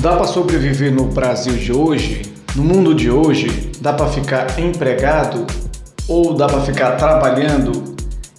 Dá 0.00 0.16
para 0.16 0.26
sobreviver 0.26 0.90
no 0.90 1.04
Brasil 1.04 1.52
de 1.52 1.74
hoje? 1.74 2.22
No 2.56 2.64
mundo 2.64 2.94
de 2.94 3.10
hoje? 3.10 3.70
Dá 3.82 3.92
para 3.92 4.06
ficar 4.06 4.58
empregado? 4.58 5.46
Ou 6.08 6.32
dá 6.32 6.46
para 6.46 6.62
ficar 6.62 6.92
trabalhando? 6.92 7.96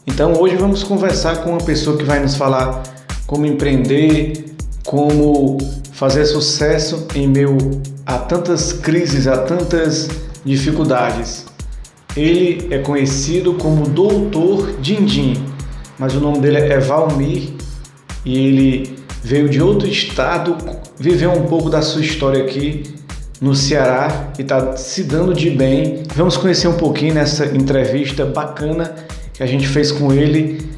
Então 0.08 0.34
hoje 0.42 0.55
vamos 0.55 0.82
conversar 0.82 1.44
com 1.44 1.51
uma 1.51 1.62
pessoa 1.62 1.96
que 1.96 2.04
vai 2.04 2.19
nos 2.19 2.36
falar 2.36 2.82
como 3.28 3.46
empreender, 3.46 4.55
como 4.83 5.60
fazer 5.92 6.26
sucesso 6.26 7.05
em 7.13 7.28
meio 7.28 7.55
a 8.08 8.18
tantas 8.18 8.73
crises, 8.73 9.28
a 9.28 9.37
tantas 9.37 10.09
dificuldades. 10.44 11.46
Ele 12.18 12.73
é 12.73 12.79
conhecido 12.79 13.54
como 13.54 13.87
Doutor 13.87 14.78
Dindim, 14.82 15.46
mas 16.00 16.16
o 16.16 16.20
nome 16.20 16.40
dele 16.40 16.58
é 16.58 16.80
Valmir 16.80 17.54
e 18.26 18.48
ele 18.48 19.01
veio 19.24 19.50
de 19.50 19.62
outro 19.62 19.88
estado, 19.88 20.58
viveu 20.98 21.32
um 21.32 21.46
pouco 21.46 21.70
da 21.70 21.82
sua 21.82 22.02
história 22.02 22.44
aqui 22.44 22.84
no 23.40 23.56
Ceará 23.56 24.32
e 24.38 24.42
está 24.42 24.76
se 24.78 25.04
dando 25.04 25.34
de 25.34 25.50
bem. 25.50 26.04
Vamos 26.16 26.38
conhecer 26.38 26.68
um 26.68 26.78
pouquinho 26.78 27.14
nessa 27.14 27.46
entrevista 27.46 28.26
bacana 28.26 28.96
que 29.34 29.42
a 29.42 29.48
gente 29.48 29.68
fez 29.68 29.92
com 29.92 30.14
ele. 30.14 30.70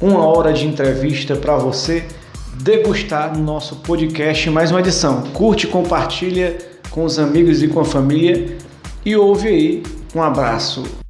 Uma 0.00 0.26
hora 0.26 0.52
de 0.52 0.66
entrevista 0.66 1.36
para 1.36 1.56
você 1.56 2.04
degustar 2.62 3.36
no 3.36 3.44
nosso 3.44 3.76
podcast 3.76 4.48
mais 4.50 4.70
uma 4.70 4.80
edição. 4.80 5.22
Curte, 5.32 5.66
compartilha 5.66 6.56
com 6.90 7.04
os 7.04 7.18
amigos 7.18 7.62
e 7.62 7.68
com 7.68 7.80
a 7.80 7.84
família 7.84 8.56
e 9.04 9.14
ouve 9.16 9.48
aí. 9.48 9.82
Um 10.14 10.22
abraço. 10.22 11.05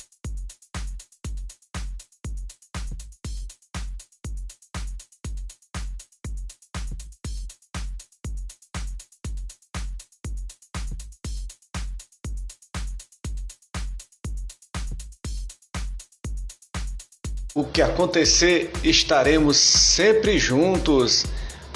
Acontecer, 17.87 18.70
estaremos 18.83 19.56
sempre 19.56 20.39
juntos. 20.39 21.25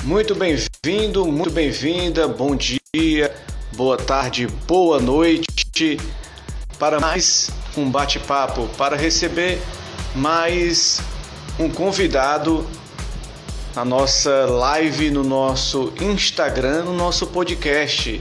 Muito 0.02 0.34
bem-vindo, 0.34 1.26
muito 1.26 1.52
bem-vinda, 1.52 2.26
bom 2.26 2.56
dia, 2.56 3.34
boa 3.72 3.96
tarde, 3.96 4.46
boa 4.66 5.00
noite 5.00 5.98
para 6.78 6.98
mais 6.98 7.50
um 7.76 7.88
bate-papo, 7.88 8.68
para 8.76 8.96
receber 8.96 9.60
mais 10.14 11.00
um 11.58 11.70
convidado 11.70 12.66
na 13.74 13.84
nossa 13.84 14.46
live, 14.46 15.10
no 15.10 15.22
nosso 15.22 15.92
Instagram, 16.00 16.84
no 16.84 16.94
nosso 16.94 17.28
podcast. 17.28 18.20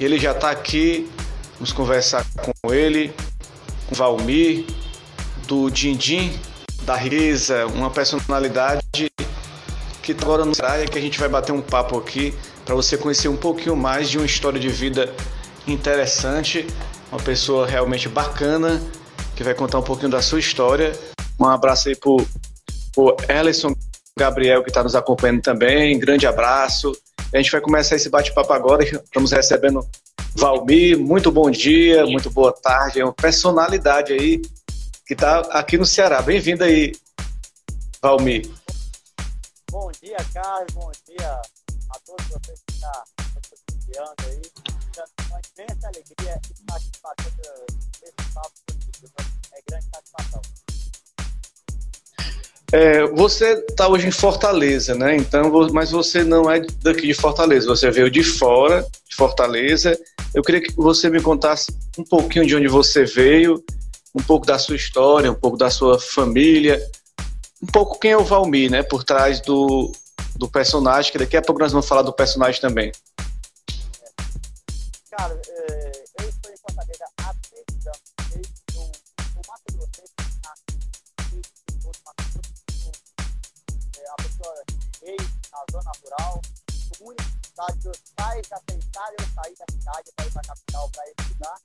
Ele 0.00 0.18
já 0.18 0.32
está 0.32 0.50
aqui, 0.50 1.08
vamos 1.54 1.72
conversar 1.72 2.26
com 2.36 2.74
ele, 2.74 3.12
com 3.86 3.94
o 3.94 3.96
Valmir, 3.96 4.64
do 5.46 5.70
Dindim 5.70 6.32
da 6.90 6.96
riqueza, 6.96 7.66
uma 7.68 7.88
personalidade 7.88 8.82
que 10.02 10.12
tá 10.12 10.24
agora 10.24 10.44
no 10.44 10.56
praia 10.56 10.88
que 10.88 10.98
a 10.98 11.00
gente 11.00 11.20
vai 11.20 11.28
bater 11.28 11.52
um 11.52 11.62
papo 11.62 11.96
aqui 11.96 12.34
para 12.64 12.74
você 12.74 12.98
conhecer 12.98 13.28
um 13.28 13.36
pouquinho 13.36 13.76
mais 13.76 14.10
de 14.10 14.18
uma 14.18 14.26
história 14.26 14.58
de 14.58 14.68
vida 14.68 15.08
interessante, 15.68 16.66
uma 17.12 17.20
pessoa 17.20 17.64
realmente 17.64 18.08
bacana 18.08 18.82
que 19.36 19.44
vai 19.44 19.54
contar 19.54 19.78
um 19.78 19.84
pouquinho 19.84 20.10
da 20.10 20.20
sua 20.20 20.40
história. 20.40 20.90
Um 21.38 21.44
abraço 21.44 21.88
aí 21.88 21.94
pro, 21.94 22.26
pro 22.92 23.16
Ellison 23.28 23.72
Gabriel 24.18 24.64
que 24.64 24.70
está 24.70 24.82
nos 24.82 24.96
acompanhando 24.96 25.42
também, 25.42 25.96
grande 25.96 26.26
abraço. 26.26 26.90
A 27.32 27.36
gente 27.36 27.52
vai 27.52 27.60
começar 27.60 27.94
esse 27.94 28.10
bate-papo 28.10 28.52
agora, 28.52 28.82
estamos 28.82 29.30
recebendo 29.30 29.86
Valmir, 30.34 30.98
muito 30.98 31.30
bom 31.30 31.52
dia, 31.52 32.04
muito 32.04 32.28
boa 32.30 32.52
tarde, 32.52 32.98
é 32.98 33.04
uma 33.04 33.14
personalidade 33.14 34.12
aí 34.12 34.42
que 35.10 35.14
está 35.14 35.40
aqui 35.50 35.76
no 35.76 35.84
Ceará. 35.84 36.22
Bem-vindo 36.22 36.62
aí, 36.62 36.92
Valmir. 38.00 38.48
Bom 39.68 39.90
dia, 40.00 40.16
Carlos. 40.32 40.72
Bom 40.72 40.92
dia 41.04 41.32
a 41.90 41.98
todos 42.06 42.26
vocês 42.28 42.60
que 42.64 42.74
estão 42.74 42.92
acompanhando 43.18 44.14
aí. 44.20 44.40
Uma 45.28 45.40
imensa 45.58 45.88
alegria 45.88 46.40
estar 46.40 46.76
aqui 46.76 46.90
fazendo 47.02 47.66
esse 48.04 48.32
papo 48.32 48.52
É 49.52 49.62
grande 49.68 49.86
satisfação. 49.92 50.42
É, 52.72 53.04
você 53.08 53.54
está 53.68 53.88
hoje 53.88 54.06
em 54.06 54.12
Fortaleza, 54.12 54.94
né? 54.94 55.16
Então, 55.16 55.50
mas 55.72 55.90
você 55.90 56.22
não 56.22 56.48
é 56.48 56.60
daqui 56.82 57.08
de 57.08 57.14
Fortaleza. 57.14 57.66
Você 57.66 57.90
veio 57.90 58.08
de 58.08 58.22
fora, 58.22 58.86
de 59.08 59.16
Fortaleza. 59.16 59.98
Eu 60.32 60.44
queria 60.44 60.60
que 60.60 60.72
você 60.76 61.10
me 61.10 61.20
contasse 61.20 61.76
um 61.98 62.04
pouquinho 62.04 62.46
de 62.46 62.54
onde 62.54 62.68
você 62.68 63.04
veio 63.04 63.60
um 64.14 64.22
pouco 64.22 64.46
da 64.46 64.58
sua 64.58 64.76
história, 64.76 65.30
um 65.30 65.34
pouco 65.34 65.56
da 65.56 65.70
sua 65.70 65.98
família, 65.98 66.80
um 67.62 67.66
pouco 67.66 67.98
quem 67.98 68.12
é 68.12 68.16
o 68.16 68.24
Valmir, 68.24 68.70
né, 68.70 68.82
por 68.82 69.04
trás 69.04 69.40
do, 69.40 69.92
do 70.36 70.48
personagem, 70.48 71.12
que 71.12 71.18
daqui 71.18 71.36
a 71.36 71.42
pouco 71.42 71.60
nós 71.60 71.72
vamos 71.72 71.86
falar 71.86 72.02
do 72.02 72.12
personagem 72.12 72.60
também. 72.60 72.90
Cara, 75.10 75.40
é, 75.48 76.02
eu 76.22 76.28
estou 76.28 76.52
em 76.52 76.56
Fortaleza 76.56 77.04
há 77.18 77.34
três 77.48 77.86
anos, 77.86 78.00
desde 78.32 78.52
o, 78.76 78.80
o 78.80 79.42
Mato 79.46 79.72
Grosso, 79.74 80.02
é, 83.98 84.08
a 84.08 84.16
pessoa 84.22 84.54
veio 85.02 85.30
na 85.52 85.64
zona 85.70 85.92
rural, 86.02 86.40
o 87.00 87.08
único 87.08 87.22
cidade 87.44 87.78
que 87.80 87.88
os 87.88 88.00
pais 88.16 88.46
aceitaram 88.50 89.14
eu 89.18 89.26
sair 89.34 89.54
da 89.56 89.64
cidade 89.70 90.10
para 90.16 90.26
ir 90.26 90.32
para 90.32 90.40
a 90.40 90.44
capital 90.44 90.90
para 90.90 91.04
estudar, 91.08 91.56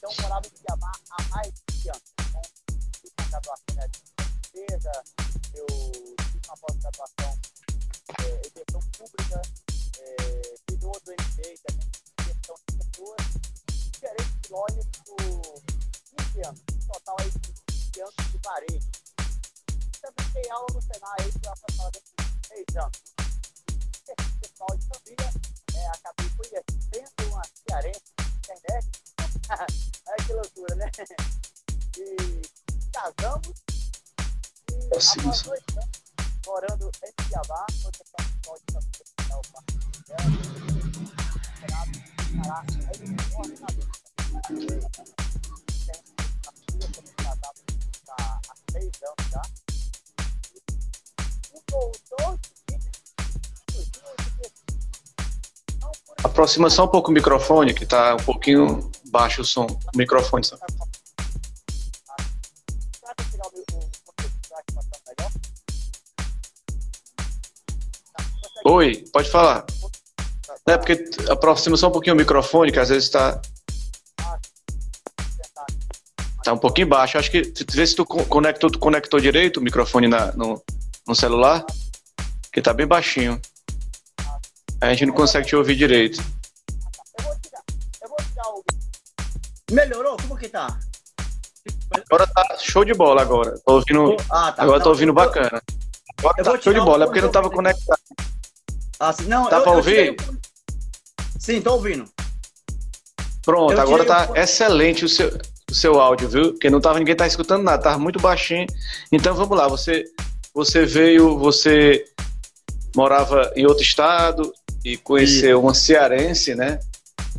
então, 0.00 0.10
eu 0.16 0.22
morava 0.22 0.46
em 0.46 0.50
Cuiabá 0.50 0.92
há 1.10 1.22
mais 1.24 1.52
de 1.72 1.90
anos. 1.90 2.02
Então, 2.20 2.42
fiz 3.02 3.12
uma 3.18 3.28
graduação 3.28 3.74
né, 3.74 3.88
de 3.88 4.00
empresa, 4.48 5.04
eu 5.52 5.66
fiz 6.32 6.40
uma 6.48 6.56
pós-graduação 6.56 7.38
é, 8.08 8.38
em 8.38 8.50
gestão 8.56 8.80
pública, 8.96 9.42
é, 10.00 10.54
fiz 10.70 10.84
outro 10.84 11.12
MBA 11.12 11.54
também 11.66 11.90
em 12.18 12.24
gestão 12.24 12.56
de 12.66 12.76
pessoas, 12.78 13.26
gerente 14.00 14.40
de 14.40 14.50
lojas 14.50 14.86
por 15.04 15.62
15 16.32 16.46
anos, 16.46 16.60
total 16.86 17.16
aí 17.20 17.30
15 17.68 18.00
anos 18.00 18.14
de 18.32 18.38
varejo. 18.38 18.90
Também 20.00 20.32
dei 20.32 20.50
aula 20.50 20.66
no 20.72 20.80
Senai 20.80 21.16
aí 21.20 21.32
por 21.32 21.48
aproximadamente 21.50 22.04
6 22.48 22.76
anos. 22.76 23.00
Pessoal 24.40 24.78
de 24.78 24.86
família, 24.86 25.30
é, 25.74 25.86
acabei 25.88 26.30
conhecendo 26.30 27.32
uma 27.32 27.42
cearense 27.44 28.02
na 28.16 28.54
internet, 28.54 29.09
Olha 29.50 30.24
que 30.26 30.32
loucura, 30.32 30.74
né? 30.76 30.90
E 31.98 32.42
casamos 32.92 33.56
e 34.70 34.86
após 34.86 35.42
dois 35.42 35.46
anos 35.48 36.00
morando 36.46 36.90
em 37.04 37.12
Cuiabá, 37.24 37.66
onde 37.84 37.98
eu 37.98 38.06
pode 38.42 38.62
fazer 38.72 39.04
o 39.34 39.42
parque 39.52 39.74
dela, 40.06 40.30
esperado 41.54 41.90
parar 42.42 42.64
aí 42.88 43.00
morre 43.32 43.54
na 43.58 43.66
vida. 43.74 44.90
Tem 45.86 46.00
uma 46.06 46.52
filha 46.70 46.88
também 46.92 47.14
casada 47.16 47.60
há 48.20 48.40
seis 48.70 48.94
anos 49.02 49.26
já. 49.30 49.42
Um 51.54 51.60
doutor 51.68 52.38
Aproxima 56.22 56.68
só 56.68 56.84
um 56.84 56.88
pouco 56.88 57.10
o 57.10 57.14
microfone, 57.14 57.72
que 57.72 57.84
está 57.84 58.14
um 58.14 58.24
pouquinho 58.24 58.90
baixo 59.10 59.42
o 59.42 59.44
som. 59.44 59.66
O 59.66 59.96
microfone 59.96 60.44
só. 60.44 60.56
Oi, 68.64 69.04
pode 69.12 69.30
falar. 69.30 69.64
É 70.66 70.76
porque 70.76 71.04
aproxima 71.28 71.76
só 71.76 71.88
um 71.88 71.92
pouquinho 71.92 72.14
o 72.14 72.18
microfone, 72.18 72.70
que 72.70 72.78
às 72.78 72.90
vezes 72.90 73.04
está. 73.04 73.40
Tá 76.44 76.52
um 76.52 76.58
pouquinho 76.58 76.86
baixo. 76.86 77.18
Acho 77.18 77.30
que 77.30 77.52
vê 77.72 77.86
se 77.86 77.96
tu 77.96 78.04
conectou, 78.04 78.70
tu 78.70 78.78
conectou 78.78 79.18
direito 79.18 79.58
o 79.58 79.62
microfone 79.62 80.08
na, 80.08 80.32
no, 80.32 80.62
no 81.06 81.14
celular, 81.14 81.64
que 82.52 82.60
tá 82.60 82.74
bem 82.74 82.86
baixinho. 82.86 83.40
A 84.80 84.88
gente 84.90 85.06
não 85.06 85.14
consegue 85.14 85.46
te 85.46 85.54
ouvir 85.54 85.76
direito. 85.76 86.22
Eu 87.18 87.24
vou 87.24 87.36
tirar, 87.40 87.62
eu 88.02 88.08
vou 88.08 88.18
tirar 88.18 88.48
o. 88.48 88.64
Melhorou? 89.70 90.16
Como 90.16 90.36
que 90.36 90.48
tá? 90.48 90.78
Agora 92.08 92.26
tá 92.26 92.56
show 92.58 92.84
de 92.84 92.94
bola 92.94 93.20
agora. 93.20 93.58
Tô 93.64 93.74
ouvindo. 93.74 94.16
Ah, 94.30 94.52
tá, 94.52 94.62
agora 94.62 94.78
tá, 94.78 94.84
tô 94.84 94.90
ouvindo 94.90 95.12
bacana. 95.12 95.62
Agora 96.18 96.42
tá 96.42 96.60
show 96.60 96.72
de 96.72 96.80
bola, 96.80 97.04
é 97.04 97.06
porque 97.06 97.20
não 97.20 97.30
tava 97.30 97.50
conectado. 97.50 98.00
Ah, 98.98 99.12
sim, 99.12 99.24
não, 99.24 99.48
tá 99.48 99.58
eu, 99.58 99.62
pra 99.62 99.72
ouvir? 99.72 100.08
Eu... 100.08 100.16
Sim, 101.38 101.60
tô 101.60 101.72
ouvindo. 101.72 102.04
Pronto, 103.42 103.72
eu 103.72 103.80
agora 103.80 104.04
tá 104.04 104.30
excelente 104.34 105.04
o 105.04 105.08
seu, 105.08 105.38
o 105.70 105.74
seu 105.74 106.00
áudio, 106.00 106.28
viu? 106.28 106.52
Porque 106.52 106.70
não 106.70 106.80
tava, 106.80 106.98
ninguém 106.98 107.16
tá 107.16 107.26
escutando 107.26 107.62
nada, 107.62 107.82
tava 107.82 107.98
muito 107.98 108.20
baixinho. 108.20 108.66
Então 109.10 109.34
vamos 109.34 109.56
lá, 109.56 109.66
você, 109.66 110.04
você 110.54 110.84
veio, 110.84 111.38
você 111.38 112.04
morava 112.94 113.50
em 113.56 113.66
outro 113.66 113.82
estado, 113.82 114.52
e 114.84 114.96
conheceu 114.96 115.60
uma 115.60 115.74
cearense, 115.74 116.54
né? 116.54 116.80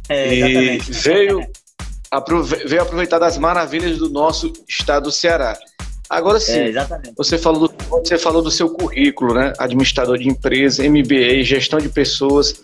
É, 0.07 0.33
e 0.35 0.77
veio, 0.79 1.45
aprove 2.09 2.67
veio 2.67 2.81
aproveitar 2.81 3.19
das 3.19 3.38
maravilhas 3.38 3.97
do 3.97 4.09
nosso 4.09 4.51
estado 4.67 5.03
do 5.03 5.11
Ceará. 5.11 5.57
Agora 6.09 6.41
sim, 6.41 6.59
é, 6.59 6.73
você, 7.15 7.38
falou 7.38 7.69
do, 7.69 7.73
você 7.89 8.17
falou 8.17 8.41
do 8.41 8.51
seu 8.51 8.69
currículo, 8.69 9.33
né? 9.33 9.53
Administrador 9.57 10.17
de 10.17 10.27
empresa, 10.27 10.83
MBA, 10.83 11.41
gestão 11.43 11.79
de 11.79 11.88
pessoas, 11.88 12.61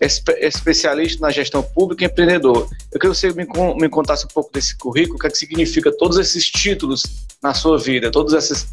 espe 0.00 0.32
especialista 0.34 1.20
na 1.20 1.32
gestão 1.32 1.64
pública 1.64 2.04
e 2.04 2.06
empreendedor. 2.06 2.68
Eu 2.92 3.00
queria 3.00 3.12
que 3.12 3.20
você 3.20 3.32
me, 3.32 3.44
me 3.80 3.88
contasse 3.88 4.24
um 4.24 4.28
pouco 4.28 4.52
desse 4.52 4.76
currículo, 4.76 5.16
o 5.16 5.18
que, 5.18 5.26
é 5.26 5.30
que 5.30 5.36
significa 5.36 5.90
todos 5.90 6.16
esses 6.16 6.48
títulos 6.48 7.02
na 7.42 7.52
sua 7.54 7.76
vida, 7.76 8.08
todas 8.10 8.34
essas, 8.34 8.68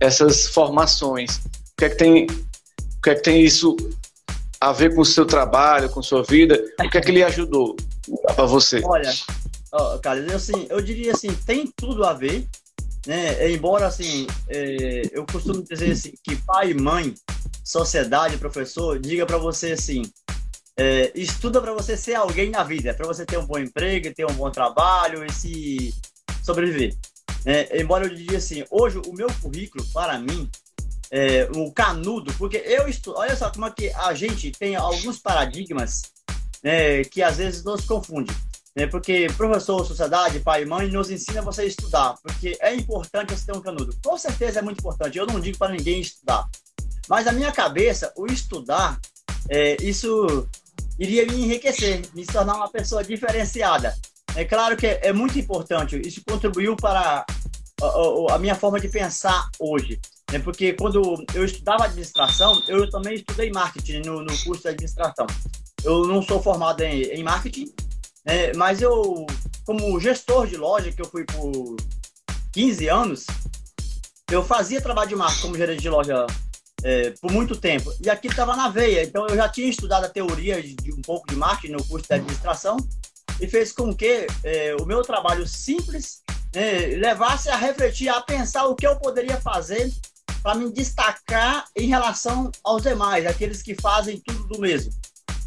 essas 0.00 0.46
formações. 0.46 1.36
O 1.36 1.76
que 1.76 1.84
é 1.84 1.90
que 1.90 1.96
tem, 1.96 2.24
o 2.24 3.02
que 3.02 3.10
é 3.10 3.14
que 3.14 3.22
tem 3.22 3.42
isso 3.42 3.76
a 4.60 4.72
ver 4.72 4.94
com 4.94 5.00
o 5.00 5.06
seu 5.06 5.24
trabalho, 5.24 5.88
com 5.88 6.02
sua 6.02 6.22
vida? 6.22 6.62
O 6.78 6.90
que 6.90 6.98
é 6.98 7.00
que 7.00 7.10
lhe 7.10 7.24
ajudou 7.24 7.76
para 8.34 8.44
você? 8.44 8.80
Olha, 8.84 9.10
Carlos, 10.02 10.28
eu, 10.28 10.36
assim, 10.36 10.66
eu 10.68 10.80
diria 10.82 11.12
assim, 11.12 11.32
tem 11.46 11.66
tudo 11.74 12.04
a 12.04 12.12
ver, 12.12 12.46
né? 13.06 13.50
Embora 13.50 13.86
assim, 13.86 14.26
é, 14.48 15.02
eu 15.12 15.24
costumo 15.24 15.62
dizer 15.62 15.92
assim, 15.92 16.12
que 16.22 16.36
pai, 16.36 16.74
mãe, 16.74 17.14
sociedade, 17.64 18.36
professor, 18.36 18.98
diga 18.98 19.24
para 19.24 19.38
você 19.38 19.72
assim, 19.72 20.02
é, 20.76 21.10
estuda 21.14 21.60
para 21.60 21.72
você 21.72 21.96
ser 21.96 22.14
alguém 22.14 22.50
na 22.50 22.62
vida, 22.62 22.92
para 22.92 23.06
você 23.06 23.24
ter 23.24 23.38
um 23.38 23.46
bom 23.46 23.58
emprego, 23.58 24.12
ter 24.14 24.26
um 24.26 24.34
bom 24.34 24.50
trabalho 24.50 25.24
e 25.24 25.32
se 25.32 25.94
sobreviver. 26.42 26.94
É, 27.46 27.80
embora 27.80 28.04
eu 28.04 28.14
diria 28.14 28.36
assim, 28.36 28.64
hoje 28.70 29.00
o 29.06 29.12
meu 29.14 29.28
currículo, 29.40 29.82
para 29.94 30.18
mim, 30.18 30.50
é, 31.10 31.48
o 31.56 31.72
canudo, 31.72 32.32
porque 32.34 32.58
eu 32.58 32.88
estudo, 32.88 33.18
olha 33.18 33.34
só 33.34 33.50
como 33.50 33.66
é 33.66 33.70
que 33.70 33.90
a 33.90 34.14
gente 34.14 34.52
tem 34.52 34.76
alguns 34.76 35.18
paradigmas 35.18 36.02
né, 36.62 37.02
que 37.04 37.22
às 37.22 37.38
vezes 37.38 37.64
nos 37.64 37.84
confunde. 37.84 38.32
Né, 38.76 38.86
porque 38.86 39.26
professor, 39.36 39.84
sociedade, 39.84 40.38
pai 40.38 40.62
e 40.62 40.66
mãe 40.66 40.88
nos 40.88 41.10
ensina 41.10 41.42
você 41.42 41.62
a 41.62 41.66
estudar, 41.66 42.14
porque 42.22 42.56
é 42.60 42.72
importante 42.74 43.34
você 43.34 43.46
ter 43.46 43.58
um 43.58 43.60
canudo. 43.60 43.96
Com 44.02 44.16
certeza 44.16 44.60
é 44.60 44.62
muito 44.62 44.78
importante, 44.78 45.18
eu 45.18 45.26
não 45.26 45.40
digo 45.40 45.58
para 45.58 45.72
ninguém 45.72 46.00
estudar. 46.00 46.48
Mas 47.08 47.26
na 47.26 47.32
minha 47.32 47.50
cabeça, 47.50 48.12
o 48.16 48.26
estudar, 48.26 49.00
é, 49.48 49.76
isso 49.82 50.46
iria 50.96 51.26
me 51.26 51.42
enriquecer, 51.42 52.02
me 52.14 52.24
tornar 52.24 52.54
uma 52.54 52.70
pessoa 52.70 53.02
diferenciada. 53.02 53.96
É 54.36 54.44
claro 54.44 54.76
que 54.76 54.86
é 54.86 55.12
muito 55.12 55.36
importante, 55.36 56.00
isso 56.06 56.22
contribuiu 56.24 56.76
para 56.76 57.26
a, 57.82 58.34
a 58.34 58.38
minha 58.38 58.54
forma 58.54 58.78
de 58.78 58.88
pensar 58.88 59.48
hoje. 59.58 59.98
Né? 60.32 60.38
Porque 60.38 60.72
quando 60.74 61.24
eu 61.34 61.44
estudava 61.44 61.84
administração, 61.84 62.62
eu 62.68 62.88
também 62.88 63.14
estudei 63.14 63.50
marketing 63.50 64.02
no, 64.02 64.22
no 64.22 64.38
curso 64.44 64.62
de 64.62 64.68
administração. 64.68 65.26
Eu 65.82 66.06
não 66.06 66.22
sou 66.22 66.42
formado 66.42 66.82
em, 66.82 67.02
em 67.02 67.22
marketing, 67.22 67.72
né? 68.24 68.52
mas 68.54 68.80
eu, 68.80 69.26
como 69.64 69.98
gestor 69.98 70.46
de 70.46 70.56
loja, 70.56 70.92
que 70.92 71.02
eu 71.02 71.06
fui 71.06 71.24
por 71.24 71.76
15 72.52 72.88
anos, 72.88 73.26
eu 74.30 74.44
fazia 74.44 74.80
trabalho 74.80 75.08
de 75.08 75.16
marketing 75.16 75.42
como 75.42 75.56
gerente 75.56 75.82
de 75.82 75.90
loja 75.90 76.26
é, 76.82 77.10
por 77.20 77.30
muito 77.32 77.56
tempo. 77.56 77.92
E 78.00 78.08
aquilo 78.08 78.32
estava 78.32 78.56
na 78.56 78.68
veia. 78.68 79.02
Então 79.02 79.26
eu 79.26 79.36
já 79.36 79.48
tinha 79.48 79.68
estudado 79.68 80.04
a 80.04 80.08
teoria 80.08 80.62
de, 80.62 80.74
de, 80.74 80.92
um 80.92 81.02
pouco 81.02 81.26
de 81.28 81.36
marketing 81.36 81.74
no 81.74 81.84
curso 81.84 82.06
de 82.06 82.14
administração 82.14 82.76
e 83.40 83.48
fez 83.48 83.72
com 83.72 83.94
que 83.94 84.26
é, 84.44 84.76
o 84.80 84.86
meu 84.86 85.02
trabalho 85.02 85.46
simples 85.46 86.22
é, 86.52 86.96
levasse 86.96 87.48
a 87.48 87.56
refletir, 87.56 88.08
a 88.08 88.20
pensar 88.20 88.66
o 88.66 88.74
que 88.74 88.86
eu 88.86 88.96
poderia 88.96 89.40
fazer 89.40 89.90
para 90.42 90.54
me 90.54 90.70
destacar 90.72 91.66
em 91.76 91.88
relação 91.88 92.50
aos 92.64 92.82
demais, 92.82 93.26
aqueles 93.26 93.62
que 93.62 93.74
fazem 93.74 94.20
tudo 94.26 94.48
do 94.48 94.60
mesmo. 94.60 94.92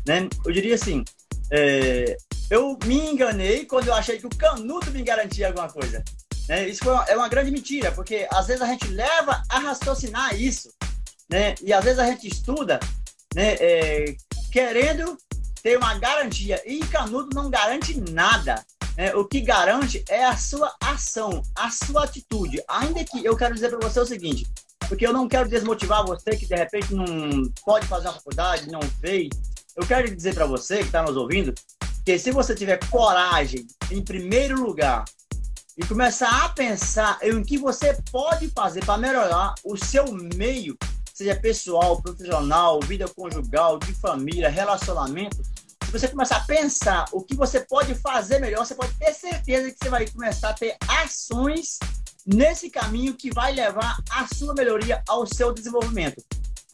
Né? 0.06 0.28
Eu 0.46 0.52
diria 0.52 0.76
assim, 0.76 1.04
é, 1.52 2.18
eu 2.50 2.78
me 2.86 2.98
enganei 3.12 3.66
quando 3.66 3.88
eu 3.88 3.94
achei 3.94 4.18
que 4.18 4.28
o 4.28 4.36
canudo 4.38 4.92
me 4.92 5.02
garantia 5.02 5.48
alguma 5.48 5.70
coisa. 5.70 6.04
Né? 6.48 6.68
Isso 6.68 6.90
uma, 6.90 7.04
é 7.06 7.16
uma 7.16 7.30
grande 7.30 7.52
mentira, 7.52 7.92
porque 7.92 8.28
às 8.32 8.48
vezes 8.48 8.62
a 8.62 8.68
gente 8.68 8.88
leva 8.88 9.42
a 9.50 9.60
raciocinar 9.60 10.40
isso, 10.40 10.70
né? 11.30 11.56
e 11.62 11.74
às 11.74 11.84
vezes 11.84 12.00
a 12.00 12.06
gente 12.06 12.28
estuda 12.28 12.80
né, 13.34 13.56
é, 13.60 14.16
querendo 14.52 15.18
ter 15.64 15.78
uma 15.78 15.98
garantia, 15.98 16.62
e 16.66 16.80
canudo 16.80 17.30
não 17.34 17.50
garante 17.50 18.00
nada. 18.12 18.64
Né? 18.98 19.16
O 19.16 19.26
que 19.26 19.42
garante 19.42 20.04
é 20.10 20.26
a 20.26 20.38
sua 20.38 20.76
ação, 20.82 21.42
a 21.56 21.70
sua 21.72 22.04
atitude. 22.04 22.62
Ainda 22.68 23.04
que 23.04 23.26
eu 23.26 23.36
quero 23.36 23.56
dizer 23.56 23.70
para 23.70 23.90
você 23.90 24.00
o 24.00 24.06
seguinte: 24.06 24.46
porque 24.94 25.08
eu 25.08 25.14
não 25.14 25.28
quero 25.28 25.50
desmotivar 25.50 26.06
você 26.06 26.38
que 26.38 26.46
de 26.46 26.56
repente 26.56 26.94
não 26.94 27.52
pode 27.66 27.88
fazer 27.88 28.10
uma 28.10 28.14
faculdade, 28.14 28.72
não 28.72 28.80
fez. 29.02 29.30
Eu 29.76 29.88
quero 29.88 30.16
dizer 30.16 30.36
para 30.36 30.46
você 30.46 30.78
que 30.78 30.84
está 30.84 31.02
nos 31.02 31.18
ouvindo 31.18 31.52
que 32.06 32.20
se 32.20 32.30
você 32.30 32.54
tiver 32.54 32.78
coragem, 32.92 33.66
em 33.90 34.04
primeiro 34.04 34.62
lugar, 34.62 35.04
e 35.76 35.84
começar 35.84 36.46
a 36.46 36.50
pensar 36.50 37.18
em 37.24 37.44
que 37.44 37.58
você 37.58 37.98
pode 38.12 38.50
fazer 38.50 38.86
para 38.86 39.00
melhorar 39.00 39.56
o 39.66 39.76
seu 39.76 40.06
meio, 40.36 40.78
seja 41.12 41.36
pessoal, 41.38 42.00
profissional, 42.00 42.80
vida 42.82 43.08
conjugal, 43.08 43.80
de 43.80 43.96
família, 43.96 44.48
relacionamento, 44.48 45.38
se 45.86 45.92
você 45.92 46.08
começar 46.08 46.38
a 46.38 46.46
pensar 46.46 47.06
o 47.12 47.24
que 47.24 47.36
você 47.36 47.62
pode 47.62 47.96
fazer 47.96 48.38
melhor, 48.38 48.64
você 48.64 48.76
pode 48.76 48.94
ter 49.00 49.12
certeza 49.12 49.72
que 49.72 49.78
você 49.82 49.90
vai 49.90 50.08
começar 50.08 50.50
a 50.50 50.54
ter 50.54 50.78
ações 50.88 51.80
nesse 52.26 52.70
caminho 52.70 53.14
que 53.14 53.34
vai 53.34 53.54
levar 53.54 53.98
a 54.10 54.28
sua 54.34 54.54
melhoria 54.54 55.02
ao 55.08 55.26
seu 55.26 55.54
desenvolvimento. 55.54 56.24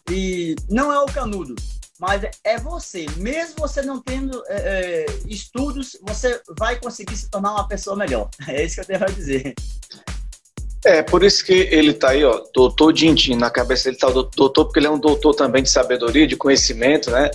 E 0.09 0.55
não 0.69 0.91
é 0.91 0.99
o 0.99 1.05
canudo, 1.05 1.55
mas 1.99 2.23
é 2.43 2.57
você. 2.57 3.05
Mesmo 3.17 3.55
você 3.59 3.81
não 3.81 4.01
tendo 4.01 4.41
é, 4.47 4.55
é, 4.55 5.05
estudos, 5.27 5.97
você 6.01 6.41
vai 6.57 6.79
conseguir 6.79 7.15
se 7.15 7.29
tornar 7.29 7.51
uma 7.51 7.67
pessoa 7.67 7.95
melhor. 7.95 8.29
É 8.47 8.63
isso 8.63 8.75
que 8.75 8.81
eu 8.81 8.85
tenho 8.85 9.03
a 9.03 9.07
dizer. 9.07 9.53
É, 10.85 11.03
por 11.03 11.23
isso 11.23 11.43
que 11.43 11.51
ele 11.53 11.91
está 11.91 12.11
aí, 12.11 12.23
ó, 12.23 12.41
doutor 12.53 12.93
Dintin, 12.93 13.35
na 13.35 13.49
cabeça 13.49 13.85
dele 13.85 13.97
está 13.97 14.07
o 14.07 14.13
doutor, 14.13 14.65
porque 14.65 14.79
ele 14.79 14.87
é 14.87 14.89
um 14.89 14.97
doutor 14.97 15.35
também 15.35 15.61
de 15.61 15.69
sabedoria, 15.69 16.25
de 16.25 16.37
conhecimento, 16.37 17.11
né? 17.11 17.29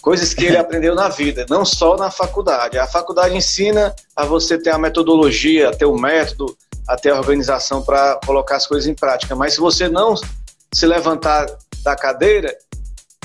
Coisas 0.00 0.32
que 0.32 0.44
ele 0.44 0.56
aprendeu 0.56 0.94
na 0.94 1.08
vida, 1.08 1.44
não 1.50 1.64
só 1.64 1.96
na 1.96 2.08
faculdade. 2.10 2.78
A 2.78 2.86
faculdade 2.86 3.36
ensina 3.36 3.92
a 4.14 4.24
você 4.24 4.56
ter 4.56 4.70
a 4.70 4.78
metodologia, 4.78 5.72
ter 5.72 5.86
o 5.86 5.98
método, 5.98 6.56
a 6.88 6.96
ter 6.96 7.10
a 7.10 7.16
organização 7.16 7.82
para 7.82 8.18
colocar 8.24 8.56
as 8.56 8.66
coisas 8.66 8.88
em 8.88 8.94
prática. 8.94 9.34
Mas 9.34 9.54
se 9.54 9.60
você 9.60 9.88
não 9.88 10.14
se 10.72 10.86
levantar 10.86 11.46
da 11.82 11.96
cadeira, 11.96 12.54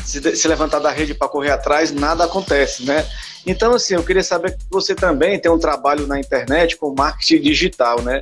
se, 0.03 0.36
se 0.36 0.48
levantar 0.48 0.79
da 0.79 0.91
rede 0.91 1.13
para 1.13 1.27
correr 1.27 1.51
atrás, 1.51 1.91
nada 1.91 2.25
acontece, 2.25 2.86
né? 2.86 3.05
Então, 3.45 3.74
assim, 3.74 3.95
eu 3.95 4.03
queria 4.03 4.24
saber 4.24 4.57
que 4.57 4.65
você 4.69 4.93
também 4.93 5.39
tem 5.39 5.51
um 5.51 5.60
trabalho 5.60 6.07
na 6.07 6.19
internet 6.19 6.77
com 6.77 6.93
marketing 6.93 7.41
digital, 7.41 8.01
né? 8.01 8.22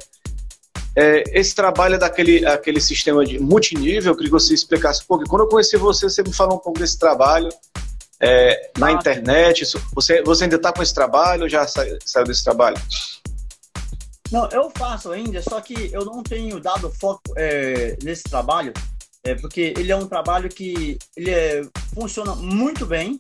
É, 0.96 1.24
esse 1.40 1.54
trabalho 1.54 1.96
é 1.96 1.98
daquele 1.98 2.44
aquele 2.46 2.82
sistema 2.82 3.24
de 3.24 3.38
multinível, 3.38 4.12
eu 4.12 4.16
queria 4.16 4.32
que 4.32 4.40
você 4.40 4.54
explicasse 4.54 5.04
um 5.04 5.06
pouco. 5.06 5.26
Quando 5.28 5.44
eu 5.44 5.48
conheci 5.48 5.78
você, 5.78 6.10
você 6.10 6.24
me 6.24 6.34
falou 6.34 6.56
um 6.56 6.60
pouco 6.60 6.80
desse 6.80 6.98
trabalho 6.98 7.50
é, 8.20 8.72
na 8.78 8.88
ah, 8.88 8.92
internet. 8.92 9.64
Você, 9.94 10.22
você 10.24 10.44
ainda 10.46 10.56
está 10.56 10.72
com 10.74 10.82
esse 10.82 10.94
trabalho 10.94 11.44
ou 11.44 11.50
já 11.50 11.68
saiu 11.68 12.26
desse 12.26 12.44
trabalho? 12.44 12.78
Não, 14.32 14.50
eu 14.50 14.72
faço 14.76 15.12
ainda, 15.12 15.42
só 15.42 15.62
que 15.62 15.90
eu 15.94 16.04
não 16.04 16.22
tenho 16.22 16.60
dado 16.60 16.92
foco 16.92 17.22
é, 17.38 17.98
nesse 18.04 18.24
trabalho, 18.24 18.74
é, 19.24 19.36
porque 19.36 19.74
ele 19.78 19.92
é 19.92 19.96
um 19.96 20.08
trabalho 20.08 20.50
que 20.50 20.98
ele 21.16 21.32
é, 21.32 21.62
funciona 21.94 22.36
muito 22.36 22.86
bem, 22.86 23.20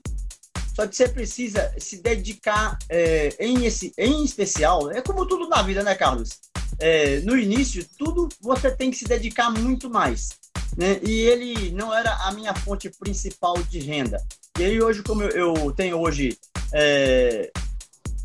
só 0.75 0.85
que 0.85 0.95
você 0.95 1.09
precisa 1.09 1.73
se 1.79 2.01
dedicar 2.01 2.77
é, 2.89 3.35
em, 3.39 3.65
esse, 3.65 3.93
em 3.97 4.23
especial, 4.23 4.91
é 4.91 5.01
como 5.01 5.25
tudo 5.25 5.47
na 5.47 5.61
vida, 5.61 5.81
né, 5.81 5.95
Carlos? 5.95 6.39
É, 6.79 7.19
no 7.21 7.35
início, 7.37 7.83
tudo 7.97 8.29
você 8.39 8.69
tem 8.69 8.91
que 8.91 8.97
se 8.97 9.05
dedicar 9.05 9.49
muito 9.49 9.89
mais. 9.89 10.29
Né? 10.77 10.99
E 11.01 11.21
ele 11.21 11.71
não 11.71 11.91
era 11.91 12.13
a 12.17 12.31
minha 12.31 12.53
fonte 12.53 12.91
principal 12.91 13.55
de 13.63 13.79
renda. 13.79 14.23
E 14.59 14.63
aí 14.63 14.81
hoje, 14.81 15.01
como 15.01 15.23
eu, 15.23 15.71
tenho 15.71 15.99
hoje 15.99 16.37
é, 16.71 17.51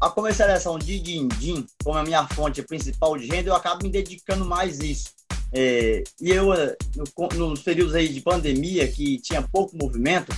a 0.02 0.10
comercialização 0.10 0.76
de 0.76 0.98
din-din 0.98 1.64
como 1.84 1.96
a 1.96 2.02
minha 2.02 2.26
fonte 2.26 2.60
principal 2.60 3.16
de 3.16 3.26
renda, 3.26 3.50
eu 3.50 3.54
acabo 3.54 3.84
me 3.84 3.88
dedicando 3.88 4.44
mais 4.44 4.80
nisso. 4.80 5.10
É, 5.52 6.02
e 6.20 6.30
eu, 6.30 6.46
no, 6.96 7.46
nos 7.46 7.62
períodos 7.62 7.94
aí 7.94 8.08
de 8.08 8.20
pandemia, 8.20 8.90
que 8.90 9.20
tinha 9.20 9.40
pouco 9.40 9.76
movimento, 9.76 10.34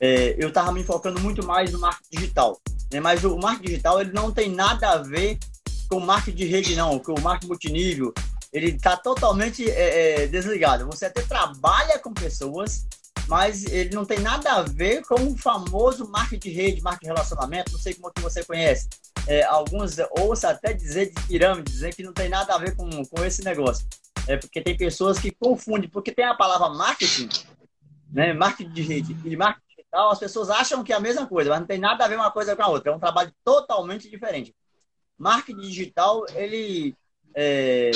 é, 0.00 0.34
eu 0.38 0.48
estava 0.48 0.72
me 0.72 0.82
focando 0.82 1.20
muito 1.20 1.44
mais 1.44 1.70
no 1.70 1.78
marketing 1.78 2.08
digital. 2.18 2.58
Né? 2.90 2.98
Mas 2.98 3.22
o 3.24 3.36
marketing 3.36 3.68
digital 3.72 4.00
ele 4.00 4.12
não 4.12 4.32
tem 4.32 4.50
nada 4.50 4.92
a 4.92 5.02
ver 5.02 5.38
com 5.90 5.98
o 5.98 6.00
marketing 6.00 6.36
de 6.38 6.44
rede, 6.46 6.74
não, 6.74 6.98
com 6.98 7.12
o 7.12 7.20
marketing 7.20 7.48
multinível. 7.48 8.14
Ele 8.50 8.70
está 8.70 8.96
totalmente 8.96 9.70
é, 9.70 10.22
é, 10.22 10.26
desligado. 10.28 10.86
Você 10.86 11.04
até 11.04 11.20
trabalha 11.20 11.98
com 11.98 12.14
pessoas, 12.14 12.86
mas 13.28 13.66
ele 13.66 13.94
não 13.94 14.06
tem 14.06 14.18
nada 14.20 14.50
a 14.52 14.62
ver 14.62 15.04
com 15.04 15.14
o 15.14 15.36
famoso 15.36 16.08
marketing 16.10 16.48
de 16.48 16.54
rede, 16.54 16.82
marketing 16.82 17.08
de 17.08 17.12
relacionamento, 17.12 17.72
não 17.72 17.78
sei 17.78 17.92
como 17.92 18.12
que 18.12 18.22
você 18.22 18.42
conhece. 18.42 18.88
É, 19.26 19.44
alguns 19.44 19.96
ouçam 20.18 20.50
até 20.50 20.72
dizer 20.72 21.12
de 21.12 21.22
pirâmide, 21.26 21.70
dizer 21.70 21.94
que 21.94 22.02
não 22.02 22.14
tem 22.14 22.30
nada 22.30 22.54
a 22.54 22.58
ver 22.58 22.74
com, 22.74 22.88
com 23.04 23.24
esse 23.24 23.44
negócio. 23.44 23.86
É 24.26 24.38
porque 24.38 24.62
tem 24.62 24.74
pessoas 24.74 25.18
que 25.18 25.30
confundem, 25.30 25.90
porque 25.90 26.10
tem 26.10 26.24
a 26.24 26.34
palavra 26.34 26.70
marketing, 26.70 27.28
né, 28.10 28.32
marketing 28.32 28.72
de 28.72 28.82
rede 28.82 29.16
e 29.22 29.36
marketing 29.36 29.76
digital, 29.76 30.10
as 30.10 30.18
pessoas 30.18 30.48
acham 30.48 30.82
que 30.82 30.92
é 30.92 30.96
a 30.96 31.00
mesma 31.00 31.26
coisa, 31.26 31.50
mas 31.50 31.60
não 31.60 31.66
tem 31.66 31.78
nada 31.78 32.06
a 32.06 32.08
ver 32.08 32.16
uma 32.16 32.30
coisa 32.30 32.56
com 32.56 32.62
a 32.62 32.68
outra. 32.68 32.90
É 32.90 32.94
um 32.94 33.00
trabalho 33.00 33.30
totalmente 33.44 34.08
diferente. 34.08 34.54
Marketing 35.18 35.60
digital, 35.60 36.24
ele 36.34 36.94
é, 37.34 37.90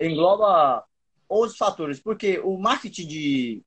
engloba 0.00 0.82
outros 1.28 1.58
fatores, 1.58 2.00
porque 2.00 2.38
o 2.38 2.56
marketing 2.56 3.06
de, 3.06 3.62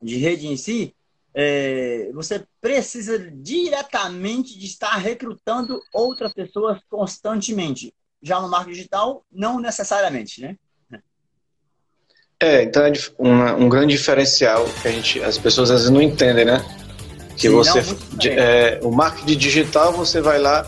de 0.00 0.16
rede 0.16 0.46
em 0.46 0.56
si, 0.56 0.94
é, 1.34 2.10
você 2.12 2.44
precisa 2.60 3.18
diretamente 3.32 4.58
de 4.58 4.66
estar 4.66 4.96
recrutando 4.96 5.80
outras 5.92 6.32
pessoas 6.32 6.80
constantemente. 6.88 7.94
Já 8.22 8.40
no 8.40 8.48
marketing 8.48 8.76
digital, 8.76 9.24
não 9.32 9.60
necessariamente, 9.60 10.40
né? 10.42 10.56
É, 12.42 12.62
então 12.62 12.82
é 12.82 12.92
um, 13.18 13.64
um 13.64 13.68
grande 13.68 13.94
diferencial 13.94 14.64
que 14.80 14.88
a 14.88 14.90
gente, 14.90 15.22
as 15.22 15.38
pessoas 15.38 15.70
às 15.70 15.80
vezes 15.80 15.90
não 15.90 16.00
entendem, 16.00 16.46
né? 16.46 16.64
Que 17.36 17.48
Sim, 17.48 17.50
você, 17.50 17.82
não, 17.82 18.32
é, 18.32 18.80
o 18.82 18.90
marketing 18.90 19.36
digital, 19.36 19.92
você 19.92 20.22
vai 20.22 20.38
lá, 20.38 20.66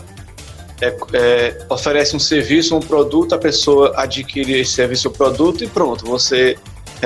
é, 0.79 0.95
é, 1.13 1.65
oferece 1.69 2.15
um 2.15 2.19
serviço, 2.19 2.75
um 2.75 2.79
produto, 2.79 3.33
a 3.33 3.39
pessoa 3.39 3.93
adquire 3.95 4.59
esse 4.59 4.73
serviço 4.73 5.07
ou 5.07 5.13
produto 5.13 5.63
e 5.63 5.67
pronto, 5.67 6.05
você 6.05 6.57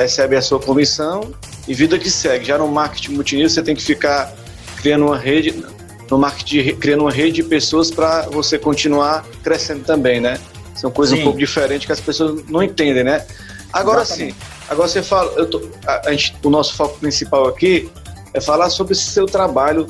recebe 0.01 0.35
a 0.35 0.41
sua 0.41 0.59
comissão 0.59 1.33
e 1.67 1.73
vida 1.73 1.97
que 1.97 2.09
segue. 2.09 2.45
Já 2.45 2.57
no 2.57 2.67
marketing 2.67 3.13
multinível, 3.13 3.49
você 3.49 3.63
tem 3.63 3.75
que 3.75 3.83
ficar 3.83 4.31
criando 4.77 5.05
uma 5.05 5.17
rede, 5.17 5.63
no 6.09 6.17
marketing 6.17 6.75
criando 6.75 7.01
uma 7.01 7.11
rede 7.11 7.41
de 7.41 7.43
pessoas 7.43 7.89
para 7.89 8.23
você 8.23 8.59
continuar 8.59 9.25
crescendo 9.43 9.83
também, 9.83 10.21
né? 10.21 10.39
São 10.75 10.91
coisas 10.91 11.15
sim. 11.15 11.21
um 11.21 11.25
pouco 11.25 11.39
diferentes 11.39 11.87
que 11.87 11.91
as 11.91 11.99
pessoas 11.99 12.43
não 12.47 12.61
entendem, 12.61 13.03
né? 13.03 13.25
Agora 13.73 14.05
sim, 14.05 14.33
agora 14.69 14.87
você 14.87 15.01
fala, 15.01 15.45
tô, 15.47 15.67
a, 15.85 16.09
a 16.09 16.11
gente, 16.11 16.35
o 16.43 16.49
nosso 16.49 16.75
foco 16.75 16.99
principal 16.99 17.47
aqui 17.47 17.89
é 18.33 18.39
falar 18.39 18.69
sobre 18.69 18.93
esse 18.93 19.05
seu 19.05 19.25
trabalho 19.25 19.87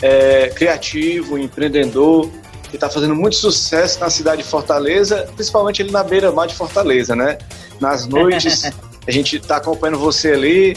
é, 0.00 0.48
criativo, 0.48 1.38
empreendedor, 1.38 2.30
que 2.70 2.76
está 2.76 2.88
fazendo 2.88 3.14
muito 3.14 3.36
sucesso 3.36 4.00
na 4.00 4.10
cidade 4.10 4.42
de 4.42 4.48
Fortaleza, 4.48 5.28
principalmente 5.34 5.82
ali 5.82 5.90
na 5.90 6.02
beira-mar 6.02 6.46
de 6.46 6.54
Fortaleza, 6.54 7.14
né? 7.14 7.38
Nas 7.78 8.06
noites, 8.06 8.70
a 9.08 9.10
gente 9.10 9.36
está 9.36 9.56
acompanhando 9.56 9.98
você 9.98 10.32
ali. 10.32 10.76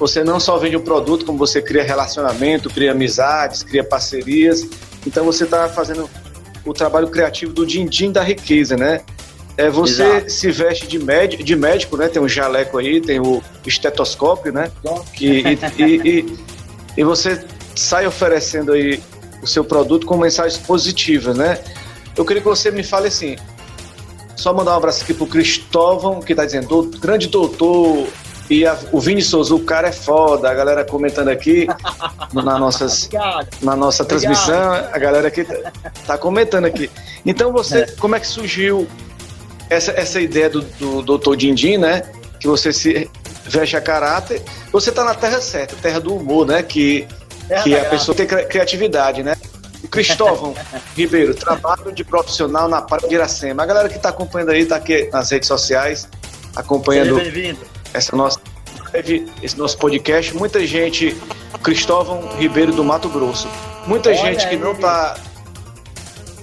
Você 0.00 0.24
não 0.24 0.40
só 0.40 0.58
vende 0.58 0.76
um 0.76 0.80
produto, 0.80 1.24
como 1.24 1.38
você 1.38 1.62
cria 1.62 1.84
relacionamento, 1.84 2.68
cria 2.68 2.90
amizades, 2.90 3.62
cria 3.62 3.84
parcerias. 3.84 4.66
Então 5.06 5.24
você 5.24 5.44
está 5.44 5.68
fazendo 5.68 6.10
o 6.64 6.72
trabalho 6.72 7.08
criativo 7.08 7.52
do 7.52 7.64
din-din 7.64 8.10
da 8.10 8.22
riqueza, 8.22 8.76
né? 8.76 9.02
É, 9.56 9.70
você 9.70 10.02
Exato. 10.02 10.30
se 10.30 10.50
veste 10.50 10.86
de, 10.88 10.98
médico, 10.98 11.42
de 11.42 11.56
médico, 11.56 11.96
né? 11.96 12.08
Tem 12.08 12.20
um 12.20 12.28
jaleco 12.28 12.78
aí, 12.78 13.00
tem 13.00 13.20
o 13.20 13.42
estetoscópio, 13.64 14.52
né? 14.52 14.70
Que, 15.14 15.42
e, 15.78 15.82
e, 15.82 16.18
e, 16.18 16.38
e 16.96 17.04
você 17.04 17.44
sai 17.76 18.06
oferecendo 18.06 18.72
aí 18.72 19.00
o 19.40 19.46
seu 19.46 19.64
produto 19.64 20.04
com 20.04 20.16
mensagens 20.16 20.58
positivas, 20.58 21.36
né? 21.36 21.58
Eu 22.16 22.24
queria 22.24 22.42
que 22.42 22.48
você 22.48 22.72
me 22.72 22.82
fale 22.82 23.06
assim, 23.06 23.36
só 24.38 24.54
mandar 24.54 24.74
um 24.74 24.76
abraço 24.76 25.02
aqui 25.02 25.12
pro 25.12 25.26
Cristóvão, 25.26 26.20
que 26.20 26.34
tá 26.34 26.44
dizendo, 26.44 26.90
grande 27.00 27.26
doutor, 27.26 28.06
e 28.48 28.64
a, 28.64 28.78
o 28.92 29.00
Vini 29.00 29.20
Souza, 29.20 29.54
o 29.54 29.60
cara 29.60 29.88
é 29.88 29.92
foda, 29.92 30.48
a 30.48 30.54
galera 30.54 30.84
comentando 30.84 31.28
aqui 31.28 31.66
na, 32.32 32.58
nossas, 32.58 33.10
na 33.60 33.76
nossa 33.76 34.04
transmissão, 34.04 34.72
a 34.72 34.98
galera 34.98 35.28
aqui 35.28 35.44
tá, 35.44 35.72
tá, 36.06 36.18
comentando 36.18 36.64
aqui. 36.64 36.88
Então 37.26 37.52
você, 37.52 37.80
é. 37.80 37.86
como 37.98 38.14
é 38.14 38.20
que 38.20 38.26
surgiu 38.26 38.86
essa, 39.68 39.90
essa 39.90 40.20
ideia 40.20 40.48
do, 40.48 40.62
do 40.62 41.02
doutor 41.02 41.36
Dindim, 41.36 41.76
né? 41.76 42.04
Que 42.40 42.46
você 42.46 42.72
se 42.72 43.10
veste 43.44 43.76
a 43.76 43.80
caráter, 43.80 44.40
você 44.72 44.92
tá 44.92 45.04
na 45.04 45.14
terra 45.14 45.40
certa, 45.40 45.74
terra 45.76 45.98
do 45.98 46.14
humor, 46.14 46.46
né? 46.46 46.62
Que 46.62 47.06
que 47.62 47.74
a 47.74 47.84
pessoa 47.86 48.14
tem 48.14 48.26
criatividade, 48.26 49.22
né? 49.22 49.34
Cristóvão 49.90 50.54
Ribeiro, 50.96 51.34
trabalho 51.34 51.92
de 51.92 52.04
profissional 52.04 52.68
na 52.68 52.82
Praia 52.82 53.08
de 53.08 53.14
Iracema. 53.14 53.62
A 53.62 53.66
galera 53.66 53.88
que 53.88 53.96
está 53.96 54.10
acompanhando 54.10 54.50
aí, 54.50 54.62
está 54.62 54.76
aqui 54.76 55.08
nas 55.12 55.30
redes 55.30 55.48
sociais, 55.48 56.08
acompanhando 56.54 57.20
essa 57.92 58.14
nossa 58.16 58.40
esse 59.42 59.56
nosso 59.58 59.76
podcast. 59.78 60.34
Muita 60.34 60.66
gente, 60.66 61.16
Cristóvão 61.62 62.28
Ribeiro 62.38 62.72
do 62.72 62.82
Mato 62.82 63.08
Grosso. 63.08 63.48
Muita 63.86 64.10
Olha 64.10 64.18
gente 64.18 64.48
que 64.48 64.54
aí, 64.54 64.58
não 64.58 64.72
está 64.72 65.16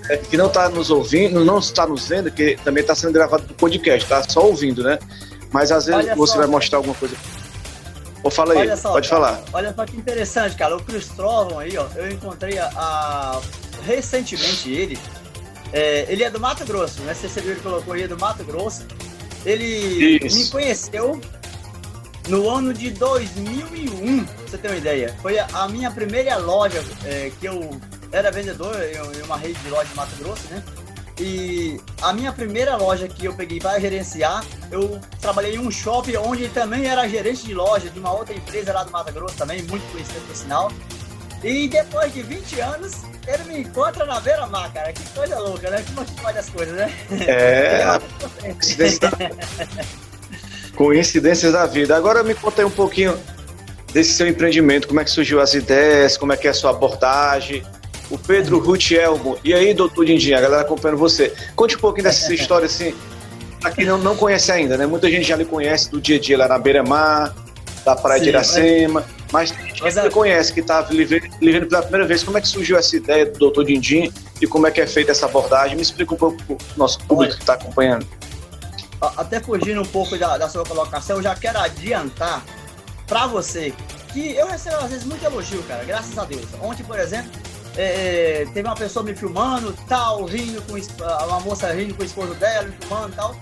é, 0.10 0.18
que 0.18 0.38
não 0.38 0.48
está 0.48 0.70
nos 0.70 0.90
ouvindo, 0.92 1.44
não 1.44 1.60
está 1.60 1.88
nos 1.88 2.08
vendo, 2.08 2.32
que 2.32 2.58
também 2.64 2.82
está 2.82 2.94
sendo 2.94 3.14
gravado 3.14 3.44
do 3.44 3.54
podcast, 3.54 4.08
tá 4.08 4.24
só 4.28 4.46
ouvindo, 4.46 4.84
né? 4.84 5.00
Mas 5.52 5.72
às 5.72 5.86
vezes 5.86 6.06
Olha 6.06 6.16
você 6.16 6.34
só. 6.34 6.40
vai 6.40 6.48
mostrar 6.48 6.78
alguma 6.78 6.96
coisa 6.96 7.16
ou 8.26 8.32
fala 8.32 8.54
aí, 8.54 8.60
olha 8.62 8.76
só, 8.76 8.92
pode 8.92 9.08
cara, 9.08 9.22
falar. 9.22 9.44
Olha 9.54 9.72
só 9.72 9.86
que 9.86 9.96
interessante, 9.96 10.56
cara. 10.56 10.76
O 10.76 10.84
Cristóvão 10.84 11.60
aí, 11.60 11.78
ó, 11.78 11.86
eu 11.96 12.12
encontrei 12.12 12.58
a, 12.58 12.66
a 12.76 13.42
recentemente 13.86 14.68
ele. 14.72 14.98
É, 15.72 16.08
ele 16.10 16.24
é 16.24 16.30
do 16.32 16.40
Mato 16.40 16.66
Grosso, 16.66 17.02
né? 17.04 17.14
Você 17.14 17.40
viu 17.40 17.52
ele 17.52 17.62
colocou 17.62 17.96
ele 17.96 18.06
é 18.06 18.08
do 18.08 18.18
Mato 18.18 18.44
Grosso. 18.44 18.84
Ele 19.46 20.18
Isso. 20.26 20.40
me 20.40 20.50
conheceu 20.50 21.22
no 22.28 22.50
ano 22.50 22.74
de 22.74 22.90
2001, 22.90 24.26
pra 24.26 24.48
você 24.48 24.58
ter 24.58 24.70
uma 24.70 24.78
ideia. 24.78 25.16
Foi 25.22 25.38
a, 25.38 25.46
a 25.54 25.70
minha 25.70 25.92
primeira 25.92 26.36
loja 26.38 26.84
é, 27.06 27.32
que 27.40 27.46
eu 27.46 27.80
era 28.12 28.32
vendedor 28.32 28.76
em 29.16 29.22
uma 29.22 29.38
rede 29.38 29.60
de 29.60 29.70
loja 29.70 29.88
de 29.88 29.96
Mato 29.96 30.16
Grosso, 30.16 30.48
né? 30.50 30.64
E 31.20 31.80
a 32.02 32.12
minha 32.12 32.32
primeira 32.34 32.76
loja 32.76 33.08
que 33.08 33.26
eu 33.26 33.34
peguei 33.34 33.60
para 33.60 33.80
gerenciar, 33.80 34.44
eu 34.70 35.00
trabalhei 35.22 35.56
em 35.56 35.60
um 35.60 35.72
shopping 35.72 36.18
onde 36.18 36.50
também 36.50 36.86
era 36.88 37.08
gerente 37.08 37.46
de 37.46 37.54
loja 37.54 37.90
de 37.90 37.98
uma 38.00 38.12
outra 38.12 38.36
empresa 38.36 38.74
lá 38.74 38.84
do 38.84 38.92
Mato 38.92 39.14
Grosso 39.14 39.36
também, 39.36 39.62
muito 39.64 39.90
conhecido 39.92 40.22
por 40.28 40.36
sinal. 40.36 40.72
E 41.42 41.68
depois 41.70 42.14
de 42.14 42.22
20 42.22 42.60
anos, 42.60 43.04
ele 43.28 43.44
me 43.46 43.60
encontra 43.60 44.06
na 44.06 44.20
beira-mar, 44.20 44.74
cara. 44.74 44.92
Que 44.92 45.08
coisa 45.10 45.40
louca, 45.40 45.70
né? 45.70 45.84
Que 45.84 45.96
gente 45.96 46.22
faz 46.22 46.38
as 46.38 46.50
coisas, 46.50 46.76
né? 46.76 46.94
É. 47.28 47.84
Coincidências 50.76 51.54
da 51.54 51.66
vida. 51.66 51.96
Agora 51.96 52.24
me 52.24 52.36
conta 52.36 52.62
aí 52.62 52.66
um 52.66 52.72
pouquinho 52.72 53.18
desse 53.94 54.14
seu 54.14 54.28
empreendimento, 54.28 54.88
como 54.90 55.00
é 55.00 55.06
que 55.06 55.12
surgiu 55.12 55.40
as 55.40 55.54
ideias, 55.54 56.18
como 56.18 56.34
é 56.34 56.38
que 56.38 56.48
é 56.48 56.50
a 56.50 56.54
sua 56.54 56.72
abordagem, 56.72 57.64
o 58.10 58.18
Pedro 58.18 58.60
Ruth 58.60 58.92
Elmo. 58.92 59.38
E 59.44 59.54
aí, 59.54 59.74
doutor 59.74 60.06
Dindinha, 60.06 60.38
a 60.38 60.42
galera 60.42 60.62
acompanhando 60.62 60.98
você. 60.98 61.34
Conte 61.56 61.76
um 61.76 61.80
pouquinho 61.80 62.04
dessa 62.04 62.34
história, 62.34 62.66
assim, 62.66 62.94
pra 63.60 63.72
quem 63.72 63.86
não, 63.86 63.98
não 63.98 64.16
conhece 64.16 64.52
ainda, 64.52 64.78
né? 64.78 64.86
Muita 64.86 65.10
gente 65.10 65.24
já 65.24 65.36
lhe 65.36 65.46
conhece 65.46 65.90
do 65.90 66.00
dia 66.00 66.18
a 66.18 66.20
dia 66.20 66.38
lá 66.38 66.48
na 66.48 66.58
beira-mar, 66.58 67.36
da 67.84 67.96
Praia 67.96 68.20
Sim, 68.20 68.24
de 68.24 68.30
Iracema, 68.30 69.06
mas, 69.32 69.52
mas 69.52 69.52
tem 69.52 69.76
gente 69.76 70.02
que 70.02 70.10
conhece, 70.10 70.54
que 70.54 70.60
está 70.60 70.82
vivendo 70.82 71.68
pela 71.68 71.82
primeira 71.82 72.08
vez. 72.08 72.24
Como 72.24 72.38
é 72.38 72.42
que 72.42 72.48
surgiu 72.48 72.78
essa 72.78 72.96
ideia 72.96 73.26
do 73.26 73.38
doutor 73.38 73.66
Dindim 73.66 74.12
e 74.42 74.48
como 74.48 74.68
é 74.68 74.72
que 74.72 74.82
é 74.82 74.88
feita 74.88 75.12
essa 75.12 75.26
abordagem? 75.26 75.76
Me 75.76 75.82
explica 75.82 76.14
um 76.14 76.18
pouco 76.18 76.38
para 76.44 76.56
o 76.56 76.58
nosso 76.78 77.00
público 77.00 77.24
Olha, 77.24 77.36
que 77.36 77.42
está 77.42 77.54
acompanhando. 77.54 78.08
Até 79.02 79.40
fugindo 79.40 79.82
um 79.82 79.86
pouco 79.86 80.18
da, 80.18 80.38
da 80.38 80.50
sua 80.50 80.66
colocação, 80.66 81.18
eu 81.18 81.24
já 81.24 81.36
quero 81.36 81.60
adiantar 81.60 82.44
para 83.06 83.28
você 83.28 83.72
que 84.12 84.34
eu 84.34 84.48
recebo 84.48 84.78
às 84.78 84.90
vezes 84.90 85.06
muito 85.06 85.24
elogio, 85.24 85.62
cara, 85.64 85.84
graças 85.84 86.18
a 86.18 86.26
Deus. 86.26 86.46
Ontem, 86.62 86.84
por 86.84 86.98
exemplo, 86.98 87.30
é, 87.78 88.42
é, 88.42 88.46
teve 88.54 88.68
uma 88.68 88.76
pessoa 88.76 89.04
me 89.04 89.14
filmando, 89.16 89.74
tal, 89.88 90.26
rindo 90.26 90.62
com 90.64 90.74
uma 90.74 91.40
moça 91.42 91.74
rindo 91.74 91.94
com 91.94 92.04
o 92.04 92.06
esposo 92.06 92.34
dela, 92.36 92.68
me 92.68 92.72
filmando 92.74 93.10
e 93.10 93.16
tal. 93.16 93.36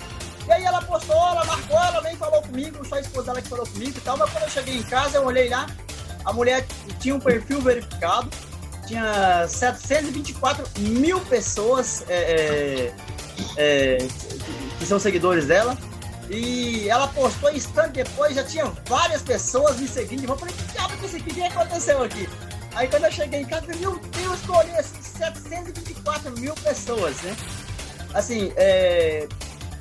E 0.47 0.51
aí 0.51 0.63
ela 0.63 0.81
postou, 0.81 1.15
ela 1.15 1.45
marcou, 1.45 1.77
ela 1.77 2.01
nem 2.01 2.15
falou 2.15 2.41
comigo, 2.41 2.85
só 2.85 2.95
a 2.95 2.99
esposa 2.99 3.27
dela 3.27 3.41
que 3.41 3.47
falou 3.47 3.67
comigo 3.67 3.97
e 3.97 4.01
tal. 4.01 4.17
Mas 4.17 4.29
quando 4.31 4.43
eu 4.43 4.49
cheguei 4.49 4.77
em 4.77 4.83
casa, 4.83 5.17
eu 5.17 5.25
olhei 5.25 5.49
lá, 5.49 5.67
a 6.25 6.33
mulher 6.33 6.65
tinha 6.99 7.15
um 7.15 7.19
perfil 7.19 7.61
verificado, 7.61 8.29
tinha 8.87 9.47
724 9.47 10.65
mil 10.79 11.19
pessoas 11.21 12.03
é, 12.09 12.15
é, 12.15 12.93
é, 13.57 13.97
que 14.79 14.85
são 14.85 14.99
seguidores 14.99 15.45
dela. 15.45 15.77
E 16.29 16.89
ela 16.89 17.07
postou 17.09 17.51
instante 17.51 17.91
depois, 17.91 18.35
já 18.35 18.43
tinha 18.43 18.65
várias 18.87 19.21
pessoas 19.21 19.77
me 19.77 19.87
seguindo. 19.87 20.27
Eu 20.27 20.37
falei, 20.37 20.55
que 20.55 20.63
diabo 20.73 20.97
que 20.97 21.05
esse 21.05 21.19
que 21.19 21.43
aconteceu 21.43 22.01
aqui? 22.01 22.27
Aí 22.75 22.87
quando 22.87 23.05
eu 23.05 23.11
cheguei 23.11 23.41
em 23.41 23.45
casa, 23.45 23.67
meu 23.75 23.99
Deus, 23.99 24.39
eu 24.47 24.55
olhei 24.55 24.75
assim, 24.75 25.01
724 25.01 26.31
mil 26.39 26.53
pessoas, 26.55 27.21
né? 27.21 27.35
Assim, 28.13 28.51
é, 28.55 29.27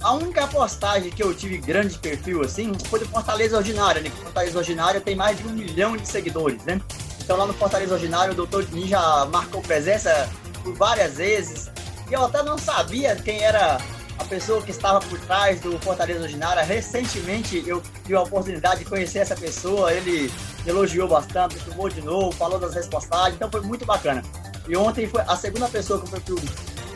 a 0.02 0.12
única 0.14 0.46
postagem 0.46 1.10
que 1.10 1.22
eu 1.22 1.34
tive 1.34 1.58
grande 1.58 1.98
perfil, 1.98 2.42
assim, 2.42 2.72
foi 2.88 2.98
do 2.98 3.06
Fortaleza 3.06 3.56
Ordinário, 3.56 4.02
né? 4.02 4.10
Fortaleza 4.10 4.58
Ordinário 4.58 5.00
tem 5.00 5.14
mais 5.16 5.38
de 5.38 5.46
um 5.46 5.52
milhão 5.52 5.96
de 5.96 6.06
seguidores, 6.06 6.62
né? 6.64 6.80
Então 7.20 7.36
lá 7.36 7.46
no 7.46 7.54
Fortaleza 7.54 7.94
Ordinário, 7.94 8.34
o 8.34 8.46
Dr. 8.46 8.64
Ninja 8.72 9.24
marcou 9.26 9.62
presença 9.62 10.28
por 10.62 10.74
várias 10.74 11.14
vezes. 11.14 11.70
E 12.10 12.12
eu 12.12 12.24
até 12.24 12.42
não 12.42 12.58
sabia 12.58 13.16
quem 13.16 13.42
era 13.42 13.78
a 14.22 14.24
pessoa 14.24 14.62
que 14.62 14.70
estava 14.70 15.00
por 15.00 15.18
trás 15.20 15.60
do 15.60 15.78
Fortaleza 15.80 16.22
Ordinária. 16.22 16.62
Recentemente 16.62 17.62
eu 17.66 17.82
tive 18.02 18.14
a 18.14 18.22
oportunidade 18.22 18.80
de 18.80 18.84
conhecer 18.84 19.18
essa 19.18 19.36
pessoa, 19.36 19.92
ele 19.92 20.32
elogiou 20.66 21.08
bastante, 21.08 21.56
filmou 21.58 21.88
de 21.88 22.00
novo, 22.00 22.32
falou 22.32 22.58
das 22.58 22.74
repostagens, 22.74 23.34
então 23.34 23.50
foi 23.50 23.60
muito 23.60 23.84
bacana. 23.84 24.22
E 24.68 24.76
ontem 24.76 25.06
foi 25.06 25.22
a 25.22 25.36
segunda 25.36 25.68
pessoa 25.68 26.00
com 26.00 26.06
perfil 26.06 26.36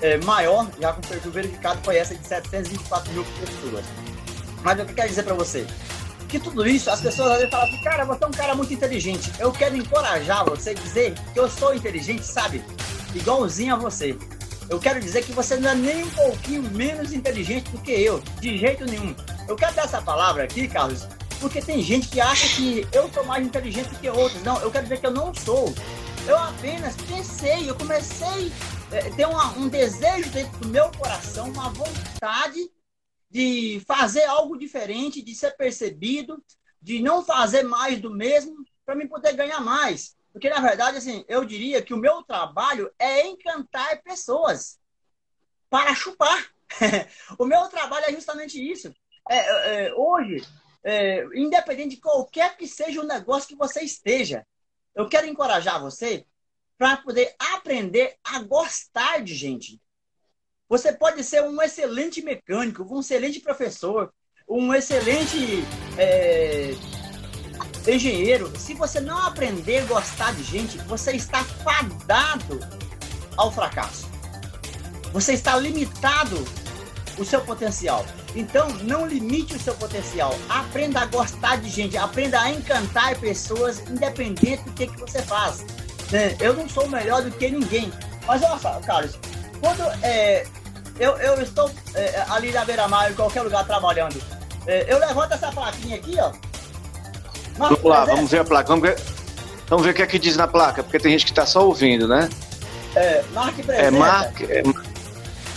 é, 0.00 0.16
maior, 0.18 0.68
já 0.80 0.92
com 0.92 1.00
perfil 1.00 1.32
verificado, 1.32 1.80
foi 1.82 1.96
essa 1.96 2.14
de 2.14 2.26
724 2.26 3.12
mil 3.12 3.24
pessoas. 3.24 3.84
Mas 4.62 4.80
o 4.80 4.84
que 4.84 4.92
eu 4.92 4.94
quero 4.94 5.08
dizer 5.08 5.22
para 5.24 5.34
você? 5.34 5.66
que 6.28 6.40
tudo 6.40 6.66
isso, 6.66 6.90
as 6.90 7.00
pessoas 7.00 7.30
às 7.30 7.36
vezes 7.36 7.50
falam 7.50 7.68
assim, 7.68 7.80
cara, 7.82 8.04
você 8.04 8.24
é 8.24 8.26
um 8.26 8.32
cara 8.32 8.54
muito 8.56 8.74
inteligente. 8.74 9.30
Eu 9.38 9.52
quero 9.52 9.76
encorajar 9.76 10.44
você 10.44 10.70
a 10.70 10.74
dizer 10.74 11.14
que 11.32 11.38
eu 11.38 11.48
sou 11.48 11.72
inteligente, 11.72 12.24
sabe? 12.24 12.64
Igualzinho 13.14 13.74
a 13.74 13.78
você. 13.78 14.18
Eu 14.68 14.80
quero 14.80 15.00
dizer 15.00 15.24
que 15.24 15.32
você 15.32 15.56
não 15.56 15.70
é 15.70 15.74
nem 15.74 16.02
um 16.02 16.10
pouquinho 16.10 16.62
menos 16.62 17.12
inteligente 17.12 17.70
do 17.70 17.78
que 17.78 17.92
eu, 17.92 18.18
de 18.40 18.58
jeito 18.58 18.84
nenhum. 18.84 19.14
Eu 19.46 19.54
quero 19.54 19.74
dar 19.74 19.84
essa 19.84 20.02
palavra 20.02 20.42
aqui, 20.42 20.66
Carlos, 20.66 21.06
porque 21.40 21.62
tem 21.62 21.80
gente 21.80 22.08
que 22.08 22.20
acha 22.20 22.48
que 22.56 22.86
eu 22.92 23.08
sou 23.12 23.24
mais 23.24 23.46
inteligente 23.46 23.90
do 23.90 23.98
que 23.98 24.08
outros. 24.08 24.42
Não, 24.42 24.60
eu 24.60 24.70
quero 24.70 24.84
dizer 24.84 25.00
que 25.00 25.06
eu 25.06 25.12
não 25.12 25.32
sou. 25.32 25.72
Eu 26.26 26.36
apenas 26.36 26.96
pensei, 26.96 27.70
eu 27.70 27.76
comecei 27.76 28.52
a 28.90 28.96
é, 28.96 29.10
ter 29.10 29.26
uma, 29.26 29.56
um 29.56 29.68
desejo 29.68 30.28
dentro 30.30 30.58
do 30.58 30.68
meu 30.68 30.90
coração, 30.90 31.48
uma 31.48 31.70
vontade 31.70 32.68
de 33.30 33.80
fazer 33.86 34.24
algo 34.24 34.58
diferente, 34.58 35.22
de 35.22 35.34
ser 35.34 35.56
percebido, 35.56 36.42
de 36.82 37.00
não 37.00 37.24
fazer 37.24 37.62
mais 37.62 38.00
do 38.00 38.10
mesmo, 38.10 38.56
para 38.84 38.96
mim 38.96 39.06
poder 39.06 39.34
ganhar 39.34 39.60
mais. 39.60 40.16
Porque, 40.36 40.50
na 40.50 40.60
verdade, 40.60 40.98
assim, 40.98 41.24
eu 41.28 41.46
diria 41.46 41.80
que 41.80 41.94
o 41.94 41.96
meu 41.96 42.22
trabalho 42.22 42.92
é 42.98 43.26
encantar 43.26 44.02
pessoas 44.02 44.78
para 45.70 45.94
chupar. 45.94 46.52
o 47.40 47.46
meu 47.46 47.66
trabalho 47.68 48.04
é 48.04 48.12
justamente 48.12 48.60
isso. 48.60 48.94
É, 49.30 49.86
é, 49.86 49.94
hoje, 49.94 50.46
é, 50.84 51.24
independente 51.34 51.96
de 51.96 52.02
qualquer 52.02 52.54
que 52.58 52.68
seja 52.68 53.00
o 53.00 53.06
negócio 53.06 53.48
que 53.48 53.56
você 53.56 53.80
esteja, 53.80 54.46
eu 54.94 55.08
quero 55.08 55.26
encorajar 55.26 55.80
você 55.80 56.26
para 56.76 56.98
poder 56.98 57.34
aprender 57.54 58.18
a 58.22 58.42
gostar 58.42 59.22
de 59.24 59.34
gente. 59.34 59.80
Você 60.68 60.92
pode 60.92 61.24
ser 61.24 61.44
um 61.44 61.62
excelente 61.62 62.20
mecânico, 62.20 62.84
um 62.94 63.00
excelente 63.00 63.40
professor, 63.40 64.12
um 64.46 64.74
excelente 64.74 65.64
é, 65.96 66.72
engenheiro. 67.94 68.52
Se 68.58 68.74
você 68.74 69.00
não 69.00 69.18
aprender 69.18 69.78
a 69.78 69.84
gostar 69.84 70.34
de 70.34 70.42
gente, 70.42 70.78
você 70.78 71.12
está 71.12 71.44
fadado 71.44 72.60
ao 73.36 73.50
fracasso. 73.52 74.06
Você 75.12 75.32
está 75.32 75.56
limitado 75.56 76.44
o 77.18 77.24
seu 77.24 77.40
potencial. 77.40 78.04
Então, 78.34 78.68
não 78.82 79.06
limite 79.06 79.54
o 79.54 79.58
seu 79.60 79.74
potencial. 79.74 80.34
Aprenda 80.48 81.00
a 81.00 81.06
gostar 81.06 81.56
de 81.56 81.70
gente, 81.70 81.96
aprenda 81.96 82.40
a 82.40 82.50
encantar 82.50 83.16
pessoas, 83.18 83.80
independente 83.88 84.62
do 84.64 84.72
que, 84.72 84.86
que 84.86 85.00
você 85.00 85.22
faz. 85.22 85.64
Né? 86.10 86.36
Eu 86.38 86.54
não 86.54 86.68
sou 86.68 86.88
melhor 86.88 87.22
do 87.22 87.30
que 87.30 87.48
ninguém. 87.48 87.90
Mas 88.26 88.42
olha 88.42 88.58
só, 88.58 88.80
Carlos, 88.80 89.18
quando 89.60 89.82
é, 90.02 90.46
eu, 90.98 91.12
eu 91.16 91.40
estou 91.40 91.70
é, 91.94 92.24
ali 92.28 92.52
na 92.52 92.64
beira-mar, 92.64 93.10
em 93.10 93.14
qualquer 93.14 93.42
lugar 93.42 93.66
trabalhando, 93.66 94.20
é, 94.66 94.84
eu 94.92 94.98
levanto 94.98 95.32
essa 95.32 95.50
plaquinha 95.50 95.96
aqui, 95.96 96.16
ó. 96.20 96.32
Vamos 97.58 97.82
lá, 97.82 98.04
vamos 98.04 98.30
ver 98.30 98.40
a 98.40 98.44
placa. 98.44 98.68
Vamos 98.68 98.88
ver, 98.88 99.00
vamos 99.68 99.84
ver 99.84 99.92
o 99.92 99.94
que 99.94 100.02
é 100.02 100.06
que 100.06 100.18
diz 100.18 100.36
na 100.36 100.46
placa, 100.46 100.82
porque 100.82 100.98
tem 100.98 101.12
gente 101.12 101.24
que 101.24 101.32
está 101.32 101.46
só 101.46 101.66
ouvindo, 101.66 102.06
né? 102.06 102.28
É, 102.94 103.22
marque 103.32 103.62
presença. 103.62 103.86
É, 103.86 103.90
marque, 103.90 104.44
é, 104.44 104.62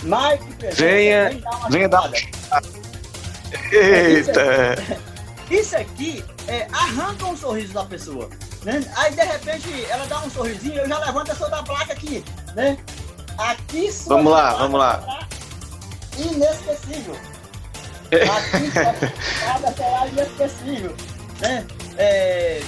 marque 0.02 0.54
presença. 0.54 0.82
Venha, 0.82 1.40
venha 1.70 1.88
dar 1.88 2.10
Eita! 3.72 4.76
Isso 5.50 5.76
aqui 5.76 6.24
é, 6.46 6.66
arranca 6.72 7.26
um 7.26 7.36
sorriso 7.36 7.72
da 7.72 7.84
pessoa. 7.84 8.28
Né? 8.62 8.84
Aí 8.96 9.14
de 9.14 9.22
repente 9.22 9.84
ela 9.88 10.06
dá 10.06 10.20
um 10.20 10.30
sorrisinho, 10.30 10.80
eu 10.80 10.88
já 10.88 10.98
levanto 10.98 11.32
essa 11.32 11.44
outra 11.44 11.62
placa 11.62 11.92
aqui, 11.92 12.22
né? 12.54 12.76
Aqui 13.38 13.90
Vamos 14.06 14.30
lá, 14.30 14.54
vamos 14.54 14.78
lá. 14.78 15.26
Inesquecível. 16.18 17.16
Aqui 18.10 18.70
sua 19.60 19.72
será 19.72 20.06
inesquecível. 20.08 20.94
Né? 21.40 21.66
É, 22.00 22.62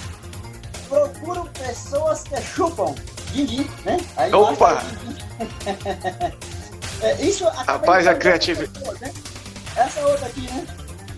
procuro 0.91 1.49
pessoas 1.59 2.23
que 2.25 2.39
chupam. 2.43 2.95
Din, 3.33 3.67
né? 3.87 3.97
Aí 4.19 4.31
Opa! 4.35 4.83
é, 7.01 7.15
isso 7.23 7.49
Rapaz, 7.49 8.07
a 8.07 8.15
criatividade. 8.15 9.01
Né? 9.01 9.11
Essa 9.75 10.07
outra 10.07 10.27
aqui, 10.27 10.43
né? 10.43 10.67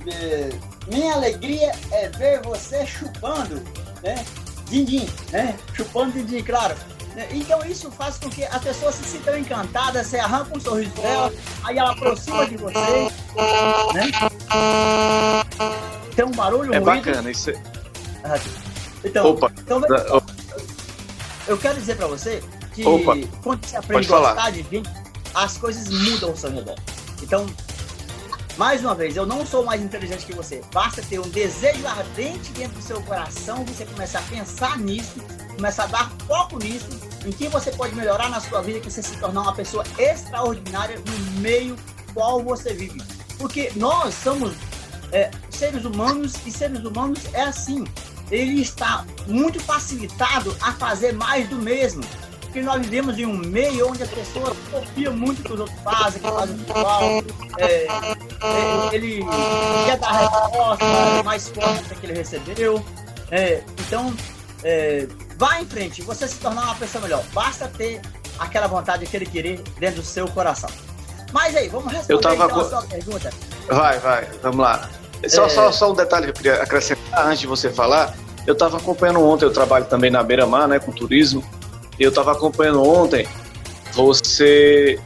É, 0.07 0.50
minha 0.87 1.14
alegria 1.14 1.72
é 1.90 2.09
ver 2.11 2.40
você 2.42 2.87
chupando, 2.87 3.61
né? 4.00 4.24
Din-din, 4.70 5.09
né? 5.33 5.57
Chupando 5.72 6.12
din-din, 6.12 6.44
claro. 6.44 6.77
Né? 7.16 7.27
Então 7.33 7.66
isso 7.66 7.90
faz 7.90 8.16
com 8.16 8.31
que 8.31 8.44
a 8.44 8.61
pessoa 8.61 8.92
se 8.92 9.03
sinta 9.03 9.37
encantada, 9.37 10.05
você 10.05 10.20
arranca 10.20 10.57
um 10.57 10.61
sorriso 10.61 10.94
dela, 10.94 11.33
aí 11.64 11.79
ela 11.79 11.90
aproxima 11.90 12.46
de 12.46 12.57
você, 12.59 12.79
né? 13.92 14.09
Tem 16.14 16.24
um 16.24 16.31
barulho 16.31 16.72
É 16.72 16.79
bacana, 16.79 17.29
isso 17.29 17.50
é... 17.50 17.74
Então, 19.04 19.26
Opa. 19.30 19.52
então 19.58 19.82
eu 21.46 21.58
quero 21.58 21.78
dizer 21.78 21.96
para 21.96 22.06
você 22.06 22.42
que 22.74 22.84
Opa. 22.84 23.14
quando 23.42 23.66
você 23.66 23.76
aprende 23.76 24.12
a 24.12 24.18
gostar 24.18 24.50
de 24.50 24.62
gente, 24.62 24.90
as 25.34 25.58
coisas 25.58 25.88
mudam 25.88 26.30
ao 26.30 26.37
seu 26.37 26.50
redor. 26.50 26.76
Então, 27.22 27.46
mais 28.56 28.82
uma 28.82 28.94
vez, 28.94 29.16
eu 29.16 29.26
não 29.26 29.44
sou 29.44 29.64
mais 29.64 29.82
inteligente 29.82 30.24
que 30.24 30.32
você. 30.32 30.62
Basta 30.72 31.02
ter 31.02 31.18
um 31.18 31.28
desejo 31.28 31.87
ardente 31.87 32.52
dentro 32.52 32.76
do 32.76 32.82
seu 32.82 33.02
coração, 33.02 33.64
você 33.64 33.84
começar 33.84 34.20
a 34.20 34.22
pensar 34.22 34.78
nisso, 34.78 35.16
começar 35.56 35.84
a 35.84 35.87
dar 35.87 36.12
foco 36.26 36.58
nisso, 36.58 36.88
em 37.26 37.32
que 37.32 37.48
você 37.48 37.72
pode 37.72 37.94
melhorar 37.94 38.30
na 38.30 38.40
sua 38.40 38.62
vida, 38.62 38.80
que 38.80 38.90
você 38.90 39.02
se 39.02 39.16
tornar 39.18 39.42
uma 39.42 39.54
pessoa 39.54 39.84
extraordinária 39.98 40.98
no 40.98 41.40
meio 41.40 41.76
qual 42.12 42.42
você 42.42 42.72
vive. 42.72 43.02
Porque 43.38 43.72
nós 43.74 44.14
somos 44.14 44.54
é, 45.10 45.30
seres 45.50 45.84
humanos 45.84 46.34
e 46.46 46.50
seres 46.50 46.84
humanos 46.84 47.20
é 47.32 47.42
assim. 47.42 47.84
Ele 48.30 48.62
está 48.62 49.04
muito 49.26 49.60
facilitado 49.60 50.56
a 50.60 50.72
fazer 50.72 51.12
mais 51.12 51.48
do 51.48 51.56
mesmo 51.56 52.02
porque 52.54 52.62
nós 52.64 52.80
vivemos 52.82 53.18
em 53.18 53.26
um 53.26 53.37
meio 53.37 53.90
onde 53.90 54.04
as 54.04 54.10
pessoas 54.10 54.56
copiam 54.70 55.12
muito 55.12 55.40
o 55.40 55.42
que 55.42 55.52
os 55.54 55.60
outros 55.60 55.80
fazem, 55.80 56.22
que 56.22 56.28
fazem 56.30 56.56
igual. 56.60 57.02
É, 57.58 57.66
é, 57.66 58.94
ele 58.94 59.24
quer 59.84 59.98
dar 59.98 60.08
a 60.10 60.18
resposta 60.18 61.22
mais 61.24 61.48
forte 61.48 61.94
que 61.96 62.06
ele 62.06 62.14
recebeu. 62.14 62.84
É, 63.32 63.60
então, 63.80 64.14
é, 64.62 65.08
vá 65.37 65.60
em 65.60 65.66
frente, 65.66 66.00
você 66.02 66.28
se 66.28 66.37
tornar 66.37 66.62
uma 66.62 66.76
pessoa 66.76 67.02
melhor. 67.02 67.24
Basta 67.32 67.66
ter 67.66 68.00
aquela 68.38 68.68
vontade, 68.68 69.04
aquele 69.04 69.26
querer 69.26 69.60
dentro 69.80 70.02
do 70.02 70.06
seu 70.06 70.28
coração. 70.28 70.70
Mas 71.32 71.56
aí, 71.56 71.68
vamos 71.68 71.92
responder 71.92 72.22
tava 72.22 72.44
então, 72.44 72.60
a 72.60 72.68
sua 72.68 72.82
pergunta. 72.82 73.30
Vai, 73.66 73.98
vai, 73.98 74.26
vamos 74.40 74.60
lá. 74.60 74.88
Só, 75.28 75.46
é... 75.46 75.48
só, 75.48 75.72
só 75.72 75.92
um 75.92 75.94
detalhe 75.94 76.24
que 76.24 76.30
eu 76.30 76.34
queria 76.34 76.54
acrescentar 76.62 77.26
antes 77.26 77.40
de 77.40 77.46
você 77.46 77.70
falar. 77.70 78.14
Eu 78.46 78.52
estava 78.52 78.76
acompanhando 78.76 79.20
ontem, 79.20 79.44
eu 79.44 79.52
trabalho 79.52 79.87
também 79.87 80.10
na 80.10 80.22
beira-mar, 80.22 80.68
né, 80.68 80.78
com 80.78 80.92
turismo. 80.92 81.42
Eu 81.98 82.10
estava 82.10 82.32
acompanhando 82.32 82.82
ontem, 82.82 83.26
você 83.92 84.98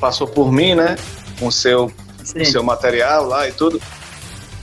passou 0.00 0.26
por 0.26 0.50
mim, 0.52 0.74
né? 0.74 0.96
Com 1.38 1.50
seu, 1.50 1.90
com 2.32 2.44
seu 2.44 2.62
material 2.62 3.26
lá 3.26 3.48
e 3.48 3.52
tudo. 3.52 3.80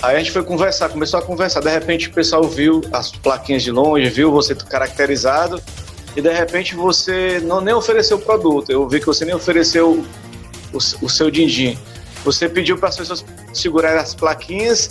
Aí 0.01 0.15
a 0.15 0.19
gente 0.19 0.31
foi 0.31 0.43
conversar, 0.43 0.89
começou 0.89 1.19
a 1.19 1.23
conversar. 1.23 1.61
De 1.61 1.69
repente 1.69 2.09
o 2.09 2.13
pessoal 2.13 2.43
viu 2.43 2.81
as 2.91 3.11
plaquinhas 3.11 3.63
de 3.63 3.71
longe, 3.71 4.09
viu 4.09 4.31
você 4.31 4.55
caracterizado, 4.55 5.61
e 6.15 6.21
de 6.21 6.31
repente 6.31 6.75
você 6.75 7.39
não 7.43 7.61
nem 7.61 7.73
ofereceu 7.73 8.17
o 8.17 8.21
produto. 8.21 8.69
Eu 8.69 8.87
vi 8.87 8.99
que 8.99 9.05
você 9.05 9.25
nem 9.25 9.35
ofereceu 9.35 10.03
o, 10.73 10.77
o 10.77 11.09
seu 11.09 11.29
din-din. 11.29 11.77
Você 12.23 12.49
pediu 12.49 12.77
para 12.77 12.89
as 12.89 12.97
pessoas 12.97 13.25
segurarem 13.53 13.99
as 13.99 14.13
plaquinhas 14.13 14.89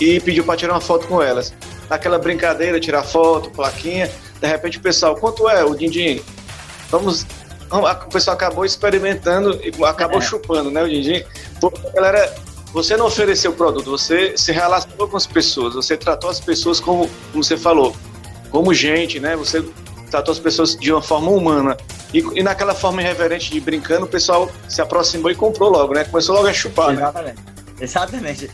e 0.00 0.20
pediu 0.20 0.44
para 0.44 0.56
tirar 0.56 0.74
uma 0.74 0.80
foto 0.80 1.06
com 1.06 1.22
elas. 1.22 1.52
Naquela 1.88 2.18
brincadeira, 2.18 2.78
tirar 2.78 3.02
foto, 3.02 3.50
plaquinha. 3.50 4.10
De 4.40 4.46
repente 4.46 4.78
o 4.78 4.80
pessoal, 4.80 5.16
quanto 5.16 5.48
é 5.48 5.64
o 5.64 5.74
din-din? 5.74 6.22
Vamos, 6.90 7.26
o 7.70 8.08
pessoal 8.10 8.34
acabou 8.36 8.64
experimentando 8.64 9.60
e 9.62 9.72
acabou 9.84 10.18
é. 10.18 10.22
chupando, 10.22 10.70
né, 10.70 10.82
o? 10.82 11.24
Porque 11.60 11.86
a 11.86 11.90
galera, 11.90 12.34
você 12.72 12.96
não 12.96 13.06
ofereceu 13.06 13.50
o 13.50 13.54
produto, 13.54 13.90
você 13.90 14.36
se 14.36 14.52
relacionou 14.52 15.08
com 15.08 15.16
as 15.16 15.26
pessoas, 15.26 15.74
você 15.74 15.96
tratou 15.96 16.30
as 16.30 16.40
pessoas 16.40 16.80
como, 16.80 17.10
como 17.32 17.42
você 17.42 17.56
falou, 17.56 17.94
como 18.50 18.72
gente, 18.72 19.18
né? 19.18 19.36
Você 19.36 19.64
tratou 20.08 20.32
as 20.32 20.38
pessoas 20.38 20.76
de 20.76 20.92
uma 20.92 21.02
forma 21.02 21.30
humana. 21.30 21.76
E, 22.12 22.18
e, 22.18 22.42
naquela 22.42 22.74
forma 22.74 23.02
irreverente 23.02 23.50
de 23.50 23.60
brincando, 23.60 24.06
o 24.06 24.08
pessoal 24.08 24.50
se 24.68 24.80
aproximou 24.80 25.30
e 25.30 25.34
comprou 25.34 25.70
logo, 25.70 25.94
né? 25.94 26.04
Começou 26.04 26.34
logo 26.34 26.48
a 26.48 26.52
chupar. 26.52 26.92
Exatamente. 26.92 27.36
Né? 27.36 27.44
Exatamente. 27.80 28.50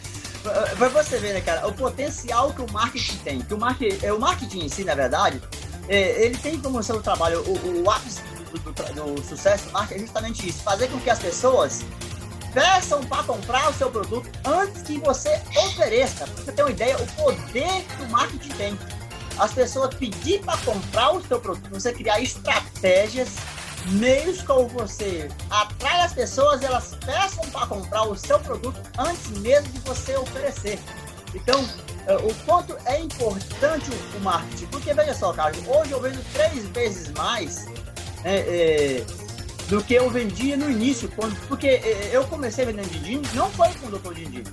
Pra 0.77 0.88
você 0.88 1.19
ver, 1.19 1.33
né, 1.33 1.40
cara, 1.40 1.67
o 1.67 1.73
potencial 1.73 2.53
que 2.53 2.61
o 2.61 2.71
marketing 2.71 3.17
tem. 3.19 3.40
Que 3.40 3.55
o, 3.55 3.59
marketing, 3.59 4.05
é, 4.05 4.12
o 4.12 4.21
marketing 4.21 4.64
em 4.64 4.69
si, 4.69 4.85
na 4.85 4.95
verdade, 4.95 5.40
é, 5.88 6.27
ele 6.27 6.37
tem 6.37 6.61
como 6.61 6.83
seu 6.83 7.01
trabalho, 7.01 7.40
o, 7.40 7.83
o 7.83 7.90
ápice 7.90 8.21
do, 8.53 8.73
do, 8.73 9.14
do, 9.14 9.25
sucesso 9.25 9.67
do 9.67 9.73
marketing 9.73 10.01
é 10.01 10.03
justamente 10.03 10.49
isso: 10.49 10.62
fazer 10.62 10.88
com 10.88 11.01
que 11.01 11.09
as 11.09 11.19
pessoas 11.19 11.83
peçam 12.53 13.03
para 13.05 13.23
comprar 13.25 13.71
o 13.71 13.75
seu 13.75 13.90
produto 13.90 14.31
antes 14.45 14.83
que 14.83 14.99
você 14.99 15.40
ofereça. 15.57 16.27
Pra 16.27 16.45
você 16.45 16.53
ter 16.53 16.62
uma 16.62 16.71
ideia, 16.71 16.97
o 16.97 17.07
poder 17.12 17.85
que 17.97 18.03
o 18.03 18.11
marketing 18.11 18.51
tem. 18.51 18.79
As 19.38 19.53
pessoas 19.53 19.94
pedir 19.94 20.40
para 20.40 20.57
comprar 20.59 21.12
o 21.12 21.23
seu 21.23 21.40
produto, 21.40 21.68
você 21.70 21.92
criar 21.92 22.20
estratégias 22.20 23.31
meios 23.87 24.42
como 24.42 24.68
você 24.68 25.29
atrai 25.51 26.03
as 26.03 26.12
pessoas, 26.12 26.62
elas 26.62 26.97
peçam 27.05 27.44
para 27.51 27.66
comprar 27.66 28.05
o 28.05 28.16
seu 28.16 28.38
produto 28.40 28.81
antes 28.99 29.31
mesmo 29.38 29.68
de 29.73 29.79
você 29.81 30.16
oferecer. 30.16 30.79
Então, 31.35 31.66
é, 32.07 32.16
o 32.16 32.35
quanto 32.47 32.77
é 32.87 33.01
importante 33.01 33.90
o, 34.16 34.20
marketing. 34.20 34.66
Porque, 34.66 34.94
veja 34.94 35.14
só, 35.14 35.33
Carlos, 35.33 35.66
hoje 35.66 35.92
eu 35.92 36.01
vendo 36.01 36.23
três 36.33 36.64
vezes 36.68 37.11
mais 37.12 37.66
é, 38.23 38.37
é, 38.37 39.05
do 39.68 39.83
que 39.83 39.94
eu 39.94 40.09
vendia 40.09 40.57
no 40.57 40.70
início. 40.70 41.11
Porque 41.49 41.66
é, 41.66 42.11
eu 42.12 42.25
comecei 42.27 42.64
vendendo 42.64 42.88
Dindim, 42.88 43.23
não 43.35 43.51
foi 43.51 43.68
com 43.75 43.88
o 43.88 43.99
Dr. 43.99 44.14
Dindim. 44.14 44.44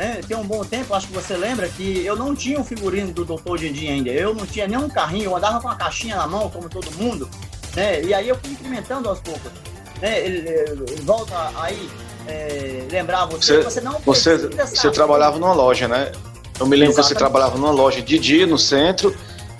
Né? 0.00 0.22
Tem 0.26 0.34
um 0.34 0.42
bom 0.42 0.64
tempo, 0.64 0.94
acho 0.94 1.08
que 1.08 1.12
você 1.12 1.36
lembra, 1.36 1.68
que 1.68 2.06
eu 2.06 2.16
não 2.16 2.34
tinha 2.34 2.58
o 2.58 2.64
figurino 2.64 3.12
do 3.12 3.22
Dr. 3.22 3.58
Dindim 3.58 3.88
ainda. 3.88 4.08
Eu 4.08 4.34
não 4.34 4.46
tinha 4.46 4.66
nenhum 4.66 4.88
carrinho, 4.88 5.24
eu 5.26 5.36
andava 5.36 5.60
com 5.60 5.68
uma 5.68 5.76
caixinha 5.76 6.16
na 6.16 6.26
mão, 6.26 6.48
como 6.48 6.70
todo 6.70 6.90
mundo. 6.92 7.28
Né? 7.76 8.02
E 8.02 8.14
aí 8.14 8.26
eu 8.30 8.34
fui 8.36 8.52
incrementando 8.52 9.10
aos 9.10 9.20
poucos. 9.20 9.52
Né? 10.00 10.24
Ele, 10.24 10.48
ele 10.48 11.02
volta 11.02 11.34
aí 11.54 11.86
é, 12.26 12.86
lembrar 12.90 13.26
você, 13.26 13.58
você, 13.58 13.62
você 13.62 13.80
não 13.82 13.98
você, 13.98 14.38
você 14.38 14.90
trabalhava 14.90 15.38
numa 15.38 15.52
loja, 15.52 15.86
né? 15.86 16.12
Eu 16.58 16.66
me 16.66 16.76
lembro 16.76 16.92
Exatamente. 16.92 16.94
que 16.94 17.02
você 17.02 17.14
trabalhava 17.14 17.58
numa 17.58 17.70
loja 17.70 18.00
de 18.00 18.18
dia 18.18 18.46
no 18.46 18.56
centro 18.58 19.14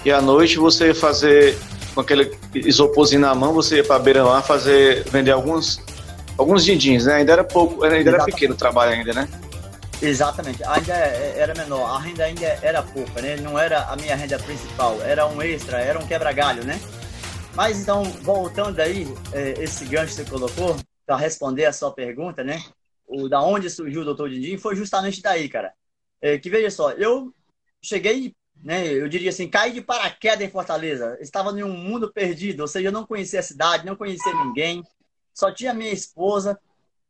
e 0.07 0.11
à 0.11 0.23
noite 0.23 0.57
você 0.57 0.87
ia 0.87 0.95
fazer 0.95 1.59
com 1.95 2.01
aquele 2.01 2.35
isoporzinho 2.55 3.21
na 3.21 3.35
mão, 3.35 3.53
você 3.53 3.77
ia 3.77 3.85
para 3.85 3.99
beira 3.99 4.25
lá 4.25 4.41
fazer 4.41 5.05
vender 5.11 5.33
alguns 5.33 5.83
alguns 6.39 6.65
dindins, 6.65 7.05
né? 7.05 7.17
Ainda 7.17 7.33
era 7.33 7.45
pouco, 7.45 7.85
ainda 7.85 7.97
Exatamente. 7.97 8.15
era 8.15 8.25
pequeno 8.25 8.55
o 8.55 8.57
trabalho 8.57 8.93
ainda, 8.93 9.13
né? 9.13 9.29
Exatamente, 10.03 10.65
ainda 10.65 10.95
é, 10.95 11.39
era 11.39 11.55
menor, 11.55 11.85
a 11.85 11.99
renda 11.99 12.25
ainda 12.25 12.47
era 12.63 12.83
pouca, 12.83 13.21
né? 13.21 13.37
Não 13.37 13.59
era 13.59 13.85
a 13.85 13.97
minha 13.97 14.17
renda 14.17 14.39
principal, 14.39 15.01
era 15.03 15.27
um 15.27 15.43
extra, 15.43 15.79
era 15.79 15.99
um 15.99 16.07
quebra-galho, 16.07 16.65
né? 16.65 16.81
Mas 17.55 17.81
então, 17.81 18.05
voltando 18.05 18.81
aí, 18.81 19.07
é, 19.33 19.63
esse 19.63 19.85
gancho 19.85 20.15
que 20.17 20.23
você 20.23 20.31
colocou, 20.31 20.77
para 21.05 21.17
responder 21.17 21.65
a 21.65 21.73
sua 21.73 21.93
pergunta, 21.93 22.45
né? 22.45 22.63
O 23.05 23.29
da 23.29 23.43
onde 23.43 23.69
surgiu 23.69 24.03
o 24.03 24.05
Doutor 24.05 24.31
Dindim 24.31 24.57
foi 24.57 24.77
justamente 24.77 25.21
daí, 25.21 25.49
cara. 25.49 25.75
É, 26.23 26.39
que 26.39 26.49
veja 26.49 26.71
só, 26.71 26.93
eu 26.93 27.35
cheguei, 27.83 28.33
né? 28.63 28.87
Eu 28.87 29.09
diria 29.09 29.31
assim, 29.31 29.49
caí 29.49 29.73
de 29.73 29.83
paraquedas 29.83 30.47
em 30.47 30.51
Fortaleza. 30.51 31.19
Estava 31.21 31.51
em 31.59 31.65
um 31.65 31.77
mundo 31.77 32.13
perdido, 32.13 32.61
ou 32.61 32.69
seja, 32.69 32.89
eu 32.89 32.93
não 32.93 33.05
conhecia 33.05 33.41
a 33.41 33.43
cidade, 33.43 33.85
não 33.85 33.97
conhecia 33.97 34.33
ninguém, 34.45 34.85
só 35.35 35.53
tinha 35.53 35.75
minha 35.75 35.93
esposa. 35.93 36.57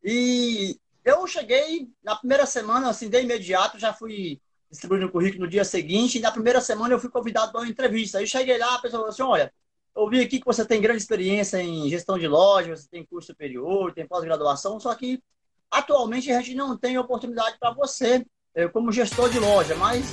E 0.03 0.79
eu 1.11 1.27
cheguei 1.27 1.89
na 2.03 2.17
primeira 2.17 2.47
semana, 2.47 2.91
assim, 2.91 3.09
de 3.09 3.21
imediato, 3.21 3.79
já 3.79 3.93
fui 3.93 4.41
distribuindo 4.71 5.07
o 5.07 5.11
currículo 5.11 5.45
no 5.45 5.51
dia 5.51 5.65
seguinte, 5.65 6.19
e 6.19 6.21
na 6.21 6.31
primeira 6.31 6.61
semana 6.61 6.95
eu 6.95 7.01
fui 7.01 7.11
convidado 7.11 7.53
para 7.53 7.63
uma 7.63 7.69
entrevista. 7.69 8.19
Aí 8.19 8.27
cheguei 8.27 8.59
lá, 8.59 8.75
a 8.75 8.79
pessoa 8.79 9.01
falou 9.01 9.09
assim: 9.09 9.23
olha 9.23 9.53
eu 9.95 10.09
vi 10.09 10.21
aqui 10.21 10.39
que 10.39 10.47
você 10.47 10.65
tem 10.65 10.81
grande 10.81 11.03
experiência 11.03 11.61
em 11.61 11.89
gestão 11.89 12.19
de 12.19 12.27
loja, 12.27 12.77
você 12.77 12.89
tem 12.89 13.05
curso 13.05 13.29
superior, 13.29 13.93
tem 13.93 14.07
pós-graduação, 14.07 14.79
só 14.79 14.95
que 14.95 15.23
atualmente 15.71 16.31
a 16.31 16.41
gente 16.41 16.55
não 16.55 16.77
tem 16.77 16.97
oportunidade 16.99 17.59
para 17.59 17.73
você 17.73 18.25
eh, 18.55 18.69
como 18.69 18.93
gestor 18.93 19.29
de 19.29 19.39
loja, 19.39 19.75
mas 19.75 20.07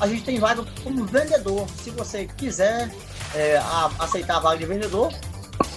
a 0.00 0.06
gente 0.06 0.24
tem 0.24 0.38
vaga 0.38 0.64
como 0.82 1.04
vendedor. 1.04 1.68
Se 1.82 1.90
você 1.90 2.26
quiser 2.26 2.90
é, 3.34 3.58
a, 3.58 3.86
aceitar 4.00 4.38
a 4.38 4.40
vaga 4.40 4.58
de 4.58 4.66
vendedor, 4.66 5.12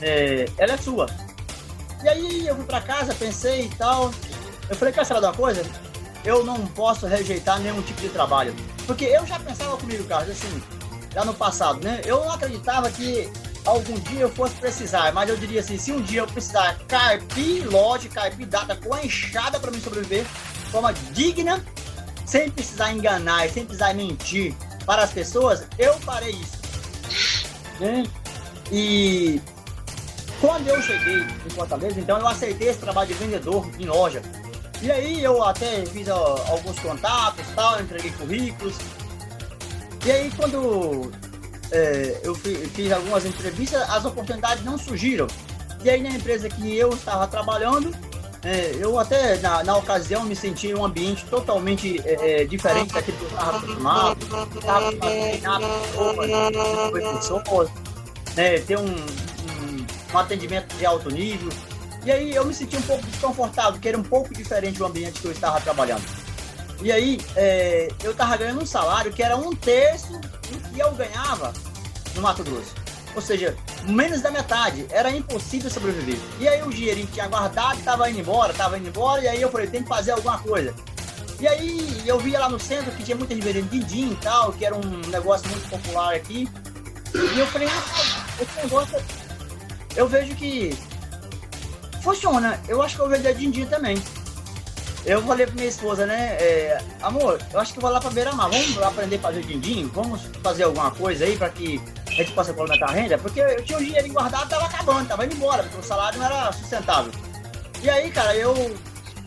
é, 0.01 0.45
ela 0.57 0.73
é 0.73 0.77
sua. 0.77 1.05
E 2.03 2.09
aí 2.09 2.47
eu 2.47 2.55
fui 2.55 2.65
para 2.65 2.81
casa, 2.81 3.13
pensei 3.13 3.65
e 3.65 3.75
tal. 3.75 4.11
Eu 4.69 4.75
falei, 4.75 4.93
quer 4.93 5.05
saber 5.05 5.25
uma 5.25 5.33
coisa? 5.33 5.63
Eu 6.23 6.43
não 6.43 6.65
posso 6.67 7.05
rejeitar 7.05 7.59
nenhum 7.59 7.81
tipo 7.81 8.01
de 8.01 8.09
trabalho. 8.09 8.55
Porque 8.87 9.05
eu 9.05 9.25
já 9.25 9.39
pensava 9.39 9.77
comigo, 9.77 10.03
Carlos, 10.05 10.31
assim, 10.31 10.63
já 11.13 11.23
no 11.23 11.33
passado, 11.33 11.83
né? 11.83 12.01
Eu 12.03 12.23
não 12.23 12.31
acreditava 12.31 12.89
que 12.89 13.29
algum 13.65 13.99
dia 13.99 14.21
eu 14.21 14.29
fosse 14.29 14.55
precisar, 14.55 15.11
mas 15.13 15.29
eu 15.29 15.37
diria 15.37 15.59
assim, 15.59 15.77
se 15.77 15.91
um 15.91 16.01
dia 16.01 16.21
eu 16.21 16.27
precisar 16.27 16.77
carpir 16.87 17.67
lote, 17.69 18.09
carpir 18.09 18.47
data 18.47 18.75
com 18.75 18.93
a 18.93 19.03
enxada 19.03 19.59
para 19.59 19.71
me 19.71 19.79
sobreviver 19.79 20.23
de 20.23 20.71
forma 20.71 20.93
digna, 21.11 21.63
sem 22.25 22.49
precisar 22.49 22.91
enganar 22.91 23.45
e 23.45 23.49
sem 23.49 23.65
precisar 23.65 23.93
mentir 23.93 24.53
para 24.85 25.03
as 25.03 25.11
pessoas, 25.11 25.65
eu 25.77 25.93
farei 25.99 26.31
isso. 26.31 26.59
Né? 27.79 28.03
E 28.71 29.41
quando 30.39 30.67
eu 30.67 30.81
cheguei 30.81 31.21
em 31.45 31.49
Fortaleza, 31.49 31.99
então 31.99 32.19
eu 32.19 32.27
aceitei 32.27 32.69
esse 32.69 32.79
trabalho 32.79 33.07
de 33.07 33.13
vendedor 33.15 33.69
em 33.79 33.85
loja. 33.85 34.21
E 34.81 34.91
aí 34.91 35.23
eu 35.23 35.43
até 35.43 35.85
fiz 35.85 36.07
ó, 36.09 36.43
alguns 36.47 36.79
contatos, 36.79 37.45
tal, 37.55 37.81
entreguei 37.81 38.11
currículos, 38.11 38.75
e 40.05 40.11
aí, 40.11 40.31
quando 40.37 41.11
é, 41.71 42.19
eu 42.21 42.35
fiz 42.35 42.91
algumas 42.91 43.25
entrevistas, 43.25 43.81
as 43.89 44.05
oportunidades 44.05 44.63
não 44.63 44.77
surgiram. 44.77 45.25
E 45.83 45.89
aí, 45.89 45.99
na 45.99 46.09
empresa 46.09 46.47
que 46.47 46.77
eu 46.77 46.89
estava 46.89 47.25
trabalhando, 47.25 47.91
é, 48.43 48.75
eu 48.79 48.99
até, 48.99 49.39
na, 49.39 49.63
na, 49.63 49.75
ocasião, 49.75 50.23
me 50.23 50.35
senti 50.35 50.67
em 50.67 50.75
um 50.75 50.85
ambiente 50.85 51.25
totalmente 51.25 51.99
é, 52.05 52.41
é 52.41 52.45
diferente 52.45 52.93
daquele 52.93 53.17
que 53.17 53.23
eu 53.23 53.29
estava 53.29 53.57
acostumado. 53.57 54.17
Estava 54.53 54.91
com 54.93 55.07
pessoas, 57.17 57.69
né, 58.35 58.59
ter 58.59 58.77
um, 58.77 58.85
um, 58.85 59.85
um 60.13 60.17
atendimento 60.19 60.71
de 60.75 60.85
alto 60.85 61.09
nível. 61.09 61.49
E 62.05 62.11
aí 62.11 62.35
eu 62.35 62.45
me 62.45 62.53
senti 62.53 62.77
um 62.77 62.81
pouco 62.83 63.03
desconfortável, 63.07 63.73
porque 63.73 63.89
era 63.89 63.97
um 63.97 64.03
pouco 64.03 64.33
diferente 64.33 64.77
do 64.77 64.85
ambiente 64.85 65.19
que 65.19 65.25
eu 65.25 65.31
estava 65.31 65.59
trabalhando. 65.59 66.03
E 66.81 66.91
aí, 66.91 67.19
é, 67.35 67.87
eu 68.03 68.13
tava 68.13 68.37
ganhando 68.37 68.61
um 68.61 68.65
salário 68.65 69.11
que 69.11 69.23
era 69.23 69.35
um 69.35 69.55
terço 69.55 70.11
do 70.11 70.69
que 70.69 70.79
eu 70.79 70.91
ganhava 70.91 71.51
no 72.13 72.21
Mato 72.21 72.43
Grosso. 72.43 72.75
Ou 73.15 73.21
seja, 73.21 73.55
menos 73.87 74.21
da 74.21 74.29
metade. 74.29 74.85
Era 74.91 75.09
impossível 75.09 75.71
sobreviver. 75.71 76.19
E 76.39 76.47
aí 76.47 76.61
o 76.61 76.69
dinheirinho 76.69 77.07
que 77.07 77.13
tinha 77.13 77.27
guardado 77.27 77.79
estava 77.79 78.09
indo 78.09 78.19
embora, 78.19 78.51
estava 78.51 78.77
indo 78.77 78.89
embora, 78.89 79.21
e 79.21 79.27
aí 79.27 79.41
eu 79.41 79.49
falei, 79.49 79.67
tem 79.67 79.81
que 79.81 79.89
fazer 79.89 80.11
alguma 80.11 80.37
coisa. 80.37 80.75
E 81.39 81.47
aí 81.47 82.03
eu 82.05 82.19
via 82.19 82.39
lá 82.39 82.49
no 82.49 82.59
centro 82.59 82.91
que 82.91 83.03
tinha 83.03 83.17
muita 83.17 83.33
gente 83.33 83.43
vendendo 83.43 83.85
din 83.85 84.11
e 84.11 84.15
tal, 84.17 84.53
que 84.53 84.65
era 84.65 84.75
um 84.75 85.01
negócio 85.07 85.47
muito 85.49 85.67
popular 85.69 86.13
aqui. 86.13 86.47
E 87.13 87.39
eu 87.39 87.47
falei, 87.47 87.67
ah, 87.67 88.41
esse 88.41 88.63
negócio 88.63 89.01
eu 89.95 90.07
vejo 90.09 90.35
que 90.35 90.77
funciona. 92.05 92.61
Eu 92.67 92.81
acho 92.83 92.95
que 92.95 93.01
eu 93.01 93.09
vender 93.09 93.33
din-din 93.33 93.65
também. 93.65 94.01
Eu 95.05 95.21
falei 95.23 95.45
pra 95.45 95.55
minha 95.55 95.67
esposa, 95.67 96.05
né? 96.05 96.35
É, 96.39 96.81
amor, 97.01 97.39
eu 97.51 97.59
acho 97.59 97.73
que 97.73 97.79
eu 97.79 97.81
vou 97.81 97.91
lá 97.91 97.99
pra 97.99 98.09
Beira-Mar. 98.09 98.49
Vamos 98.49 98.75
lá 98.75 98.87
aprender 98.87 99.17
a 99.17 99.19
fazer 99.19 99.39
o 99.39 99.43
din-din? 99.43 99.87
Vamos 99.93 100.21
fazer 100.41 100.63
alguma 100.63 100.91
coisa 100.91 101.25
aí 101.25 101.35
pra 101.35 101.49
que 101.49 101.81
a 102.07 102.11
gente 102.11 102.31
possa 102.31 102.53
complementar 102.53 102.89
a 102.89 102.91
renda? 102.93 103.17
Porque 103.17 103.39
eu 103.39 103.63
tinha 103.63 103.77
o 103.77 103.83
dinheiro 103.83 104.07
guardado, 104.09 104.47
tava 104.47 104.65
acabando, 104.65 105.07
tava 105.07 105.25
indo 105.25 105.35
embora, 105.35 105.63
porque 105.63 105.79
o 105.79 105.83
salário 105.83 106.17
não 106.17 106.25
era 106.25 106.51
sustentável. 106.53 107.11
E 107.81 107.89
aí, 107.89 108.09
cara, 108.09 108.35
eu 108.35 108.75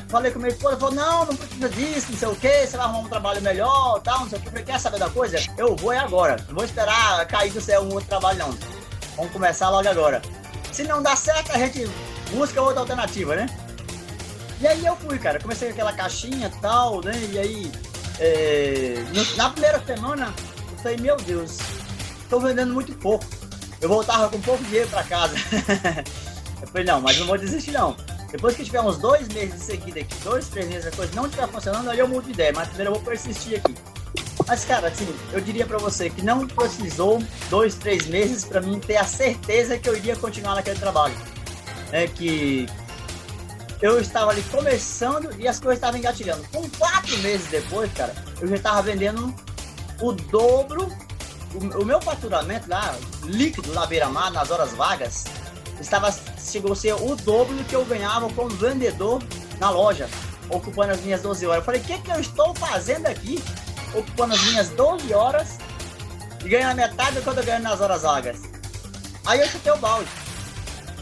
falei 0.08 0.32
com 0.32 0.38
minha 0.38 0.50
esposa, 0.50 0.76
falou, 0.78 0.94
não, 0.94 1.26
não 1.26 1.36
precisa 1.36 1.68
disso, 1.68 2.06
não 2.10 2.18
sei 2.18 2.28
o 2.28 2.36
que, 2.36 2.66
você 2.66 2.76
vai 2.76 2.86
arrumar 2.86 3.00
um 3.00 3.08
trabalho 3.08 3.42
melhor, 3.42 4.00
tal, 4.00 4.20
não 4.20 4.28
sei 4.28 4.38
o 4.38 4.40
que. 4.40 4.48
Eu 4.48 4.52
falei, 4.52 4.64
quer 4.64 4.80
saber 4.80 4.98
da 4.98 5.10
coisa? 5.10 5.38
Eu 5.56 5.76
vou 5.76 5.92
é 5.92 5.98
agora. 5.98 6.36
Não 6.48 6.54
vou 6.56 6.64
esperar 6.64 7.24
cair 7.26 7.52
do 7.52 7.60
céu 7.60 7.82
um 7.82 7.92
outro 7.92 8.08
trabalho, 8.08 8.38
não. 8.38 8.58
Vamos 9.16 9.32
começar 9.32 9.68
logo 9.68 9.88
agora. 9.88 10.22
Se 10.78 10.84
não 10.84 11.02
dá 11.02 11.16
certo, 11.16 11.50
a 11.50 11.58
gente 11.58 11.90
busca 12.30 12.62
outra 12.62 12.78
alternativa, 12.78 13.34
né? 13.34 13.46
E 14.60 14.66
aí 14.68 14.86
eu 14.86 14.94
fui, 14.94 15.18
cara. 15.18 15.40
Comecei 15.40 15.66
com 15.66 15.74
aquela 15.74 15.92
caixinha 15.92 16.46
e 16.46 16.60
tal, 16.60 17.00
né? 17.02 17.14
E 17.32 17.36
aí, 17.36 17.72
é, 18.20 18.94
na 19.36 19.50
primeira 19.50 19.84
semana, 19.84 20.32
eu 20.70 20.78
falei, 20.78 20.96
meu 20.98 21.16
Deus, 21.16 21.58
tô 22.30 22.38
vendendo 22.38 22.72
muito 22.72 22.92
pouco. 22.92 23.26
Eu 23.80 23.88
voltava 23.88 24.28
com 24.28 24.40
pouco 24.40 24.62
dinheiro 24.62 24.88
para 24.88 25.02
casa. 25.02 25.34
eu 26.62 26.68
falei, 26.68 26.86
não, 26.86 27.00
mas 27.00 27.18
não 27.18 27.26
vou 27.26 27.36
desistir 27.36 27.72
não. 27.72 27.96
Depois 28.30 28.54
que 28.54 28.64
tiver 28.64 28.80
uns 28.80 28.98
dois 28.98 29.26
meses 29.30 29.58
de 29.58 29.64
seguida 29.64 29.98
aqui, 29.98 30.14
dois, 30.22 30.46
três 30.46 30.68
meses, 30.68 30.86
a 30.86 30.92
coisa 30.92 31.12
não 31.16 31.26
estiver 31.26 31.48
funcionando, 31.48 31.90
aí 31.90 31.98
eu 31.98 32.06
mudo 32.06 32.26
de 32.26 32.30
ideia. 32.30 32.52
Mas 32.54 32.68
primeiro 32.68 32.92
eu 32.92 32.94
vou 32.94 33.04
persistir 33.04 33.58
aqui. 33.58 33.74
Mas, 34.48 34.64
cara, 34.64 34.88
assim, 34.88 35.06
eu 35.30 35.42
diria 35.42 35.66
para 35.66 35.76
você 35.76 36.08
que 36.08 36.22
não 36.22 36.46
precisou 36.46 37.22
dois, 37.50 37.74
três 37.74 38.06
meses 38.06 38.46
para 38.46 38.62
mim 38.62 38.80
ter 38.80 38.96
a 38.96 39.04
certeza 39.04 39.76
que 39.76 39.86
eu 39.86 39.94
iria 39.94 40.16
continuar 40.16 40.54
naquele 40.54 40.78
trabalho. 40.78 41.14
É 41.92 42.06
que 42.06 42.66
eu 43.82 44.00
estava 44.00 44.30
ali 44.30 44.42
começando 44.44 45.30
e 45.38 45.46
as 45.46 45.60
coisas 45.60 45.76
estavam 45.76 45.98
engatilhando. 45.98 46.42
Com 46.50 46.66
quatro 46.70 47.16
meses 47.18 47.46
depois, 47.48 47.92
cara, 47.92 48.14
eu 48.40 48.48
já 48.48 48.56
estava 48.56 48.80
vendendo 48.80 49.34
o 50.00 50.12
dobro. 50.12 50.88
O, 51.54 51.82
o, 51.82 51.84
meu 51.84 52.00
faturamento 52.00 52.68
lá, 52.68 52.94
líquido 53.24 53.72
na 53.72 53.86
beira-mar, 53.86 54.30
nas 54.30 54.50
horas 54.50 54.72
vagas, 54.72 55.24
estava, 55.78 56.10
chegou 56.38 56.72
a 56.72 56.76
ser 56.76 56.94
o 56.94 57.16
dobro 57.16 57.54
do 57.54 57.64
que 57.64 57.76
eu 57.76 57.84
ganhava 57.84 58.30
como 58.32 58.48
vendedor 58.50 59.22
na 59.60 59.70
loja, 59.70 60.08
ocupando 60.50 60.92
as 60.92 61.00
minhas 61.00 61.20
12 61.20 61.46
horas. 61.46 61.58
Eu 61.58 61.64
falei, 61.64 61.80
o 61.80 61.84
que, 61.84 61.98
que 61.98 62.10
eu 62.10 62.20
estou 62.20 62.54
fazendo 62.54 63.06
aqui? 63.06 63.42
Ocupando 63.94 64.34
as 64.34 64.42
minhas 64.44 64.68
12 64.70 65.12
horas 65.14 65.58
e 66.44 66.48
ganhando 66.48 66.76
metade 66.76 67.16
do 67.16 67.22
que 67.22 67.28
eu 67.28 67.32
estou 67.32 67.44
ganhando 67.44 67.64
nas 67.64 67.80
horas 67.80 68.02
vagas. 68.02 68.40
Aí 69.26 69.40
eu 69.40 69.48
chutei 69.48 69.72
o 69.72 69.76
balde. 69.76 70.08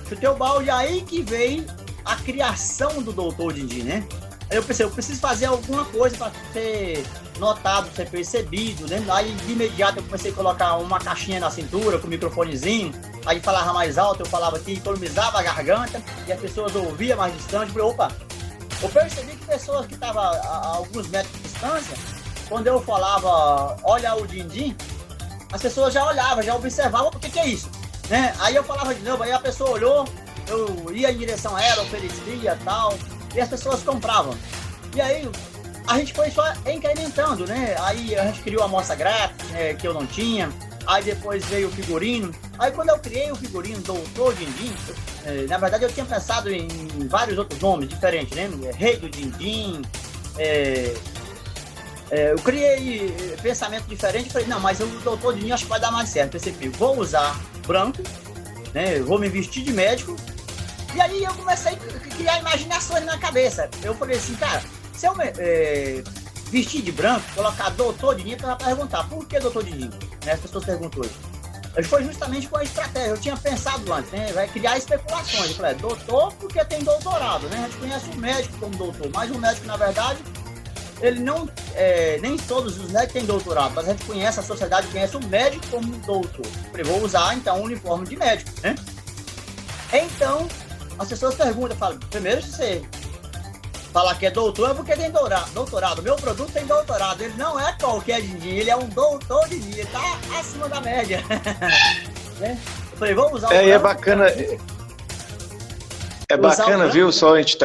Chutei 0.09 0.29
o 0.29 0.35
balde 0.35 0.71
aí 0.71 1.03
que 1.03 1.23
veio 1.23 1.67
a 2.05 2.17
criação 2.17 3.03
do 3.03 3.13
Doutor 3.13 3.53
Dindi, 3.53 3.83
né? 3.83 4.07
Aí 4.49 4.57
eu 4.57 4.63
pensei, 4.63 4.87
eu 4.87 4.91
preciso 4.91 5.21
fazer 5.21 5.47
alguma 5.47 5.85
coisa 5.87 6.17
para 6.17 6.33
ser 6.53 7.05
notado, 7.39 7.93
ser 7.95 8.09
percebido, 8.09 8.87
né? 8.87 9.05
Aí 9.11 9.33
de 9.33 9.53
imediato 9.53 9.99
eu 9.99 10.05
comecei 10.05 10.31
a 10.31 10.35
colocar 10.35 10.77
uma 10.77 11.01
caixinha 11.01 11.41
na 11.41 11.51
cintura 11.51 11.99
com 11.99 12.07
o 12.07 12.11
microfonezinho, 12.11 12.93
aí 13.27 13.41
falava 13.41 13.73
mais 13.73 13.99
alto, 13.99 14.23
eu 14.23 14.27
falava 14.27 14.59
que 14.59 14.75
economizava 14.75 15.41
a 15.41 15.43
garganta 15.43 16.01
e 16.27 16.33
as 16.33 16.41
pessoas 16.41 16.75
ouviam 16.77 17.19
mais 17.19 17.35
distante. 17.35 17.69
Eu 17.69 17.75
falei, 17.75 17.89
opa, 17.89 18.13
eu 18.83 18.89
percebi 18.89 19.33
que 19.33 19.45
pessoas 19.47 19.87
que 19.87 19.95
estavam 19.95 20.23
a, 20.23 20.29
a 20.29 20.67
alguns 20.77 21.09
metros 21.09 21.33
de 21.35 21.41
distância 21.41 22.16
quando 22.49 22.67
eu 22.67 22.81
falava, 22.81 23.77
olha 23.83 24.15
o 24.15 24.27
din-din, 24.27 24.77
as 25.53 25.63
pessoas 25.63 25.95
já 25.95 26.05
olhavam, 26.05 26.43
já 26.43 26.55
observavam 26.55 27.09
o 27.09 27.19
que, 27.19 27.39
é 27.39 27.47
isso. 27.47 27.71
Né? 28.09 28.35
Aí 28.39 28.55
eu 28.55 28.65
falava 28.65 28.95
de 28.95 29.03
novo, 29.03 29.23
aí 29.23 29.33
a 29.33 29.39
pessoa 29.39 29.71
olhou, 29.71 30.09
eu 30.49 30.93
ia 30.93 31.11
em 31.11 31.19
direção 31.19 31.57
a 31.57 31.63
ela, 31.63 31.83
oferecia 31.83 32.59
tal, 32.65 32.95
e 33.35 33.41
as 33.41 33.49
pessoas 33.49 33.83
compravam. 33.83 34.37
E 34.95 35.01
aí 35.01 35.29
a 35.87 35.99
gente 35.99 36.13
foi 36.13 36.31
só 36.31 36.45
incrementando, 36.67 37.47
né? 37.47 37.77
Aí 37.81 38.17
a 38.17 38.27
gente 38.27 38.41
criou 38.41 38.63
a 38.63 38.67
amostra 38.67 38.97
grátis, 38.97 39.49
né, 39.51 39.75
que 39.75 39.87
eu 39.87 39.95
não 39.95 40.07
tinha. 40.07 40.51
Aí 40.87 41.03
depois 41.03 41.45
veio 41.47 41.69
o 41.69 41.71
figurino. 41.71 42.33
Aí 42.59 42.71
quando 42.71 42.91
eu 42.91 42.99
criei 42.99 43.31
o 43.31 43.37
figurino 43.37 43.81
Doutor 43.83 44.35
Dindim, 44.35 44.73
eh, 45.25 45.47
na 45.49 45.59
verdade 45.59 45.85
eu 45.85 45.93
tinha 45.93 46.07
pensado 46.07 46.53
em 46.53 46.69
vários 47.09 47.37
outros 47.39 47.61
nomes 47.61 47.89
diferentes, 47.89 48.37
né? 48.37 48.49
Rei 48.77 48.97
do 48.97 49.09
Dindim, 49.09 49.83
é, 50.39 50.95
é, 52.11 52.33
eu 52.33 52.39
criei 52.39 53.37
pensamento 53.43 53.85
diferente, 53.87 54.31
falei, 54.31 54.47
não, 54.47 54.61
mas 54.61 54.79
o 54.81 54.87
doutor 54.87 55.35
Dindim 55.35 55.51
acho 55.51 55.65
que 55.65 55.71
vai 55.71 55.81
dar 55.81 55.91
mais 55.91 56.09
certo. 56.09 56.33
Pensei, 56.33 56.53
vou 56.71 56.99
usar 56.99 57.39
branco, 57.67 58.03
né? 58.73 59.01
Vou 59.01 59.19
me 59.19 59.29
vestir 59.29 59.65
de 59.65 59.73
médico. 59.73 60.17
E 60.95 61.01
aí 61.01 61.25
eu 61.25 61.35
comecei 61.35 61.73
a 61.73 62.17
criar 62.17 62.39
imaginações 62.39 63.05
na 63.05 63.19
cabeça. 63.19 63.69
Eu 63.83 63.95
falei 63.95 64.17
assim, 64.17 64.35
cara, 64.37 64.63
se 64.95 65.07
eu 65.07 65.15
é, 65.21 66.03
vestir 66.51 66.83
de 66.83 66.93
branco, 66.93 67.25
colocar 67.35 67.71
doutor 67.71 68.17
ela 68.21 68.55
vai 68.55 68.57
perguntar, 68.57 69.09
por 69.09 69.27
que 69.27 69.41
doutor 69.41 69.65
Dindim? 69.65 69.91
Né? 70.25 70.33
As 70.33 70.41
pessoas 70.41 70.65
perguntam 70.65 71.01
hoje. 71.01 71.15
Foi 71.89 72.03
justamente 72.05 72.49
com 72.49 72.57
a 72.57 72.63
estratégia. 72.63 73.11
Eu 73.11 73.19
tinha 73.19 73.37
pensado 73.37 73.93
antes, 73.93 74.11
né? 74.11 74.33
Vai 74.33 74.49
criar 74.49 74.79
especulações. 74.79 75.51
Eu 75.51 75.57
falei, 75.57 75.73
é, 75.73 75.75
doutor 75.75 76.33
porque 76.35 76.65
tem 76.65 76.83
doutorado, 76.83 77.49
né? 77.49 77.59
A 77.59 77.69
gente 77.69 77.77
conhece 77.77 78.09
o 78.09 78.17
médico 78.17 78.57
como 78.59 78.77
doutor, 78.77 79.11
mas 79.13 79.31
o 79.31 79.39
médico, 79.39 79.67
na 79.67 79.77
verdade, 79.77 80.19
ele 81.01 81.21
não. 81.21 81.49
É, 81.75 82.19
nem 82.21 82.37
todos 82.37 82.79
os 82.79 82.91
médicos 82.91 83.13
têm 83.13 83.25
doutorado, 83.25 83.73
mas 83.75 83.87
a 83.87 83.93
gente 83.93 84.05
conhece, 84.05 84.41
a 84.41 84.43
sociedade 84.43 84.87
conhece 84.89 85.17
o 85.17 85.25
médico 85.27 85.67
como 85.69 85.87
doutor. 85.99 86.47
Eu 86.77 86.85
vou 86.85 87.03
usar 87.03 87.35
então 87.35 87.61
um 87.61 87.65
uniforme 87.65 88.07
de 88.07 88.17
médico, 88.17 88.51
né? 88.63 88.75
Então, 89.93 90.49
as 90.99 91.09
pessoas 91.09 91.35
perguntam, 91.35 91.77
falam, 91.77 91.99
primeiro 92.11 92.43
você 92.43 92.83
falar 93.93 94.15
que 94.17 94.27
é 94.27 94.31
doutor 94.31 94.71
é 94.71 94.75
porque 94.75 94.95
tem 94.95 95.11
doutorado. 95.11 96.03
Meu 96.03 96.17
produto 96.17 96.53
tem 96.53 96.67
doutorado. 96.67 97.23
Ele 97.23 97.35
não 97.37 97.59
é 97.59 97.73
qualquer 97.81 98.21
din 98.21 98.47
ele 98.47 98.69
é 98.69 98.77
um 98.77 98.89
doutor 98.89 99.49
de 99.49 99.59
dia. 99.59 99.83
Ele 99.83 99.91
tá 99.91 100.19
acima 100.39 100.69
da 100.69 100.81
média. 100.81 101.23
né? 102.39 102.59
Eu 102.93 102.99
falei, 102.99 103.15
vamos 103.15 103.33
usar 103.35 103.49
o 103.49 103.53
É, 103.53 103.71
é 103.71 103.79
bacana. 103.79 104.27
É 106.29 106.37
bacana, 106.37 106.89
viu? 106.89 107.11
Só 107.13 107.35
a 107.35 107.39
gente 107.39 107.57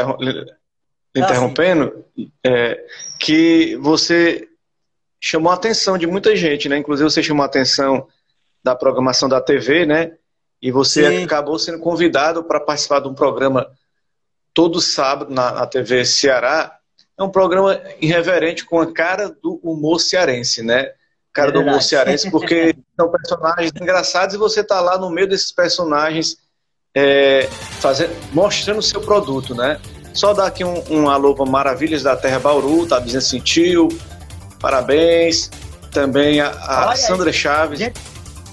interrompendo, 1.15 2.05
é, 2.45 2.79
que 3.21 3.77
você 3.77 4.47
chamou 5.21 5.51
a 5.51 5.55
atenção 5.55 5.95
de 5.95 6.07
muita 6.07 6.36
gente, 6.36 6.67
né? 6.67 6.77
Inclusive 6.77 7.10
você 7.10 7.21
chamou 7.21 7.43
a 7.43 7.45
atenção 7.45 8.07
da 8.63 8.75
programação 8.75 9.29
da 9.29 9.39
TV, 9.39 9.86
né? 9.86 10.13
E 10.60 10.71
você 10.71 11.07
Sim. 11.07 11.23
acabou 11.23 11.57
sendo 11.60 11.79
convidado 11.79 12.43
para 12.43 12.60
participar 12.60 12.99
de 12.99 13.07
um 13.07 13.13
programa 13.13 13.69
todo 14.53 14.81
sábado 14.81 15.31
na, 15.31 15.51
na, 15.51 15.67
TV 15.67 16.03
Ceará. 16.03 16.75
É 17.17 17.23
um 17.23 17.29
programa 17.29 17.79
irreverente 17.99 18.65
com 18.65 18.79
a 18.79 18.91
cara 18.91 19.29
do 19.29 19.60
humor 19.63 19.99
cearense, 19.99 20.63
né? 20.63 20.91
Cara 21.31 21.49
é 21.49 21.53
do 21.53 21.62
humor 21.62 21.81
cearense, 21.81 22.29
porque 22.31 22.75
são 22.99 23.12
personagens 23.12 23.71
engraçados 23.79 24.34
e 24.34 24.39
você 24.39 24.63
tá 24.63 24.81
lá 24.81 24.97
no 24.97 25.12
meio 25.12 25.27
desses 25.27 25.51
personagens 25.51 26.38
é, 26.95 27.47
fazendo, 27.79 28.13
mostrando 28.34 28.79
o 28.79 28.84
seu 28.84 28.99
produto, 28.99 29.53
né? 29.53 29.79
Só 30.13 30.34
dar 30.34 30.47
aqui 30.47 30.63
um, 30.63 30.84
um 30.89 31.10
alô 31.10 31.34
para 31.34 31.45
Maravilhas 31.45 32.04
da 32.04 32.15
Terra 32.15 32.39
Bauru, 32.39 32.86
tá 32.86 33.00
dizendo 33.00 33.19
assim, 33.19 33.39
tio, 33.39 33.88
parabéns. 34.60 35.50
Também 35.91 36.39
a, 36.39 36.50
a 36.50 36.95
Sandra 36.95 37.30
aí. 37.30 37.34
Chaves, 37.34 37.80
gente, 37.80 38.00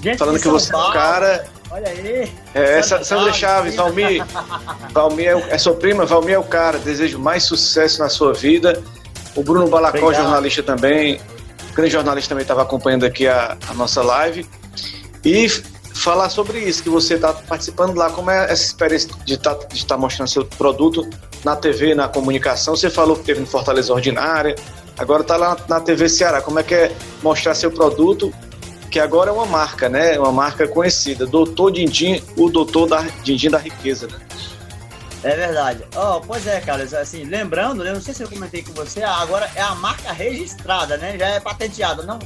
gente 0.03 0.19
falando 0.19 0.41
que 0.41 0.49
você 0.49 0.75
é 0.75 0.77
um 0.77 0.93
cara. 0.93 1.47
Olha 1.71 1.89
aí. 1.89 2.33
É, 2.55 2.83
Sandra, 2.83 3.05
Sandra 3.05 3.33
Chaves, 3.33 3.77
Valmir. 3.77 4.25
Valmir 4.93 5.29
é, 5.29 5.55
é 5.55 5.59
sua 5.59 5.75
prima, 5.75 6.05
Valmir 6.05 6.35
é 6.35 6.39
o 6.39 6.45
cara. 6.45 6.79
Desejo 6.79 7.19
mais 7.19 7.45
sucesso 7.45 8.01
na 8.01 8.09
sua 8.09 8.33
vida. 8.33 8.83
O 9.37 9.43
Bruno 9.43 9.69
Balacó, 9.69 9.99
Obrigado. 9.99 10.25
jornalista 10.25 10.63
também. 10.63 11.21
Grande 11.75 11.93
jornalista 11.93 12.31
também 12.31 12.43
estava 12.43 12.63
acompanhando 12.63 13.07
aqui 13.07 13.29
a, 13.29 13.57
a 13.69 13.75
nossa 13.75 14.03
live. 14.03 14.45
E 15.25 15.49
falar 15.99 16.31
sobre 16.31 16.61
isso, 16.61 16.83
que 16.83 16.89
você 16.89 17.15
está 17.15 17.33
participando 17.33 17.97
lá, 17.97 18.11
como 18.11 18.31
é 18.31 18.45
essa 18.45 18.65
experiência 18.65 19.11
de 19.25 19.35
estar 19.35 19.55
tá, 19.55 19.67
de 19.67 19.87
tá 19.87 19.97
mostrando 19.97 20.29
seu 20.29 20.45
produto 20.45 21.09
na 21.45 21.57
TV, 21.57 21.95
na 21.95 22.09
comunicação. 22.09 22.77
Você 22.77 22.91
falou 22.91 23.17
que 23.17 23.25
teve 23.25 23.41
no 23.41 23.47
Fortaleza 23.47 23.93
Ordinária, 23.93 24.55
agora 24.97 25.23
está 25.23 25.37
lá 25.37 25.57
na 25.69 25.81
TV 25.81 26.09
Ceará. 26.09 26.41
Como 26.41 26.59
é 26.59 26.63
que 26.63 26.75
é 26.75 26.97
mostrar 27.23 27.55
seu 27.55 27.71
produto, 27.71 28.33
que 28.91 28.99
agora 28.99 29.31
é 29.31 29.33
uma 29.33 29.47
marca, 29.47 29.89
né? 29.89 30.19
Uma 30.19 30.33
marca 30.33 30.67
conhecida. 30.67 31.27
Doutor 31.27 31.73
Dindim, 31.73 32.23
o 32.37 32.49
doutor 32.49 32.89
da 32.89 33.03
Dindim 33.23 33.51
da 33.51 33.59
riqueza, 33.59 34.07
né? 34.07 34.19
É 35.23 35.35
verdade. 35.35 35.85
Oh, 35.97 36.21
pois 36.21 36.47
é, 36.47 36.61
cara, 36.61 36.85
assim, 36.85 37.25
lembrando, 37.25 37.85
eu 37.85 37.95
não 37.95 38.01
sei 38.01 38.15
se 38.15 38.23
eu 38.23 38.29
comentei 38.29 38.63
com 38.63 38.73
você, 38.73 39.03
agora 39.03 39.51
é 39.57 39.61
a 39.61 39.75
marca 39.75 40.13
registrada, 40.13 40.97
né? 40.97 41.19
Já 41.19 41.27
é 41.27 41.41
patenteada, 41.41 42.05
não. 42.05 42.21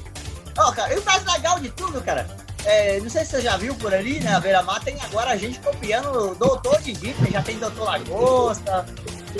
Ó, 0.58 0.68
oh, 0.68 0.72
cara, 0.72 0.94
e 0.94 0.98
o 0.98 1.04
mais 1.04 1.24
legal 1.24 1.58
de 1.58 1.70
tudo, 1.70 2.02
cara, 2.02 2.28
é, 2.64 3.00
não 3.00 3.10
sei 3.10 3.24
se 3.24 3.32
você 3.32 3.40
já 3.40 3.56
viu 3.56 3.74
por 3.74 3.92
ali, 3.92 4.20
né? 4.20 4.34
A 4.34 4.40
Beira 4.40 4.62
Mar 4.62 4.82
tem 4.82 4.96
agora 5.00 5.30
a 5.30 5.36
gente 5.36 5.58
copiando 5.60 6.30
o 6.30 6.34
Doutor 6.34 6.80
de 6.80 6.92
Disney, 6.92 7.30
já 7.32 7.42
tem 7.42 7.58
Doutor 7.58 7.84
Lagosta, 7.84 8.86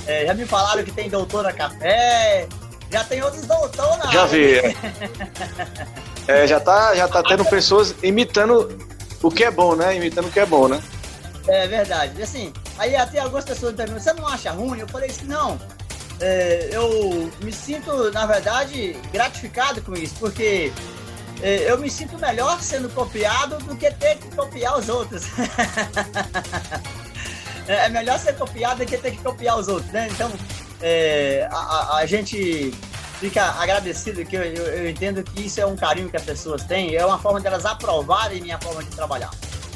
é, 0.06 0.26
já 0.26 0.34
me 0.34 0.44
falaram 0.44 0.82
que 0.82 0.90
tem 0.90 1.08
Doutora 1.08 1.52
Café, 1.52 2.48
já 2.90 3.04
tem 3.04 3.22
outros 3.22 3.46
Doutor 3.46 3.96
na 3.98 4.10
Já 4.10 4.26
vi. 4.26 4.54
é, 6.26 6.46
já 6.46 6.58
tá, 6.58 6.94
já 6.94 7.08
tá 7.08 7.22
tendo 7.22 7.44
pessoas 7.44 7.94
imitando 8.02 8.76
o 9.22 9.30
que 9.30 9.44
é 9.44 9.50
bom, 9.50 9.76
né? 9.76 9.96
Imitando 9.96 10.26
o 10.26 10.30
que 10.30 10.40
é 10.40 10.46
bom, 10.46 10.66
né? 10.68 10.82
É 11.46 11.66
verdade. 11.66 12.18
E 12.18 12.22
assim, 12.22 12.52
aí 12.78 12.96
até 12.96 13.20
algumas 13.20 13.44
pessoas 13.44 13.74
perguntam, 13.74 14.00
você 14.00 14.12
não 14.12 14.26
acha 14.26 14.50
ruim? 14.50 14.80
Eu 14.80 14.88
falei 14.88 15.10
assim, 15.10 15.26
não. 15.26 15.58
É, 16.20 16.68
eu 16.72 17.30
me 17.42 17.52
sinto, 17.52 18.10
na 18.12 18.26
verdade, 18.26 18.96
gratificado 19.12 19.80
com 19.82 19.94
isso, 19.94 20.14
porque 20.20 20.72
é, 20.72 21.01
eu 21.42 21.78
me 21.78 21.90
sinto 21.90 22.18
melhor 22.18 22.60
sendo 22.60 22.88
copiado 22.90 23.58
do 23.58 23.76
que 23.76 23.90
ter 23.90 24.16
que 24.18 24.28
copiar 24.34 24.78
os 24.78 24.88
outros. 24.88 25.24
É, 27.68 27.86
é 27.86 27.88
melhor 27.88 28.18
ser 28.18 28.36
copiado 28.36 28.78
do 28.78 28.86
que 28.86 28.98
ter 28.98 29.12
que 29.12 29.18
copiar 29.18 29.58
os 29.58 29.68
outros, 29.68 29.92
né? 29.92 30.08
Então, 30.10 30.30
é, 30.80 31.46
a, 31.50 31.98
a, 31.98 32.06
gente 32.06 32.72
fica 33.20 33.44
agradecido, 33.52 34.24
que 34.24 34.36
eu, 34.36 34.42
eu, 34.42 34.64
eu, 34.64 34.90
entendo 34.90 35.22
que 35.22 35.46
isso 35.46 35.60
é 35.60 35.66
um 35.66 35.76
carinho 35.76 36.10
que 36.10 36.16
as 36.16 36.24
pessoas 36.24 36.64
têm, 36.64 36.96
é 36.96 37.06
uma 37.06 37.18
forma 37.18 37.40
delas 37.40 37.64
aprovarem 37.64 38.42
minha 38.42 38.58
forma 38.58 38.82
de 38.82 38.90
trabalhar. 38.90 39.30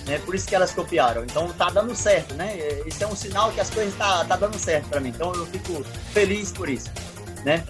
Né? 0.05 0.19
Por 0.19 0.35
isso 0.35 0.47
que 0.49 0.55
elas 0.55 0.73
copiaram. 0.73 1.23
Então 1.23 1.49
tá 1.53 1.71
dando 1.71 1.95
certo, 1.95 2.35
né? 2.35 2.59
Isso 2.87 3.03
é 3.03 3.07
um 3.07 3.17
sinal 3.17 3.53
que 3.53 3.61
as 3.61 3.71
coisas 3.71 3.95
tá, 3.95 4.25
tá 4.25 4.37
dando 4.37 4.59
certo 4.59 4.89
para 4.89 5.01
mim. 5.01 5.11
Então 5.11 5.33
eu 5.35 5.47
fico 5.47 5.85
feliz 6.13 6.53
por 6.53 6.69
isso, 6.69 6.91
né? 7.45 7.65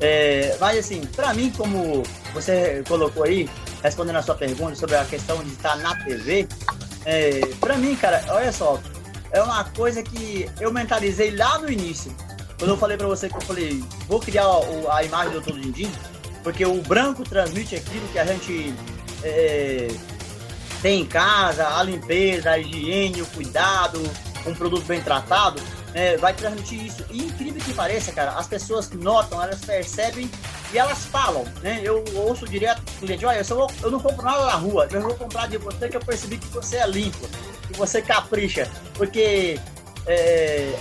É, 0.00 0.56
mas 0.58 0.78
assim, 0.78 1.02
para 1.14 1.34
mim, 1.34 1.52
como 1.54 2.02
você 2.32 2.82
colocou 2.88 3.24
aí, 3.24 3.48
respondendo 3.82 4.16
a 4.16 4.22
sua 4.22 4.34
pergunta 4.34 4.74
sobre 4.74 4.96
a 4.96 5.04
questão 5.04 5.42
de 5.44 5.50
estar 5.50 5.76
na 5.76 5.94
TV, 5.96 6.48
é, 7.04 7.40
para 7.60 7.76
mim, 7.76 7.94
cara, 7.96 8.24
olha 8.28 8.50
só, 8.50 8.80
é 9.30 9.42
uma 9.42 9.64
coisa 9.64 10.02
que 10.02 10.48
eu 10.58 10.72
mentalizei 10.72 11.30
lá 11.36 11.58
no 11.58 11.70
início. 11.70 12.14
Quando 12.58 12.70
eu 12.70 12.76
falei 12.78 12.96
para 12.96 13.06
você 13.06 13.28
que 13.28 13.36
eu 13.36 13.40
falei, 13.42 13.84
vou 14.08 14.20
criar 14.20 14.44
a, 14.44 14.96
a 14.96 15.04
imagem 15.04 15.32
do 15.32 15.40
Todo 15.42 15.60
Dindim, 15.60 15.90
porque 16.42 16.64
o 16.64 16.80
branco 16.82 17.22
transmite 17.22 17.76
aquilo 17.76 18.06
que 18.08 18.18
a 18.18 18.24
gente 18.24 18.74
é, 19.22 19.88
tem 20.80 21.02
em 21.02 21.06
casa, 21.06 21.76
a 21.76 21.82
limpeza, 21.82 22.52
a 22.52 22.58
higiene, 22.58 23.20
o 23.20 23.26
cuidado, 23.26 24.02
um 24.46 24.54
produto 24.54 24.84
bem 24.86 25.02
tratado 25.02 25.60
é, 25.94 26.16
vai 26.16 26.32
transmitir 26.34 26.84
isso. 26.84 27.04
E 27.10 27.24
incrível 27.24 27.60
que 27.60 27.74
pareça, 27.74 28.12
cara, 28.12 28.32
as 28.32 28.46
pessoas 28.46 28.90
notam, 28.90 29.42
elas 29.42 29.60
percebem 29.60 30.30
e 30.72 30.78
elas 30.78 31.04
falam, 31.06 31.44
né? 31.62 31.80
Eu 31.82 32.04
ouço 32.14 32.46
direto 32.46 32.82
do 32.82 32.92
cliente, 32.92 33.24
olha, 33.24 33.38
eu, 33.38 33.56
vou, 33.56 33.70
eu 33.82 33.90
não 33.90 34.00
compro 34.00 34.24
nada 34.24 34.46
na 34.46 34.54
rua, 34.54 34.88
eu 34.90 35.00
vou 35.00 35.14
comprar 35.14 35.48
de 35.48 35.58
você 35.58 35.88
que 35.88 35.96
eu 35.96 36.00
percebi 36.00 36.38
que 36.38 36.46
você 36.48 36.76
é 36.76 36.86
limpo, 36.86 37.28
que 37.66 37.76
você 37.76 38.00
capricha. 38.00 38.70
Porque 38.94 39.58
é, 40.06 40.78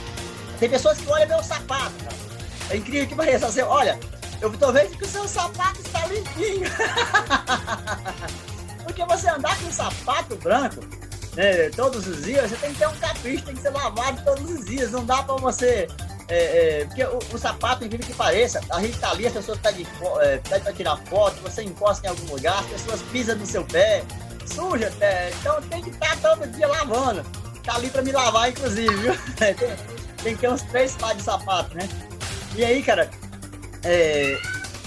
tem 0.60 0.70
pessoas 0.70 1.00
que 1.00 1.10
olham 1.10 1.28
meu 1.28 1.44
sapato, 1.44 1.94
cara. 2.04 2.30
É 2.70 2.78
incrível 2.78 3.08
que 3.08 3.16
pareça, 3.16 3.48
assim, 3.48 3.62
olha, 3.62 4.00
eu 4.42 4.52
tô 4.58 4.72
vendo 4.72 4.96
que 4.96 5.04
o 5.04 5.08
seu 5.08 5.28
sapato 5.28 5.82
está 5.82 6.06
limpinho. 6.06 6.70
Porque 8.84 9.04
você 9.06 9.30
andar 9.30 9.58
com 9.60 9.68
um 9.68 9.72
sapato 9.72 10.36
branco, 10.38 10.82
né, 11.36 11.70
todos 11.70 12.08
os 12.08 12.24
dias, 12.24 12.50
você 12.50 12.56
tem 12.58 12.74
que 12.74 12.80
ter 12.80 12.88
um 12.88 12.96
capricho, 12.96 13.46
tem 13.46 13.56
que 13.56 13.62
ser 13.62 13.70
lavado 13.70 14.24
todos 14.24 14.50
os 14.50 14.66
dias. 14.66 14.92
Não 14.92 15.06
dá 15.06 15.24
para 15.24 15.36
você. 15.36 15.88
É, 16.28 16.82
é, 16.82 16.86
porque 16.86 17.04
o, 17.04 17.20
o, 17.34 17.38
sapato, 17.40 17.84
incrível 17.84 18.06
que 18.06 18.14
pareça, 18.14 18.62
a 18.70 18.80
gente 18.82 19.00
tá 19.00 19.10
ali, 19.10 19.26
as 19.26 19.34
pessoas 19.34 19.58
pedem 19.58 19.88
é, 20.22 20.38
pede 20.38 20.64
pra 20.64 20.74
tirar 20.74 20.98
foto, 21.08 21.42
você 21.42 21.64
encosta 21.64 22.06
em 22.06 22.10
algum 22.12 22.36
lugar, 22.36 22.60
as 22.60 22.68
pessoas 22.68 23.02
pisam 23.12 23.36
no 23.36 23.48
seu 23.48 23.66
pé, 23.66 24.04
suja, 24.46 24.94
é, 25.02 25.32
então 25.32 25.60
tem 25.64 25.82
que 25.82 25.90
estar 25.90 26.16
tá 26.18 26.36
todo 26.36 26.48
dia 26.52 26.68
lavando. 26.68 27.24
Tá 27.64 27.76
ali 27.76 27.90
para 27.90 28.04
me 28.04 28.12
lavar, 28.12 28.50
inclusive, 28.50 28.96
viu? 28.96 29.14
tem, 29.38 29.56
tem 30.24 30.36
que 30.36 30.42
ter 30.42 30.50
uns 30.50 30.62
três 30.62 30.96
pares 30.96 31.18
de 31.18 31.24
sapato, 31.24 31.76
né? 31.76 31.90
E 32.56 32.64
aí, 32.64 32.84
cara, 32.84 33.10
é, 33.84 34.38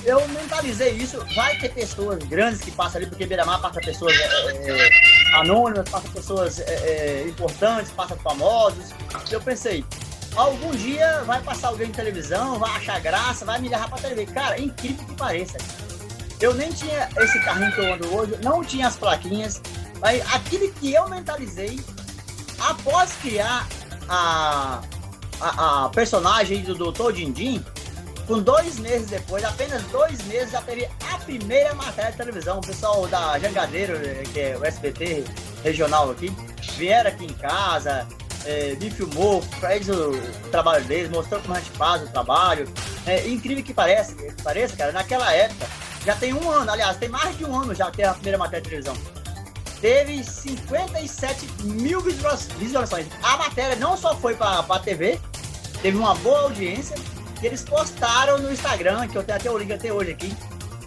eu 0.04 0.26
mentalizei 0.28 0.90
isso. 0.92 1.24
Vai 1.34 1.56
ter 1.58 1.70
pessoas 1.70 2.22
grandes 2.24 2.60
que 2.60 2.70
passam 2.70 3.00
ali, 3.00 3.08
porque 3.08 3.26
Beira-Mar 3.26 3.60
passa 3.60 3.80
pessoas 3.80 4.14
é, 4.14 4.70
é, 4.70 5.36
anônimas, 5.36 5.88
passa 5.88 6.08
pessoas 6.08 6.60
é, 6.60 6.64
é, 6.64 7.28
importantes, 7.28 7.90
passa 7.92 8.16
famosos. 8.16 8.90
Eu 9.30 9.40
pensei, 9.40 9.84
algum 10.34 10.70
dia 10.72 11.22
vai 11.24 11.40
passar 11.42 11.68
alguém 11.68 11.88
em 11.88 11.92
televisão, 11.92 12.58
vai 12.58 12.70
achar 12.76 13.00
graça, 13.00 13.44
vai 13.44 13.60
me 13.60 13.68
levar 13.68 13.88
pra 13.88 13.98
TV. 13.98 14.26
Cara, 14.26 14.60
incrível 14.60 15.04
que 15.06 15.14
pareça. 15.14 15.58
Eu 16.40 16.54
nem 16.54 16.72
tinha 16.72 17.08
esse 17.18 17.38
carrinho 17.40 17.72
que 17.72 17.80
eu 17.80 17.94
ando 17.94 18.14
hoje, 18.14 18.36
não 18.42 18.64
tinha 18.64 18.88
as 18.88 18.96
plaquinhas, 18.96 19.62
mas 20.00 20.20
aquilo 20.34 20.72
que 20.72 20.92
eu 20.92 21.08
mentalizei, 21.08 21.78
após 22.58 23.12
criar 23.22 23.68
a, 24.08 24.82
a, 25.40 25.84
a 25.84 25.88
personagem 25.90 26.62
do 26.62 26.74
Dr. 26.74 27.12
Dindim, 27.12 27.64
com 28.26 28.40
dois 28.40 28.78
meses 28.78 29.08
depois, 29.08 29.44
apenas 29.44 29.82
dois 29.84 30.22
meses, 30.24 30.52
já 30.52 30.62
teve 30.62 30.88
a 31.10 31.18
primeira 31.18 31.74
matéria 31.74 32.10
de 32.10 32.16
televisão. 32.16 32.58
O 32.58 32.60
pessoal 32.60 33.06
da 33.08 33.38
Jangadeiro, 33.38 33.98
que 34.32 34.40
é 34.40 34.56
o 34.56 34.64
SBT 34.64 35.24
regional 35.62 36.10
aqui, 36.10 36.34
vieram 36.76 37.10
aqui 37.10 37.24
em 37.24 37.32
casa, 37.34 38.06
é, 38.44 38.76
me 38.80 38.90
filmou, 38.90 39.42
fez 39.42 39.88
o, 39.88 40.12
trabalho 40.50 40.84
deles, 40.84 41.10
mostrou 41.10 41.40
como 41.40 41.54
a 41.54 41.58
gente 41.58 41.70
faz 41.72 42.02
o 42.02 42.08
trabalho. 42.08 42.68
É 43.06 43.28
incrível 43.28 43.64
que 43.64 43.74
pareça, 43.74 44.14
que 44.14 44.42
pareça, 44.42 44.76
cara, 44.76 44.92
naquela 44.92 45.32
época, 45.32 45.66
já 46.04 46.14
tem 46.16 46.32
um 46.32 46.50
ano, 46.50 46.70
aliás, 46.70 46.96
tem 46.96 47.08
mais 47.08 47.36
de 47.36 47.44
um 47.44 47.60
ano 47.60 47.74
já 47.74 47.90
que 47.90 48.02
a 48.02 48.12
primeira 48.14 48.38
matéria 48.38 48.62
de 48.62 48.68
televisão. 48.68 48.96
Teve 49.80 50.22
57 50.22 51.64
mil 51.64 52.00
visualizações. 52.00 53.06
A 53.22 53.36
matéria 53.36 53.74
não 53.76 53.96
só 53.96 54.16
foi 54.16 54.36
para 54.36 54.60
a 54.60 54.78
TV, 54.78 55.18
teve 55.80 55.96
uma 55.96 56.14
boa 56.16 56.42
audiência, 56.42 56.96
que 57.42 57.48
eles 57.48 57.64
postaram 57.64 58.38
no 58.38 58.52
Instagram, 58.52 59.08
que 59.08 59.18
eu 59.18 59.24
tenho 59.24 59.36
até 59.36 59.50
o 59.50 59.58
link 59.58 59.72
até 59.72 59.92
hoje 59.92 60.12
aqui. 60.12 60.32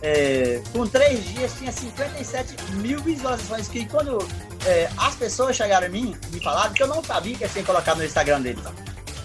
É, 0.02 0.62
com 0.72 0.88
três 0.88 1.26
dias 1.26 1.54
tinha 1.58 1.70
57 1.70 2.56
mil 2.76 3.02
visualizações. 3.02 3.68
Que 3.68 3.86
quando 3.86 4.26
é, 4.66 4.90
as 4.98 5.16
pessoas 5.16 5.58
chegaram 5.58 5.88
a 5.88 5.90
mim, 5.90 6.16
me 6.32 6.42
falaram 6.42 6.74
que 6.74 6.82
eu 6.82 6.88
não 6.88 7.04
sabia 7.04 7.36
que 7.36 7.44
ia 7.44 7.50
ser 7.50 7.66
colocado 7.66 7.98
no 7.98 8.06
Instagram 8.06 8.40
deles. 8.40 8.64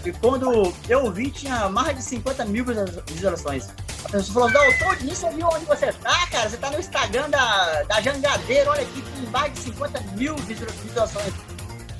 E 0.03 0.11
quando 0.11 0.73
eu 0.89 1.09
vi, 1.09 1.31
tinha 1.31 1.69
mais 1.69 1.95
de 1.95 2.03
50 2.03 2.43
mil 2.45 2.65
visualizações. 2.65 3.69
A 4.03 4.09
pessoa 4.09 4.51
falou, 4.51 4.51
doutor, 4.51 4.97
eu 4.99 5.31
vi 5.31 5.43
onde 5.43 5.65
você 5.65 5.93
tá, 5.93 6.27
cara. 6.27 6.49
Você 6.49 6.57
tá 6.57 6.69
no 6.69 6.79
Instagram 6.79 7.29
da, 7.29 7.83
da 7.83 8.01
Jangadeira, 8.01 8.71
olha 8.71 8.81
aqui, 8.81 9.01
tem 9.01 9.29
mais 9.29 9.53
de 9.53 9.59
50 9.59 10.01
mil 10.17 10.35
visualizações. 10.35 11.33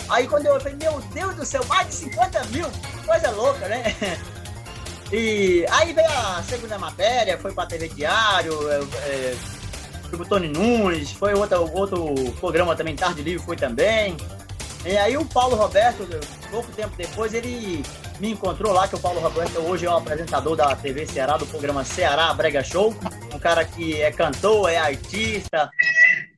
Aí 0.10 0.28
quando 0.28 0.48
eu 0.48 0.60
falei, 0.60 0.76
meu 0.76 1.00
Deus 1.13 1.36
do 1.36 1.46
céu, 1.46 1.63
mais 1.70 1.88
de 1.88 1.94
50 1.94 2.44
mil, 2.48 2.67
coisa 3.06 3.32
louca, 3.32 3.70
né? 3.70 3.96
E 5.13 5.65
aí 5.69 5.91
veio 5.91 6.08
a 6.10 6.41
segunda 6.41 6.78
matéria, 6.78 7.38
foi 7.38 7.54
pra 7.54 7.65
TV 7.65 7.89
Diário, 7.89 8.54
é, 8.71 8.80
é, 8.80 9.36
foi 10.04 10.17
pro 10.17 10.26
Tony 10.26 10.47
Nunes, 10.47 11.12
foi 11.12 11.34
outro, 11.34 11.69
outro 11.74 12.15
programa 12.39 12.78
também, 12.78 12.95
Tarde 12.95 13.21
Livre 13.21 13.45
foi 13.45 13.58
também. 13.58 14.15
E 14.86 14.97
aí 14.97 15.17
o 15.17 15.26
Paulo 15.26 15.58
Roberto, 15.58 16.08
pouco 16.50 16.71
tempo 16.71 16.95
depois, 16.95 17.34
ele 17.34 17.84
me 18.21 18.32
encontrou 18.32 18.71
lá, 18.71 18.88
que 18.88 18.95
o 18.95 19.00
Paulo 19.00 19.19
Roberto 19.19 19.60
hoje 19.60 19.86
é 19.86 19.89
o 19.89 19.97
apresentador 19.97 20.56
da 20.56 20.74
TV 20.78 21.06
Ceará, 21.06 21.36
do 21.36 21.45
programa 21.45 21.84
Ceará 21.84 22.34
Brega 22.34 22.63
Show, 22.63 22.95
um 23.34 23.39
cara 23.39 23.65
que 23.65 24.02
é 24.02 24.12
cantor, 24.13 24.69
é 24.69 24.78
artista. 24.78 25.69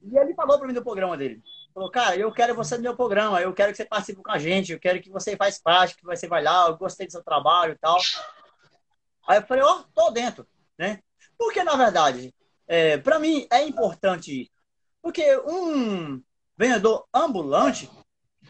E 0.02 0.18
ele 0.18 0.34
falou 0.34 0.58
para 0.58 0.68
mim 0.68 0.74
do 0.74 0.84
programa 0.84 1.16
dele. 1.16 1.42
Falou, 1.76 1.92
cara, 1.92 2.16
eu 2.16 2.32
quero 2.32 2.56
você 2.56 2.76
no 2.78 2.84
meu 2.84 2.96
programa, 2.96 3.40
eu 3.40 3.54
quero 3.54 3.72
que 3.72 3.78
você 3.78 3.86
participe 3.86 4.24
com 4.24 4.32
a 4.32 4.40
gente, 4.40 4.72
eu 4.72 4.80
quero 4.80 5.00
que 5.00 5.12
você 5.12 5.38
faz 5.38 5.62
parte, 5.62 5.96
que 5.96 6.06
você 6.06 6.28
vai 6.28 6.42
lá, 6.42 6.68
eu 6.68 6.78
gostei 6.78 7.06
do 7.06 7.12
seu 7.12 7.24
trabalho 7.24 7.74
e 7.74 7.78
tal. 7.78 8.00
Aí 9.28 9.38
eu 9.38 9.44
falei, 9.48 9.64
ó, 9.64 9.80
oh, 9.80 9.84
tô 9.94 10.12
dentro, 10.12 10.48
né? 10.78 11.00
Porque, 11.38 11.64
na 11.64 11.76
verdade, 11.76 12.34
é, 12.68 12.98
para 12.98 13.20
mim 13.20 13.48
é 13.52 13.64
importante 13.66 14.52
Porque 15.02 15.38
um 15.46 16.22
vendedor 16.58 17.06
ambulante, 17.14 17.90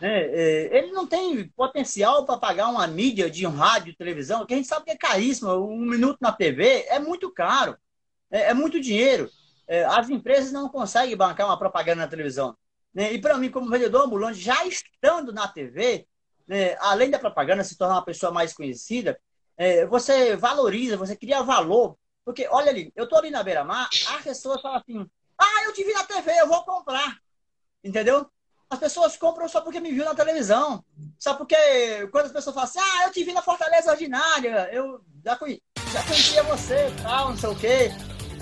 né, 0.02 0.24
é, 0.24 0.78
ele 0.78 0.92
não 0.92 1.08
tem 1.08 1.48
potencial 1.50 2.26
para 2.26 2.38
pagar 2.38 2.68
uma 2.70 2.86
mídia 2.88 3.30
de 3.30 3.48
um 3.48 3.52
rádio, 3.52 3.96
televisão, 3.96 4.46
que 4.46 4.54
a 4.54 4.58
gente 4.58 4.68
sabe 4.68 4.86
que 4.86 4.92
é 4.92 4.98
caríssimo. 4.98 5.52
Um 5.52 5.78
minuto 5.78 6.18
na 6.22 6.32
TV 6.32 6.86
é 6.90 7.00
muito 7.00 7.32
caro, 7.32 7.78
é, 8.32 8.52
é 8.52 8.54
muito 8.54 8.80
dinheiro. 8.80 9.30
É, 9.68 9.86
as 9.86 10.10
empresas 10.10 10.52
não 10.52 10.70
conseguem 10.70 11.16
bancar 11.16 11.48
uma 11.48 11.58
propaganda 11.58 12.04
na 12.04 12.08
televisão. 12.08 12.56
Né? 12.94 13.14
E 13.14 13.20
para 13.22 13.38
mim, 13.38 13.50
como 13.50 13.70
vendedor 13.70 14.06
ambulante, 14.06 14.40
já 14.40 14.66
estando 14.66 15.32
na 15.34 15.48
TV, 15.48 16.08
né, 16.48 16.76
além 16.80 17.10
da 17.10 17.18
propaganda 17.20 17.64
se 17.64 17.78
tornar 17.78 17.96
uma 17.96 18.06
pessoa 18.06 18.32
mais 18.32 18.54
conhecida, 18.54 19.20
é, 19.64 19.86
você 19.86 20.36
valoriza, 20.36 20.98
você 20.98 21.16
cria 21.16 21.42
valor. 21.42 21.96
Porque, 22.26 22.48
olha 22.50 22.70
ali, 22.70 22.92
eu 22.96 23.08
tô 23.08 23.16
ali 23.16 23.32
na 23.32 23.42
beira-mar, 23.44 23.90
as 24.16 24.22
pessoas 24.22 24.62
falam 24.62 24.78
assim, 24.78 25.10
ah, 25.38 25.64
eu 25.66 25.74
te 25.74 25.84
vi 25.84 25.94
na 25.94 26.04
TV, 26.04 26.32
eu 26.40 26.48
vou 26.48 26.64
comprar. 26.64 27.18
Entendeu? 27.84 28.30
As 28.70 28.80
pessoas 28.80 29.16
compram 29.16 29.48
só 29.48 29.62
porque 29.62 29.80
me 29.80 29.92
viu 29.92 30.04
na 30.04 30.16
televisão. 30.16 30.84
Só 31.18 31.36
porque 31.36 31.56
quando 32.12 32.26
as 32.26 32.32
pessoas 32.32 32.54
falam 32.54 32.70
assim, 32.70 32.80
ah, 32.80 33.06
eu 33.06 33.12
te 33.12 33.24
vi 33.24 33.32
na 33.32 33.42
Fortaleza 33.42 33.92
Ordinária, 33.92 34.70
eu 34.72 35.02
já, 35.24 35.36
conhe... 35.36 35.62
já 35.92 36.04
conhecia 36.04 36.44
você 36.44 36.94
tal, 37.02 37.30
não 37.30 37.38
sei 37.38 37.50
o 37.50 37.56
quê. 37.56 37.92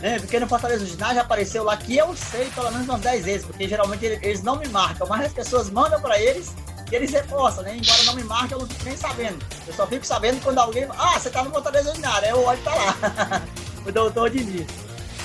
É, 0.02 0.18
porque 0.18 0.40
no 0.40 0.48
Fortaleza 0.48 0.84
Ordinária 0.84 1.16
já 1.16 1.22
apareceu 1.22 1.64
lá 1.64 1.78
que 1.78 1.96
eu 1.96 2.16
sei 2.16 2.50
pelo 2.52 2.72
menos 2.72 2.88
umas 2.88 3.02
10 3.02 3.26
vezes, 3.26 3.46
porque 3.46 3.68
geralmente 3.68 4.06
eles 4.06 4.42
não 4.42 4.56
me 4.56 4.68
marcam, 4.68 5.08
mas 5.08 5.26
as 5.26 5.34
pessoas 5.34 5.70
mandam 5.70 6.02
para 6.02 6.20
eles 6.20 6.56
que 6.92 6.96
eles 6.98 7.12
repostam, 7.12 7.64
né? 7.64 7.78
Embora 7.78 8.04
não 8.04 8.16
me 8.16 8.24
marque, 8.26 8.54
eu 8.54 8.60
não 8.60 8.68
fico 8.68 8.84
nem 8.84 8.98
sabendo. 8.98 9.40
Eu 9.66 9.74
só 9.74 9.88
fico 9.88 10.06
sabendo 10.06 10.44
quando 10.44 10.60
alguém. 10.60 10.86
Ah, 10.98 11.18
você 11.18 11.30
tá 11.30 11.42
no 11.42 11.50
Fortaleza 11.50 11.90
Ordinário. 11.90 12.28
Eu 12.28 12.44
olho 12.44 12.60
e 12.60 12.64
tá 12.64 12.76
lá. 12.76 13.42
o 13.88 13.92
doutor 13.94 14.30
Diniz. 14.30 14.68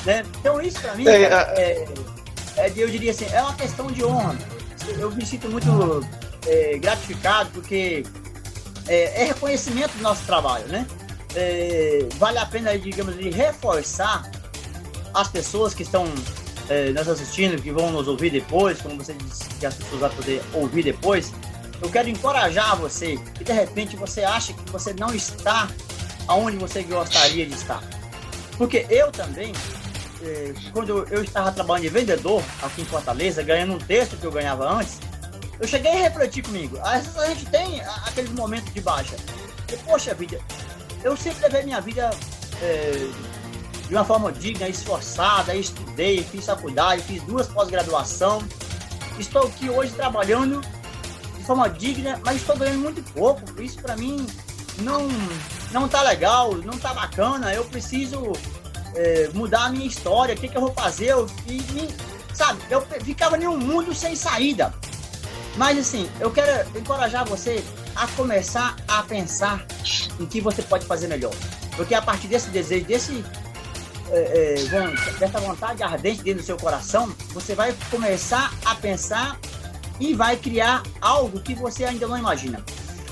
Né? 0.04 0.24
Então, 0.38 0.62
isso 0.62 0.80
pra 0.80 0.94
mim, 0.94 1.08
é, 1.08 1.22
é, 1.24 1.88
é, 2.56 2.72
eu 2.76 2.88
diria 2.88 3.10
assim, 3.10 3.26
é 3.32 3.42
uma 3.42 3.54
questão 3.54 3.88
de 3.88 4.04
honra. 4.04 4.38
Eu 4.96 5.10
me 5.10 5.26
sinto 5.26 5.48
muito 5.48 6.06
é, 6.46 6.78
gratificado 6.78 7.50
porque 7.50 8.04
é, 8.86 9.22
é, 9.22 9.24
reconhecimento 9.24 9.96
do 9.96 10.02
nosso 10.04 10.24
trabalho, 10.24 10.68
né? 10.68 10.86
É, 11.34 12.06
vale 12.14 12.38
a 12.38 12.46
pena, 12.46 12.78
digamos, 12.78 13.18
de 13.18 13.28
reforçar 13.28 14.30
as 15.12 15.26
pessoas 15.26 15.74
que 15.74 15.82
estão 15.82 16.06
é, 16.68 16.90
nos 16.90 17.08
assistindo, 17.08 17.60
que 17.60 17.72
vão 17.72 17.90
nos 17.90 18.06
ouvir 18.06 18.30
depois, 18.30 18.80
como 18.80 19.02
você 19.02 19.14
disse 19.14 19.48
que 19.58 19.66
as 19.66 19.74
pessoas 19.74 20.00
vão 20.00 20.10
poder 20.10 20.40
ouvir 20.54 20.84
depois, 20.84 21.32
eu 21.80 21.90
quero 21.90 22.08
encorajar 22.08 22.76
você 22.76 23.16
que 23.34 23.44
de 23.44 23.52
repente 23.52 23.96
você 23.96 24.24
acha 24.24 24.52
que 24.52 24.70
você 24.70 24.94
não 24.94 25.14
está 25.14 25.68
aonde 26.26 26.56
você 26.56 26.82
gostaria 26.82 27.46
de 27.46 27.54
estar. 27.54 27.82
Porque 28.56 28.86
eu 28.88 29.12
também, 29.12 29.52
eh, 30.22 30.54
quando 30.72 31.06
eu 31.10 31.22
estava 31.22 31.52
trabalhando 31.52 31.82
de 31.82 31.88
vendedor 31.90 32.42
aqui 32.62 32.82
em 32.82 32.86
Fortaleza, 32.86 33.42
ganhando 33.42 33.74
um 33.74 33.78
texto 33.78 34.16
que 34.16 34.24
eu 34.24 34.32
ganhava 34.32 34.68
antes, 34.68 34.98
eu 35.60 35.68
cheguei 35.68 35.92
a 35.92 36.02
refletir 36.02 36.42
comigo. 36.42 36.78
Às 36.82 37.04
vezes 37.04 37.18
a 37.18 37.26
gente 37.26 37.46
tem 37.46 37.80
aqueles 37.80 38.30
momentos 38.30 38.72
de 38.72 38.80
baixa. 38.80 39.16
E, 39.72 39.76
poxa 39.78 40.14
vida, 40.14 40.40
eu 41.04 41.16
sempre 41.16 41.42
levei 41.42 41.64
minha 41.64 41.80
vida 41.80 42.10
eh, 42.62 43.10
de 43.86 43.94
uma 43.94 44.04
forma 44.04 44.32
digna, 44.32 44.68
esforçada, 44.68 45.54
estudei, 45.54 46.22
fiz 46.24 46.46
faculdade, 46.46 47.02
fiz 47.02 47.22
duas 47.22 47.46
pós-graduação. 47.46 48.42
Estou 49.18 49.46
aqui 49.46 49.70
hoje 49.70 49.92
trabalhando 49.92 50.60
forma 51.46 51.68
digna, 51.68 52.20
mas 52.24 52.36
estou 52.36 52.56
ganhando 52.56 52.80
muito 52.80 53.02
pouco. 53.12 53.40
Isso 53.62 53.78
para 53.78 53.96
mim 53.96 54.26
não 54.78 55.08
não 55.72 55.88
tá 55.88 56.02
legal, 56.02 56.54
não 56.56 56.78
tá 56.78 56.92
bacana. 56.92 57.52
Eu 57.54 57.64
preciso 57.64 58.32
é, 58.94 59.30
mudar 59.32 59.66
a 59.66 59.68
minha 59.70 59.86
história. 59.86 60.34
O 60.34 60.38
que, 60.38 60.48
que 60.48 60.56
eu 60.56 60.60
vou 60.60 60.72
fazer? 60.72 61.06
Eu, 61.06 61.26
e, 61.46 61.58
e, 61.58 61.94
sabe, 62.34 62.60
eu 62.70 62.80
ficava 63.02 63.38
em 63.38 63.46
um 63.46 63.56
mundo 63.56 63.94
sem 63.94 64.14
saída. 64.16 64.74
Mas 65.56 65.78
assim, 65.78 66.10
eu 66.20 66.30
quero 66.30 66.68
encorajar 66.78 67.24
você 67.24 67.64
a 67.94 68.06
começar 68.08 68.76
a 68.86 69.02
pensar 69.02 69.64
em 70.20 70.26
que 70.26 70.40
você 70.40 70.62
pode 70.62 70.84
fazer 70.84 71.08
melhor. 71.08 71.32
Porque 71.76 71.94
a 71.94 72.02
partir 72.02 72.28
desse 72.28 72.50
desejo, 72.50 72.84
desse, 72.84 73.24
é, 74.10 74.54
é, 74.54 75.12
dessa 75.18 75.40
vontade 75.40 75.82
ardente 75.82 76.22
dentro 76.22 76.42
do 76.42 76.46
seu 76.46 76.58
coração, 76.58 77.08
você 77.30 77.54
vai 77.54 77.74
começar 77.90 78.52
a 78.64 78.74
pensar 78.74 79.38
e 79.98 80.14
vai 80.14 80.36
criar 80.36 80.82
algo 81.00 81.40
que 81.40 81.54
você 81.54 81.84
ainda 81.84 82.06
não 82.06 82.18
imagina. 82.18 82.62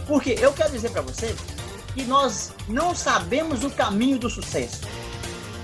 Porque 0.07 0.37
eu 0.39 0.53
quero 0.53 0.71
dizer 0.71 0.91
para 0.91 1.03
você 1.03 1.35
que 1.95 2.05
nós 2.05 2.53
não 2.69 2.95
sabemos 2.95 3.65
o 3.65 3.71
caminho 3.71 4.19
do 4.19 4.29
sucesso. 4.29 4.83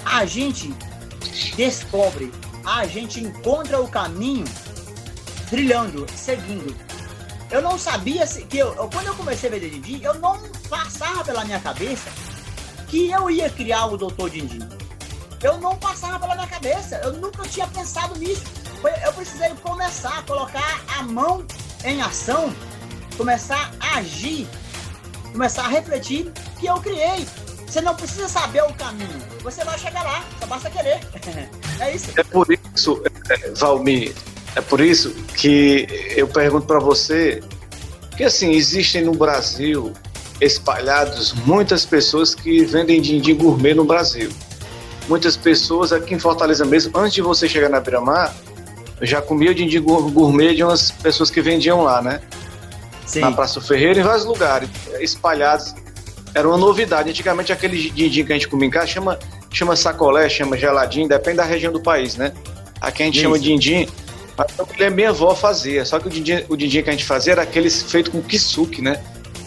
A 0.04 0.24
gente 0.24 0.74
descobre, 1.56 2.32
a 2.64 2.86
gente 2.86 3.20
encontra 3.20 3.80
o 3.80 3.88
caminho 3.88 4.44
trilhando, 5.48 6.06
seguindo. 6.14 6.74
Eu 7.50 7.60
não 7.60 7.76
sabia 7.76 8.24
que 8.26 8.58
eu, 8.58 8.72
quando 8.74 9.08
eu 9.08 9.14
comecei 9.14 9.48
a 9.48 9.52
ver 9.52 9.68
Didi, 9.68 10.02
eu 10.02 10.14
não 10.14 10.40
passava 10.68 11.24
pela 11.24 11.44
minha 11.44 11.60
cabeça 11.60 12.08
que 12.88 13.10
eu 13.10 13.28
ia 13.28 13.50
criar 13.50 13.86
o 13.86 13.96
Doutor 13.96 14.30
Dindi. 14.30 14.60
Eu 15.42 15.58
não 15.58 15.76
passava 15.76 16.18
pela 16.18 16.34
minha 16.34 16.46
cabeça, 16.46 17.00
eu 17.02 17.14
nunca 17.14 17.42
tinha 17.48 17.66
pensado 17.66 18.16
nisso 18.18 18.44
eu 18.89 19.12
precisei 19.12 19.51
começar 19.62 20.18
a 20.18 20.22
colocar 20.22 20.83
a 20.99 21.03
mão 21.03 21.45
em 21.85 22.01
ação, 22.01 22.53
começar 23.16 23.72
a 23.81 23.99
agir, 23.99 24.47
começar 25.33 25.64
a 25.64 25.68
refletir 25.68 26.33
que 26.59 26.66
eu 26.66 26.76
criei. 26.76 27.26
Você 27.66 27.81
não 27.81 27.95
precisa 27.95 28.28
saber 28.28 28.62
o 28.64 28.72
caminho. 28.74 29.20
Você 29.43 29.64
vai 29.64 29.78
chegar 29.78 30.03
lá, 30.03 30.24
só 30.41 30.47
basta 30.47 30.70
querer. 30.70 31.01
é 31.78 31.95
isso. 31.95 32.11
É 32.16 32.24
por 32.24 32.47
isso, 32.51 33.03
é, 33.28 33.51
Valmir, 33.51 34.14
é 34.57 34.61
por 34.61 34.81
isso 34.81 35.11
que 35.37 35.87
eu 36.16 36.26
pergunto 36.26 36.66
para 36.66 36.81
você 36.81 37.43
que 38.16 38.24
assim, 38.24 38.53
existem 38.53 39.05
no 39.05 39.12
Brasil 39.12 39.93
espalhados 40.41 41.33
muitas 41.33 41.85
pessoas 41.85 42.35
que 42.35 42.64
vendem 42.64 43.01
din-din 43.01 43.37
gourmet 43.37 43.74
no 43.74 43.85
Brasil. 43.85 44.31
Muitas 45.09 45.37
pessoas 45.37 45.93
aqui 45.93 46.14
em 46.14 46.18
Fortaleza 46.18 46.64
mesmo, 46.64 46.97
antes 46.99 47.14
de 47.14 47.22
você 47.22 47.49
chegar 47.49 47.68
na 47.68 47.81
Beira-Mar, 47.81 48.35
já 49.03 49.20
comia 49.22 49.55
din-din 49.55 49.82
gourmet 49.82 50.55
de 50.55 50.62
umas 50.62 50.90
pessoas 50.90 51.30
que 51.30 51.40
vendiam 51.40 51.82
lá, 51.82 52.03
né? 52.03 52.20
Sim. 53.07 53.20
Na 53.20 53.32
Praça 53.32 53.61
Ferreira, 53.61 54.01
em 54.01 54.03
vários 54.03 54.24
lugares, 54.24 54.68
espalhados. 55.01 55.74
Era 56.34 56.48
uma 56.48 56.59
novidade. 56.59 57.11
Antigamente 57.11 57.53
aquele 57.53 57.90
din-din 57.90 58.24
que 58.24 58.32
a 58.32 58.36
gente 58.36 58.48
comia 58.48 58.68
em 58.68 58.70
casa 58.70 58.86
chama, 58.86 59.18
chama 59.51 59.74
sacolé, 59.74 60.28
chama 60.28 60.57
geladinho, 60.57 61.09
depende 61.09 61.38
da 61.38 61.44
região 61.44 61.72
do 61.72 61.80
país, 61.80 62.16
né? 62.16 62.32
Aqui 62.80 63.03
a 63.03 63.07
gente 63.07 63.16
Isso. 63.16 63.24
chama 63.24 63.38
din-din, 63.38 63.88
mas 64.36 64.46
eu 64.59 64.90
minha 64.90 65.11
avó 65.11 65.34
fazia. 65.34 65.84
Só 65.84 65.98
que 65.98 66.07
o 66.07 66.11
din-din, 66.11 66.44
o 66.48 66.57
din-din 66.57 66.82
que 66.82 66.88
a 66.90 66.92
gente 66.92 67.05
fazia 67.05 67.32
era 67.32 67.42
aqueles 67.42 67.82
feito 67.82 68.11
com 68.11 68.22
kisuke, 68.22 68.80
né? 68.80 69.01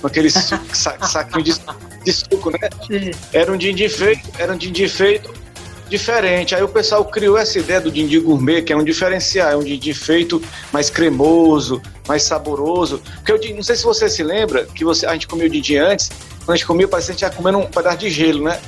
com 0.04 0.08
aquele 0.08 0.30
sa 0.30 0.60
saquinho 1.08 1.42
de, 1.42 1.54
de, 2.04 2.12
suco, 2.12 2.52
né? 2.52 2.60
Sim. 2.86 3.12
Era 3.32 3.54
um 3.54 3.58
din-din 3.58 3.88
feito, 3.88 4.30
era 4.38 4.52
um 4.52 4.58
din-din 4.58 4.90
feito 4.90 5.34
diferente. 5.94 6.56
Aí 6.56 6.64
o 6.64 6.68
pessoal 6.68 7.06
criou 7.06 7.38
essa 7.38 7.60
ideia 7.60 7.80
do 7.80 7.92
din-din 7.92 8.22
gourmet, 8.22 8.64
que 8.64 8.74
é 8.74 8.76
um 8.76 8.84
diferencial, 8.84 9.52
é 9.52 9.56
um 9.56 9.64
din-din 9.64 9.94
feito 9.94 10.42
mais 10.72 10.90
cremoso, 10.90 11.80
mais 12.08 12.24
saboroso. 12.24 13.00
Porque 13.18 13.32
eu 13.32 13.56
não 13.56 13.62
sei 13.62 13.76
se 13.76 13.84
você 13.84 14.10
se 14.10 14.24
lembra 14.24 14.66
que 14.66 14.84
você, 14.84 15.06
a 15.06 15.14
gente 15.14 15.28
comia 15.28 15.46
o 15.46 15.50
din-din 15.50 15.78
antes, 15.78 16.10
quando 16.40 16.50
a 16.50 16.56
gente 16.56 16.66
comia 16.66 16.88
parecia 16.88 17.14
que 17.14 17.24
a 17.24 17.28
gente 17.28 17.32
ia 17.32 17.38
comendo 17.38 17.60
um 17.60 17.68
pedaço 17.68 17.98
de 17.98 18.10
gelo, 18.10 18.44
né? 18.44 18.60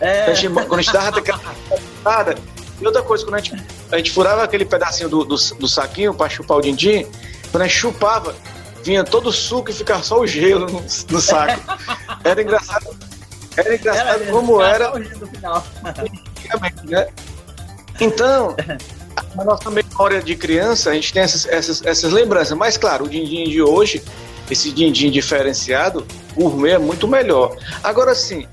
É. 0.00 0.24
A 0.24 0.34
gente, 0.34 0.52
quando 0.52 0.78
a 0.78 0.82
gente 0.82 0.92
dava 0.92 1.18
aquela 1.18 1.40
e 2.80 2.86
outra 2.86 3.02
coisa, 3.02 3.24
quando 3.24 3.34
a 3.34 3.38
gente, 3.38 3.62
a 3.92 3.96
gente 3.98 4.10
furava 4.10 4.42
aquele 4.42 4.64
pedacinho 4.64 5.10
do, 5.10 5.24
do, 5.24 5.36
do 5.36 5.68
saquinho 5.68 6.14
para 6.14 6.28
chupar 6.30 6.56
o 6.56 6.62
din-din, 6.62 7.06
quando 7.50 7.62
a 7.62 7.66
gente 7.66 7.76
chupava, 7.76 8.34
vinha 8.82 9.04
todo 9.04 9.28
o 9.28 9.32
suco 9.32 9.70
e 9.70 9.74
ficava 9.74 10.02
só 10.02 10.18
o 10.18 10.26
gelo 10.26 10.66
no, 10.66 10.80
no 10.80 11.20
saco. 11.20 11.60
Era 12.24 12.40
engraçado. 12.40 12.96
Era 13.56 13.74
engraçado 13.74 14.22
era 14.22 14.32
como 14.32 14.62
era. 14.62 14.92
Né? 16.84 17.08
Então, 18.00 18.56
na 19.34 19.44
nossa 19.44 19.70
memória 19.70 20.22
de 20.22 20.34
criança, 20.36 20.90
a 20.90 20.94
gente 20.94 21.12
tem 21.12 21.22
essas, 21.22 21.46
essas, 21.46 21.84
essas 21.84 22.12
lembranças. 22.12 22.56
Mas, 22.56 22.76
claro, 22.76 23.04
o 23.04 23.08
din-din 23.08 23.44
de 23.44 23.62
hoje, 23.62 24.02
esse 24.50 24.70
din-din 24.70 25.10
diferenciado, 25.10 26.06
gourmet 26.34 26.72
é 26.72 26.78
muito 26.78 27.06
melhor. 27.06 27.56
Agora, 27.82 28.14
sim, 28.14 28.46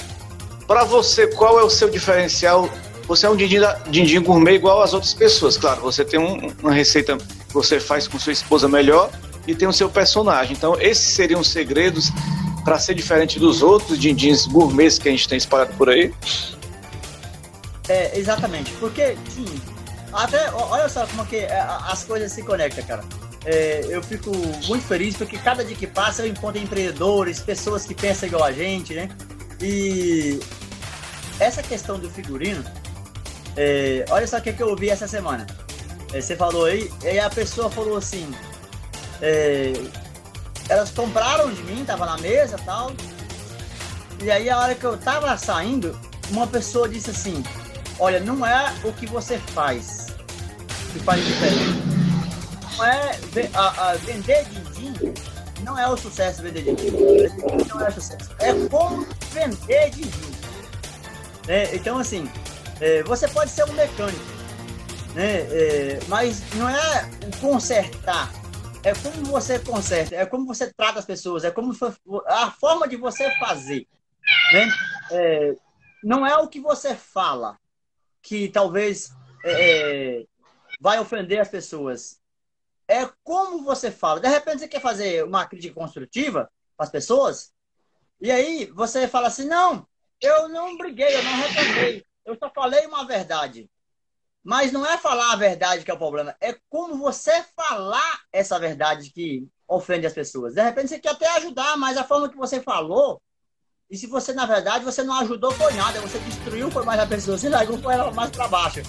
para 0.68 0.84
você, 0.84 1.28
qual 1.28 1.60
é 1.60 1.64
o 1.64 1.70
seu 1.70 1.90
diferencial? 1.90 2.70
Você 3.08 3.26
é 3.26 3.30
um 3.30 3.36
din-din, 3.36 3.62
din-din 3.90 4.22
gourmet 4.22 4.56
igual 4.56 4.82
às 4.82 4.94
outras 4.94 5.14
pessoas. 5.14 5.58
Claro, 5.58 5.82
você 5.82 6.06
tem 6.06 6.20
um, 6.20 6.54
uma 6.62 6.72
receita 6.72 7.18
que 7.18 7.54
você 7.54 7.80
faz 7.80 8.08
com 8.08 8.20
sua 8.20 8.34
esposa 8.34 8.68
melhor, 8.68 9.10
e 9.50 9.56
tem 9.56 9.68
o 9.68 9.74
seu 9.74 9.90
personagem. 9.90 10.56
Então, 10.56 10.80
esses 10.80 11.08
seriam 11.16 11.42
os 11.42 11.50
segredos 11.50 12.12
para 12.64 12.78
ser 12.78 12.94
diferente 12.94 13.40
dos 13.40 13.64
outros 13.64 13.98
din-dins 13.98 14.46
gourmets 14.46 15.00
que 15.00 15.08
a 15.08 15.12
gente 15.12 15.28
tem 15.28 15.38
espalhado 15.38 15.74
por 15.76 15.90
aí? 15.90 16.14
É, 17.90 18.18
exatamente. 18.18 18.72
Porque, 18.74 19.18
sim, 19.30 19.62
até, 20.14 20.50
olha 20.52 20.88
só 20.88 21.06
como 21.08 21.26
que 21.26 21.38
é, 21.38 21.60
as 21.60 22.04
coisas 22.04 22.32
se 22.32 22.44
conectam, 22.44 22.84
cara. 22.86 23.04
É, 23.46 23.86
eu 23.90 24.04
fico 24.04 24.32
muito 24.68 24.86
feliz 24.86 25.16
porque 25.16 25.38
cada 25.38 25.64
dia 25.64 25.76
que 25.76 25.88
passa 25.88 26.22
eu 26.22 26.28
encontro 26.28 26.62
empreendedores, 26.62 27.40
pessoas 27.40 27.86
que 27.86 27.96
pensam 27.96 28.28
igual 28.28 28.44
a 28.44 28.52
gente, 28.52 28.94
né? 28.94 29.10
E 29.62 30.40
essa 31.40 31.64
questão 31.64 31.98
do 31.98 32.10
figurino, 32.10 32.64
é, 33.56 34.06
olha 34.10 34.28
só 34.28 34.38
o 34.38 34.42
que, 34.42 34.54
que 34.54 34.62
eu 34.62 34.70
ouvi 34.70 34.90
essa 34.90 35.08
semana. 35.08 35.48
É, 36.14 36.22
você 36.22 36.36
falou 36.36 36.66
aí, 36.66 36.92
e 37.04 37.20
a 37.20 37.30
pessoa 37.30 37.70
falou 37.70 37.98
assim: 37.98 38.30
é, 39.22 39.74
elas 40.68 40.92
compraram 40.92 41.52
de 41.52 41.64
mim, 41.64 41.84
tava 41.86 42.06
na 42.06 42.18
mesa 42.18 42.58
tal. 42.66 42.92
E 44.22 44.30
aí 44.30 44.50
a 44.50 44.60
hora 44.60 44.76
que 44.76 44.84
eu 44.84 44.98
tava 44.98 45.36
saindo, 45.38 45.98
uma 46.30 46.46
pessoa 46.46 46.90
disse 46.90 47.10
assim, 47.10 47.42
olha, 48.00 48.20
não 48.20 48.46
é 48.46 48.74
o 48.84 48.94
que 48.94 49.06
você 49.06 49.38
faz 49.38 50.08
que 50.92 51.00
faz 51.00 51.24
diferença. 51.24 51.90
Não 52.78 52.86
é 52.86 53.12
a, 53.54 53.90
a 53.90 53.94
vender 53.96 54.46
din-din, 54.46 55.14
não 55.64 55.78
é 55.78 55.88
o 55.88 55.98
sucesso 55.98 56.42
vender 56.42 56.64
din-din. 56.64 56.92
Não 57.68 57.86
é 57.86 57.92
sucesso. 57.92 58.32
É 58.40 58.54
como 58.70 59.06
vender 59.32 59.90
din-din. 59.92 60.32
É, 61.48 61.76
então 61.76 61.98
assim, 61.98 62.30
é, 62.80 63.04
você 63.04 63.28
pode 63.28 63.52
ser 63.52 63.66
um 63.66 63.74
mecânico, 63.74 64.24
né? 65.14 65.42
É, 65.52 66.00
mas 66.08 66.42
não 66.56 66.70
é 66.70 67.10
consertar 67.42 68.32
é 68.84 68.94
como 68.94 69.26
você 69.26 69.60
conserta, 69.60 70.16
é 70.16 70.26
como 70.26 70.46
você 70.46 70.72
trata 70.72 71.00
as 71.00 71.06
pessoas, 71.06 71.44
é 71.44 71.52
como 71.52 71.76
a 72.28 72.52
forma 72.52 72.88
de 72.88 72.96
você 72.96 73.30
fazer. 73.38 73.86
Né? 74.54 74.70
É, 75.12 75.56
não 76.04 76.26
é 76.26 76.38
o 76.38 76.48
que 76.48 76.60
você 76.60 76.96
fala 76.96 77.58
que 78.30 78.48
talvez 78.48 79.12
é, 79.44 80.20
é, 80.20 80.26
vai 80.80 81.00
ofender 81.00 81.40
as 81.40 81.50
pessoas. 81.50 82.22
É 82.88 83.10
como 83.24 83.64
você 83.64 83.90
fala. 83.90 84.20
De 84.20 84.28
repente 84.28 84.60
você 84.60 84.68
quer 84.68 84.82
fazer 84.82 85.24
uma 85.24 85.48
crítica 85.48 85.74
construtiva 85.74 86.48
para 86.78 86.86
as 86.86 86.92
pessoas, 86.92 87.52
e 88.22 88.30
aí 88.30 88.68
você 88.68 89.08
fala 89.08 89.30
assim: 89.30 89.48
não, 89.48 89.88
eu 90.22 90.48
não 90.48 90.78
briguei, 90.78 91.16
eu 91.16 91.24
não 91.24 91.38
reclamei, 91.38 92.06
eu 92.24 92.38
só 92.38 92.52
falei 92.54 92.86
uma 92.86 93.04
verdade. 93.04 93.68
Mas 94.44 94.72
não 94.72 94.86
é 94.86 94.96
falar 94.96 95.34
a 95.34 95.36
verdade 95.36 95.84
que 95.84 95.90
é 95.90 95.94
o 95.94 95.98
problema, 95.98 96.36
é 96.40 96.56
como 96.70 96.98
você 96.98 97.44
falar 97.56 98.22
essa 98.32 98.60
verdade 98.60 99.10
que 99.10 99.48
ofende 99.68 100.06
as 100.06 100.14
pessoas. 100.14 100.54
De 100.54 100.62
repente 100.62 100.90
você 100.90 101.00
quer 101.00 101.10
até 101.10 101.28
ajudar, 101.38 101.76
mas 101.78 101.98
a 101.98 102.04
forma 102.04 102.30
que 102.30 102.38
você 102.38 102.62
falou, 102.62 103.20
e 103.90 103.98
se 103.98 104.06
você, 104.06 104.34
na 104.34 104.46
verdade, 104.46 104.86
você 104.86 105.02
não 105.02 105.20
ajudou 105.22 105.52
foi 105.52 105.74
nada, 105.74 106.00
você 106.02 106.20
destruiu 106.20 106.70
foi 106.70 106.84
mais 106.86 107.00
a 107.00 107.08
pessoa, 107.08 107.38
você 107.38 107.50
largou 107.50 107.80
foi 107.80 107.96
ela 107.96 108.12
mais 108.12 108.30
para 108.30 108.48
baixo. 108.48 108.84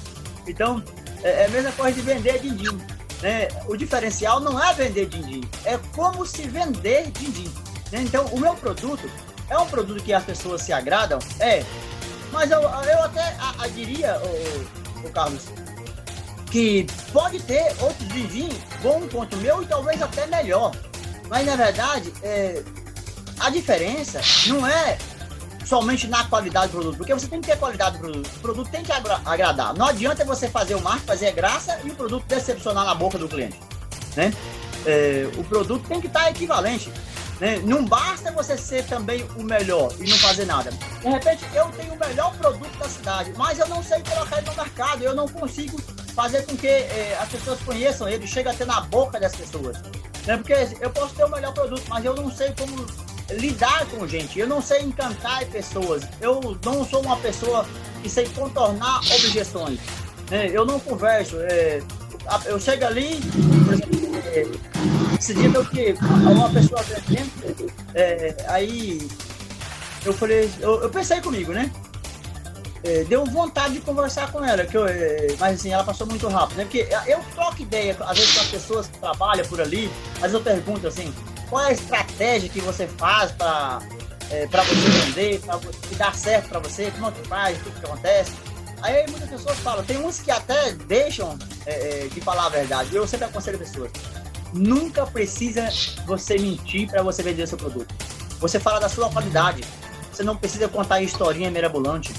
Então, 0.46 0.82
é, 1.22 1.42
é 1.42 1.46
a 1.46 1.48
mesma 1.48 1.72
coisa 1.72 1.92
de 1.92 2.03
vender 2.03 2.38
din-din. 2.38 2.78
Né? 3.22 3.48
O 3.66 3.76
diferencial 3.76 4.40
não 4.40 4.62
é 4.62 4.74
vender 4.74 5.07
din-din, 5.07 5.40
é 5.64 5.78
como 5.94 6.26
se 6.26 6.42
vender 6.42 7.11
din-din. 7.12 7.51
Né? 7.90 8.03
Então, 8.03 8.26
o 8.26 8.38
meu 8.38 8.55
produto 8.55 9.11
é 9.48 9.57
um 9.57 9.66
produto 9.66 10.03
que 10.03 10.12
as 10.12 10.22
pessoas 10.22 10.61
se 10.61 10.72
agradam? 10.72 11.18
É. 11.38 11.64
Mas 12.30 12.51
eu, 12.51 12.61
eu 12.61 13.03
até 13.03 13.36
diria, 13.74 14.20
o, 14.20 15.07
o 15.07 15.11
Carlos, 15.12 15.46
que 16.51 16.86
pode 17.11 17.40
ter 17.40 17.74
outros 17.80 18.07
vizinhos 18.09 18.59
bom 18.82 19.01
quanto 19.11 19.34
o 19.34 19.38
meu 19.38 19.62
e 19.62 19.66
talvez 19.66 20.03
até 20.03 20.26
melhor. 20.26 20.72
Mas 21.28 21.46
na 21.46 21.57
verdade, 21.57 22.12
é, 22.22 22.62
a 23.41 23.51
diferença 23.51 24.20
não 24.47 24.66
é 24.66 24.99
somente 25.64 26.09
na 26.09 26.24
qualidade 26.24 26.68
do 26.68 26.72
produto, 26.72 26.97
porque 26.97 27.14
você 27.14 27.28
tem 27.28 27.41
que 27.41 27.47
ter 27.49 27.57
qualidade 27.57 27.97
do 27.97 28.01
produto. 28.01 28.30
O 28.36 28.41
produto 28.41 28.70
tem 28.70 28.82
que 28.82 28.93
agra 28.93 29.20
agradar. 29.24 29.72
Não 29.74 29.86
adianta 29.86 30.24
você 30.24 30.49
fazer 30.49 30.74
o 30.74 30.82
marketing, 30.82 31.07
fazer 31.07 31.32
graça 31.32 31.80
e 31.84 31.91
o 31.91 31.95
produto 31.95 32.24
decepcionar 32.26 32.84
na 32.84 32.95
boca 32.95 33.16
do 33.16 33.28
cliente. 33.28 33.59
Né? 34.16 34.32
É, 34.84 35.30
o 35.36 35.45
produto 35.45 35.86
tem 35.86 36.01
que 36.01 36.09
estar 36.09 36.28
equivalente. 36.28 36.93
Né? 37.38 37.59
Não 37.64 37.84
basta 37.84 38.32
você 38.32 38.59
ser 38.59 38.84
também 38.84 39.24
o 39.36 39.43
melhor 39.43 39.93
e 39.99 40.11
não 40.11 40.18
fazer 40.18 40.45
nada. 40.45 40.70
De 40.70 41.09
repente, 41.09 41.45
eu 41.55 41.66
tenho 41.68 41.95
o 41.95 41.99
melhor 41.99 42.34
produto 42.36 42.76
da 42.76 42.88
cidade, 42.88 43.32
mas 43.36 43.59
eu 43.59 43.68
não 43.68 43.82
sei 43.82 44.03
colocar 44.03 44.38
ele 44.38 44.51
no 44.51 44.57
mercado, 44.57 45.03
eu 45.03 45.14
não 45.14 45.26
consigo 45.26 45.80
fazer 46.14 46.45
com 46.45 46.57
que 46.57 46.66
eh, 46.66 47.16
as 47.18 47.28
pessoas 47.28 47.61
conheçam 47.61 48.09
ele, 48.09 48.26
chegue 48.26 48.49
até 48.49 48.64
na 48.64 48.80
boca 48.82 49.18
das 49.18 49.34
pessoas. 49.34 49.80
Né? 50.26 50.36
Porque 50.36 50.53
eu 50.80 50.91
posso 50.91 51.14
ter 51.14 51.24
o 51.24 51.30
melhor 51.30 51.55
produto, 51.55 51.84
mas 51.88 52.05
eu 52.05 52.14
não 52.14 52.30
sei 52.30 52.53
como 52.59 52.84
lidar 53.33 53.87
com 53.87 54.07
gente, 54.07 54.39
eu 54.39 54.47
não 54.47 54.61
sei 54.61 54.83
encantar 54.83 55.45
pessoas, 55.47 56.03
eu 56.20 56.59
não 56.64 56.85
sou 56.85 57.03
uma 57.03 57.16
pessoa 57.16 57.66
que 58.03 58.09
sei 58.09 58.26
contornar 58.28 58.99
objeções. 58.99 59.78
Né? 60.31 60.49
Eu 60.53 60.64
não 60.64 60.78
converso. 60.81 61.37
É, 61.41 61.83
eu 62.47 62.61
chego 62.61 62.85
ali, 62.85 63.20
por 63.64 63.74
exemplo, 63.74 65.61
é, 65.62 65.64
que 65.64 65.95
uma 66.03 66.51
pessoa 66.51 66.81
atendendo, 66.81 67.72
é, 67.95 68.37
aí 68.49 69.09
eu 70.05 70.12
falei, 70.12 70.51
eu, 70.61 70.83
eu, 70.83 70.91
pensei 70.91 71.20
comigo, 71.20 71.53
né? 71.53 71.70
É, 72.83 73.05
deu 73.05 73.26
vontade 73.26 73.74
de 73.74 73.81
conversar 73.81 74.33
com 74.33 74.43
ela, 74.43 74.64
que 74.64 74.76
eu, 74.76 74.87
é, 74.87 75.26
mas 75.39 75.61
assim, 75.61 75.72
ela 75.72 75.85
passou 75.85 76.07
muito 76.07 76.26
rápido, 76.28 76.59
né? 76.59 76.64
Porque 76.64 76.89
eu 77.07 77.20
troco 77.35 77.61
ideia, 77.61 77.97
às 78.01 78.18
vezes 78.18 78.35
com 78.35 78.41
as 78.41 78.47
pessoas 78.47 78.87
que 78.87 78.99
trabalham 78.99 79.45
por 79.47 79.61
ali, 79.61 79.91
às 80.16 80.20
vezes 80.22 80.35
eu 80.35 80.41
pergunto 80.41 80.87
assim, 80.87 81.12
qual 81.51 81.64
é 81.64 81.68
a 81.68 81.72
estratégia 81.72 82.09
que 82.51 82.61
você 82.61 82.87
faz 82.87 83.33
para 83.33 83.81
é, 84.31 84.47
você 84.47 84.75
vender, 84.75 85.41
para 85.41 85.59
dar 85.97 86.14
certo 86.14 86.51
para 86.51 86.61
você, 86.61 86.91
como 86.91 87.09
é 87.09 87.12
que 87.12 87.27
faz, 87.27 87.59
o 87.59 87.64
que, 87.64 87.71
que 87.71 87.87
acontece? 87.87 88.33
Aí 88.83 89.07
muitas 89.11 89.29
pessoas 89.29 89.59
falam, 89.61 89.85
tem 89.85 89.97
uns 89.99 90.21
que 90.21 90.31
até 90.31 90.73
deixam 90.73 91.39
é, 91.64 92.05
é 92.05 92.09
de 92.09 92.21
falar 92.21 92.47
a 92.47 92.49
verdade. 92.51 92.95
Eu 92.95 93.07
sempre 93.07 93.27
aconselho 93.27 93.59
pessoas. 93.59 93.91
Nunca 94.53 95.07
precisa 95.07 95.68
você 96.07 96.37
mentir 96.37 96.91
para 96.91 97.03
você 97.03 97.23
vender 97.23 97.47
seu 97.47 97.57
produto. 97.57 97.95
Você 98.39 98.61
fala 98.61 98.81
da 98.81 98.89
sua 98.89 99.11
qualidade. 99.11 99.64
Você 100.12 100.23
não 100.23 100.37
precisa 100.37 100.68
contar 100.68 101.01
historinha 101.01 101.51
mirabolante. 101.51 102.12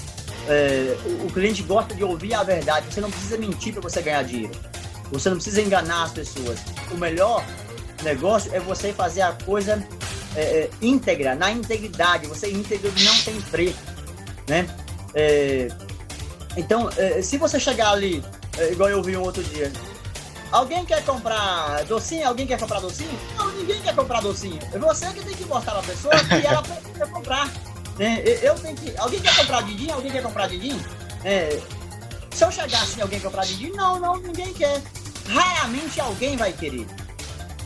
É, 0.48 0.96
o 1.24 1.32
cliente 1.32 1.62
gosta 1.62 1.94
de 1.94 2.02
ouvir 2.02 2.34
a 2.34 2.42
verdade. 2.42 2.92
Você 2.92 3.00
não 3.00 3.10
precisa 3.10 3.36
mentir 3.38 3.72
para 3.72 3.82
você 3.82 4.02
ganhar 4.02 4.22
dinheiro. 4.24 4.54
Você 5.12 5.28
não 5.28 5.36
precisa 5.36 5.60
enganar 5.60 6.04
as 6.04 6.12
pessoas. 6.12 6.58
O 6.90 6.96
melhor 6.96 7.44
negócio 8.02 8.54
é 8.54 8.60
você 8.60 8.92
fazer 8.92 9.22
a 9.22 9.32
coisa 9.32 9.86
é, 10.36 10.40
é, 10.40 10.70
íntegra, 10.80 11.34
na 11.34 11.50
integridade. 11.50 12.26
Você 12.26 12.50
íntegro 12.50 12.92
não 13.02 13.16
tem 13.22 13.40
preço, 13.42 13.78
né? 14.48 14.66
É, 15.14 15.68
então, 16.56 16.88
é, 16.96 17.22
se 17.22 17.38
você 17.38 17.58
chegar 17.58 17.92
ali, 17.92 18.24
é, 18.58 18.72
igual 18.72 18.88
eu 18.88 19.02
vi 19.02 19.16
um 19.16 19.22
outro 19.22 19.42
dia, 19.42 19.72
alguém 20.50 20.84
quer 20.84 21.04
comprar 21.04 21.84
docinho? 21.84 22.26
Alguém 22.26 22.46
quer 22.46 22.58
comprar 22.58 22.80
docinho? 22.80 23.18
Não, 23.36 23.50
ninguém 23.52 23.80
quer 23.80 23.94
comprar 23.94 24.20
docinho. 24.20 24.58
É 24.72 24.78
você 24.78 25.06
que 25.12 25.24
tem 25.24 25.34
que 25.34 25.44
mostrar 25.44 25.72
pra 25.72 25.82
pessoa 25.82 26.14
que 26.16 26.46
ela 26.46 26.62
precisa 26.62 27.06
comprar. 27.06 27.50
Né? 27.98 28.22
Eu 28.42 28.54
tenho 28.54 28.76
que. 28.76 28.96
Alguém 28.96 29.20
quer 29.20 29.36
comprar 29.36 29.62
Didinho? 29.62 29.94
Alguém 29.94 30.10
quer 30.10 30.22
comprar 30.22 30.48
Didinho? 30.48 30.82
É, 31.24 31.60
se 32.30 32.44
eu 32.44 32.50
chegar 32.50 32.82
assim, 32.82 33.00
alguém 33.02 33.20
comprar 33.20 33.44
Didinho? 33.44 33.76
Não, 33.76 33.98
não, 34.00 34.16
ninguém 34.16 34.52
quer. 34.54 34.80
Raramente 35.28 36.00
alguém 36.00 36.36
vai 36.36 36.52
querer. 36.52 36.86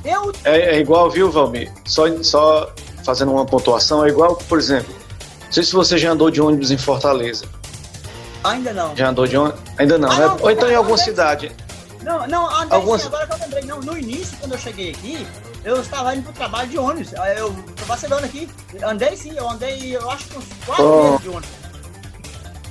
Eu... 0.05 0.33
É, 0.45 0.77
é 0.77 0.79
igual, 0.79 1.11
viu, 1.11 1.31
Valmir? 1.31 1.73
Só, 1.85 2.05
só 2.23 2.73
fazendo 3.05 3.33
uma 3.33 3.45
pontuação, 3.45 4.05
é 4.05 4.09
igual, 4.09 4.37
por 4.49 4.59
exemplo, 4.59 4.95
não 5.45 5.53
sei 5.53 5.63
se 5.63 5.73
você 5.73 5.97
já 5.97 6.11
andou 6.11 6.31
de 6.31 6.41
ônibus 6.41 6.71
em 6.71 6.79
Fortaleza. 6.79 7.47
Ainda 8.45 8.73
não. 8.73 8.97
Já 8.97 9.09
andou 9.09 9.27
de 9.27 9.37
ônibus? 9.37 9.61
Ainda 9.79 9.99
não, 9.99 10.11
ah, 10.11 10.19
né? 10.19 10.27
Não, 10.27 10.39
Ou 10.41 10.51
então 10.51 10.71
em 10.71 10.75
alguma 10.75 10.99
cidade. 10.99 11.53
Não, 12.03 12.27
não, 12.29 12.49
andei 12.49 12.79
Algumas... 12.79 13.03
sim, 13.03 13.09
agora 13.09 13.27
que 13.27 13.33
eu 13.33 13.39
lembrei. 13.39 13.65
Não, 13.65 13.81
no 13.81 13.99
início, 13.99 14.37
quando 14.39 14.53
eu 14.53 14.59
cheguei 14.59 14.91
aqui, 14.91 15.27
eu 15.65 15.81
estava 15.81 16.15
indo 16.15 16.23
pro 16.23 16.33
trabalho 16.33 16.69
de 16.69 16.79
ônibus. 16.79 17.13
Eu 17.37 17.53
tô 17.75 17.85
vacilando 17.85 18.25
aqui. 18.25 18.49
Andei 18.85 19.17
sim, 19.17 19.33
eu 19.37 19.49
andei, 19.49 19.97
eu 19.97 20.09
acho 20.11 20.29
que 20.29 20.39
uns 20.39 20.45
quatro 20.65 20.85
oh. 20.85 21.03
meses 21.05 21.21
de 21.23 21.29
ônibus. 21.29 21.49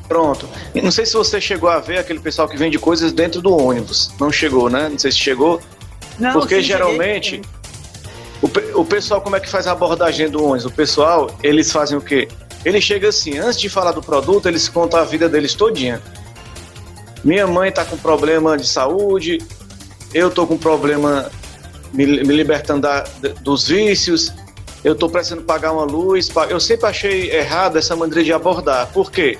Pronto. 0.07 0.47
Não 0.82 0.91
sei 0.91 1.05
se 1.05 1.13
você 1.13 1.41
chegou 1.41 1.67
a 1.67 1.80
ver 1.80 1.97
aquele 1.97 2.19
pessoal 2.19 2.47
que 2.47 2.55
vende 2.55 2.78
coisas 2.80 3.11
dentro 3.11 3.41
do 3.41 3.53
ônibus. 3.53 4.11
Não 4.19 4.32
chegou, 4.32 4.69
né? 4.69 4.88
Não 4.88 4.99
sei 4.99 5.11
se 5.11 5.17
chegou. 5.17 5.61
Não, 6.20 6.34
Porque 6.34 6.55
sim, 6.55 6.61
geralmente 6.61 7.41
o, 8.41 8.82
o 8.82 8.86
pessoal 8.86 9.22
como 9.22 9.36
é 9.36 9.39
que 9.39 9.49
faz 9.49 9.68
a 9.68 9.72
abordagem 9.72 10.30
do 10.30 10.43
ônibus? 10.43 10.66
O 10.66 10.72
pessoal, 10.72 11.32
eles 11.41 11.72
fazem 11.72 11.97
o 11.97 12.01
quê? 12.01 12.28
Ele 12.63 12.82
chega 12.82 13.09
assim, 13.09 13.38
antes 13.38 13.59
de 13.59 13.70
falar 13.70 13.91
do 13.91 14.01
produto, 14.01 14.47
eles 14.47 14.68
contam 14.68 14.99
a 14.99 15.03
vida 15.03 15.30
deles 15.30 15.53
todinha. 15.53 16.01
Minha 17.24 17.47
mãe 17.47 17.72
tá 17.72 17.84
com 17.86 17.97
problema 17.97 18.57
de 18.57 18.68
saúde, 18.68 19.39
eu 20.13 20.30
tô 20.30 20.45
com 20.45 20.57
problema 20.57 21.32
me, 21.93 22.05
me 22.05 22.36
libertando 22.36 22.82
da, 22.82 23.03
dos 23.41 23.68
vícios, 23.68 24.34
eu 24.84 24.95
tô 24.95 25.09
precisando 25.09 25.43
pagar 25.43 25.72
uma 25.72 25.84
luz. 25.84 26.30
Eu 26.49 26.59
sempre 26.59 26.88
achei 26.88 27.32
errado 27.32 27.78
essa 27.78 27.95
maneira 27.95 28.24
de 28.24 28.32
abordar. 28.32 28.88
Por 28.91 29.11
quê? 29.11 29.38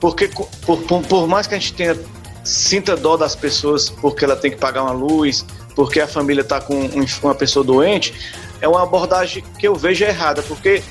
Porque 0.00 0.28
por, 0.64 0.78
por, 0.82 1.02
por 1.02 1.26
mais 1.28 1.46
que 1.46 1.54
a 1.54 1.58
gente 1.58 1.74
tenha 1.74 1.96
sinta 2.42 2.96
dó 2.96 3.16
das 3.16 3.36
pessoas 3.36 3.90
porque 3.90 4.24
ela 4.24 4.34
tem 4.34 4.50
que 4.50 4.56
pagar 4.56 4.82
uma 4.82 4.92
luz, 4.92 5.44
porque 5.74 6.00
a 6.00 6.06
família 6.06 6.42
está 6.42 6.60
com 6.60 6.88
uma 7.22 7.34
pessoa 7.34 7.64
doente, 7.64 8.14
é 8.60 8.68
uma 8.68 8.82
abordagem 8.82 9.42
que 9.58 9.66
eu 9.66 9.74
vejo 9.74 10.04
errada, 10.04 10.42
porque 10.42 10.82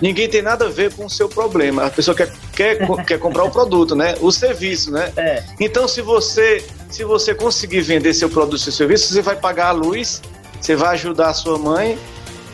ninguém 0.00 0.28
tem 0.28 0.42
nada 0.42 0.66
a 0.66 0.68
ver 0.68 0.92
com 0.92 1.06
o 1.06 1.10
seu 1.10 1.28
problema. 1.28 1.84
A 1.84 1.90
pessoa 1.90 2.14
quer, 2.14 2.32
quer, 2.54 2.78
quer 3.06 3.18
comprar 3.18 3.44
o 3.44 3.50
produto, 3.50 3.94
né? 3.94 4.14
O 4.20 4.32
serviço, 4.32 4.90
né? 4.90 5.12
É. 5.16 5.42
Então, 5.60 5.86
se 5.86 6.02
você, 6.02 6.64
se 6.90 7.04
você 7.04 7.34
conseguir 7.34 7.80
vender 7.80 8.12
seu 8.14 8.28
produto, 8.28 8.58
seu 8.58 8.72
serviço, 8.72 9.12
você 9.12 9.22
vai 9.22 9.36
pagar 9.36 9.68
a 9.68 9.72
luz, 9.72 10.20
você 10.60 10.74
vai 10.74 10.94
ajudar 10.94 11.28
a 11.28 11.34
sua 11.34 11.58
mãe, 11.58 11.98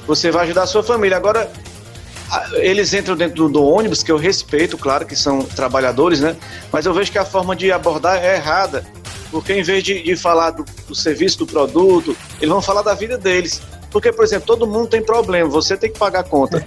você 0.06 0.30
vai 0.30 0.44
ajudar 0.44 0.64
a 0.64 0.66
sua 0.66 0.82
família. 0.82 1.16
Agora, 1.16 1.50
eles 2.54 2.92
entram 2.92 3.16
dentro 3.16 3.48
do 3.48 3.64
ônibus, 3.64 4.02
que 4.02 4.12
eu 4.12 4.16
respeito, 4.16 4.78
claro 4.78 5.04
que 5.04 5.16
são 5.16 5.40
trabalhadores, 5.42 6.20
né? 6.20 6.36
Mas 6.70 6.86
eu 6.86 6.94
vejo 6.94 7.10
que 7.10 7.18
a 7.18 7.24
forma 7.24 7.56
de 7.56 7.72
abordar 7.72 8.22
é 8.22 8.36
errada. 8.36 8.84
Porque 9.30 9.52
em 9.52 9.62
vez 9.62 9.82
de, 9.84 10.02
de 10.02 10.16
falar 10.16 10.50
do, 10.50 10.64
do, 10.88 10.94
serviço, 10.94 11.38
do 11.38 11.46
produto, 11.46 12.16
eles 12.40 12.50
vão 12.50 12.60
falar 12.60 12.82
da 12.82 12.94
vida 12.94 13.16
deles. 13.16 13.62
Porque, 13.90 14.12
por 14.12 14.24
exemplo, 14.24 14.46
todo 14.46 14.66
mundo 14.66 14.88
tem 14.88 15.02
problema, 15.02 15.48
você 15.48 15.76
tem 15.76 15.92
que 15.92 15.98
pagar 15.98 16.20
a 16.20 16.24
conta. 16.24 16.64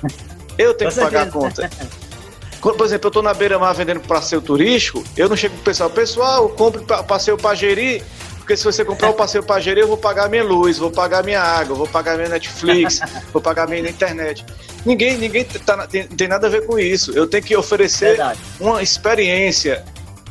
Eu 0.57 0.73
tenho 0.73 0.91
que 0.91 0.99
pagar 0.99 1.27
a 1.27 1.31
conta. 1.31 1.69
Por 2.61 2.85
exemplo, 2.85 3.07
eu 3.07 3.09
estou 3.09 3.21
na 3.21 3.33
beira-mar 3.33 3.73
vendendo 3.73 3.99
passeio 3.99 4.41
turístico, 4.41 5.03
eu 5.17 5.27
não 5.27 5.35
chego 5.35 5.53
pro 5.55 5.65
pessoal, 5.65 5.89
pessoal, 5.89 6.49
compre 6.49 6.81
passeio 7.05 7.37
para 7.37 7.55
Jeri, 7.55 8.01
porque 8.43 8.57
se 8.57 8.63
você 8.65 8.83
comprar 8.83 9.09
o 9.09 9.13
passeio 9.13 9.41
para 9.43 9.61
Jeri, 9.61 9.79
eu 9.79 9.87
vou 9.87 9.97
pagar 9.97 10.29
minha 10.29 10.43
luz, 10.43 10.77
vou 10.77 10.91
pagar 10.91 11.23
minha 11.23 11.41
água, 11.41 11.75
vou 11.75 11.87
pagar 11.87 12.17
minha 12.17 12.27
Netflix, 12.27 12.99
vou 13.31 13.41
pagar 13.41 13.67
minha 13.69 13.89
internet. 13.89 14.45
Ninguém, 14.85 15.17
ninguém 15.17 15.45
tá, 15.45 15.87
tem, 15.87 16.07
tem, 16.07 16.27
nada 16.27 16.47
a 16.47 16.49
ver 16.49 16.65
com 16.65 16.77
isso. 16.77 17.11
Eu 17.11 17.25
tenho 17.25 17.41
que 17.41 17.55
oferecer 17.55 18.17
Verdade. 18.17 18.39
uma 18.59 18.83
experiência, 18.83 19.85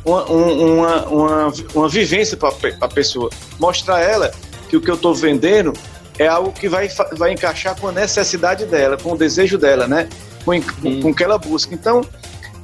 uma, 0.05 0.23
uma, 0.25 1.05
uma, 1.05 1.53
uma 1.73 1.89
vivência 1.89 2.35
para 2.37 2.53
a 2.81 2.87
pessoa. 2.87 3.29
Mostrar 3.59 3.97
a 3.97 4.01
ela 4.01 4.31
que 4.69 4.77
o 4.77 4.81
que 4.81 4.89
eu 4.89 4.95
estou 4.95 5.13
vendendo 5.15 5.73
é 6.19 6.27
algo 6.27 6.51
que 6.51 6.67
vai, 6.69 6.89
vai 7.13 7.31
encaixar 7.31 7.79
com 7.79 7.87
a 7.87 7.91
necessidade 7.91 8.65
dela, 8.65 8.97
com 8.97 9.13
o 9.13 9.17
desejo 9.17 9.57
dela, 9.57 9.87
né? 9.87 10.07
Com, 10.45 10.61
com, 10.61 11.01
com 11.01 11.09
o 11.09 11.15
que 11.15 11.23
ela 11.23 11.37
busca. 11.37 11.73
Então, 11.73 12.01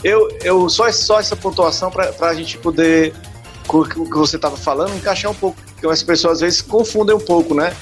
eu, 0.03 0.27
eu 0.43 0.69
só, 0.69 0.91
só 0.91 1.19
essa 1.19 1.35
pontuação 1.35 1.89
para 1.89 2.13
a 2.19 2.33
gente 2.33 2.57
poder, 2.57 3.13
com 3.67 3.79
o 3.79 3.85
que 3.85 4.17
você 4.17 4.35
estava 4.35 4.57
falando, 4.57 4.95
encaixar 4.95 5.31
um 5.31 5.35
pouco. 5.35 5.57
Porque 5.73 5.87
as 5.87 6.03
pessoas 6.03 6.33
às 6.35 6.39
vezes 6.41 6.61
confundem 6.61 7.15
um 7.15 7.19
pouco, 7.19 7.53
né? 7.55 7.73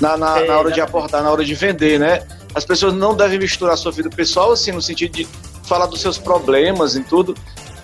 Na, 0.00 0.16
na, 0.16 0.40
é, 0.40 0.46
na 0.46 0.58
hora 0.58 0.72
de 0.72 0.80
abordar, 0.80 1.22
na 1.22 1.30
hora 1.30 1.44
de 1.44 1.54
vender, 1.54 1.98
né? 1.98 2.26
As 2.54 2.64
pessoas 2.64 2.94
não 2.94 3.16
devem 3.16 3.38
misturar 3.38 3.74
a 3.74 3.76
sua 3.76 3.92
vida 3.92 4.10
pessoal, 4.10 4.52
assim, 4.52 4.72
no 4.72 4.82
sentido 4.82 5.12
de 5.12 5.28
falar 5.64 5.86
dos 5.86 6.00
seus 6.00 6.18
problemas 6.18 6.94
e 6.94 7.02
tudo, 7.02 7.34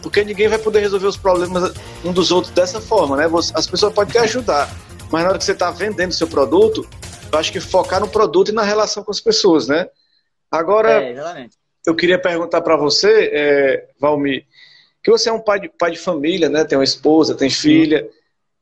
porque 0.02 0.24
ninguém 0.24 0.48
vai 0.48 0.58
poder 0.58 0.80
resolver 0.80 1.06
os 1.06 1.16
problemas 1.16 1.72
um 2.04 2.12
dos 2.12 2.30
outros 2.30 2.52
dessa 2.52 2.80
forma, 2.80 3.16
né? 3.16 3.24
As 3.54 3.66
pessoas 3.66 3.92
podem 3.92 4.12
te 4.12 4.18
ajudar, 4.18 4.68
mas 5.10 5.22
na 5.22 5.30
hora 5.30 5.38
que 5.38 5.44
você 5.44 5.52
está 5.52 5.70
vendendo 5.70 6.12
seu 6.12 6.26
produto, 6.26 6.88
eu 7.32 7.38
acho 7.38 7.52
que 7.52 7.60
focar 7.60 8.00
no 8.00 8.08
produto 8.08 8.50
e 8.50 8.54
na 8.54 8.62
relação 8.62 9.04
com 9.04 9.10
as 9.10 9.20
pessoas, 9.20 9.68
né? 9.68 9.88
Agora, 10.50 11.02
é, 11.02 11.48
eu 11.86 11.94
queria 11.94 12.20
perguntar 12.20 12.60
para 12.60 12.76
você, 12.76 13.30
é, 13.32 13.88
Valmir, 14.00 14.46
que 15.02 15.10
você 15.10 15.28
é 15.28 15.32
um 15.32 15.40
pai 15.40 15.60
de, 15.60 15.68
pai 15.68 15.92
de 15.92 15.98
família, 15.98 16.48
né? 16.48 16.64
Tem 16.64 16.76
uma 16.76 16.84
esposa, 16.84 17.34
tem 17.34 17.50
filha, 17.50 18.08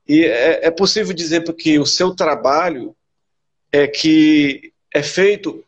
e 0.07 0.25
é, 0.25 0.67
é 0.67 0.71
possível 0.71 1.15
dizer 1.15 1.43
que 1.55 1.79
o 1.79 1.87
seu 1.87 2.15
trabalho 2.15 2.95
é 3.71 3.87
que 3.87 4.73
é 4.93 5.03
feito 5.03 5.63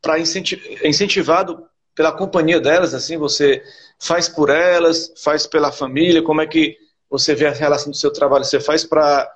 para 0.00 0.18
incentivado 0.18 1.66
pela 1.94 2.12
companhia 2.12 2.60
delas, 2.60 2.94
assim, 2.94 3.16
você 3.16 3.62
faz 3.98 4.28
por 4.28 4.50
elas, 4.50 5.12
faz 5.22 5.46
pela 5.46 5.70
família, 5.70 6.22
como 6.22 6.40
é 6.40 6.46
que 6.46 6.76
você 7.08 7.34
vê 7.34 7.46
a 7.46 7.52
relação 7.52 7.90
do 7.90 7.96
seu 7.96 8.12
trabalho? 8.12 8.44
Você 8.44 8.58
faz 8.58 8.84
para, 8.84 9.30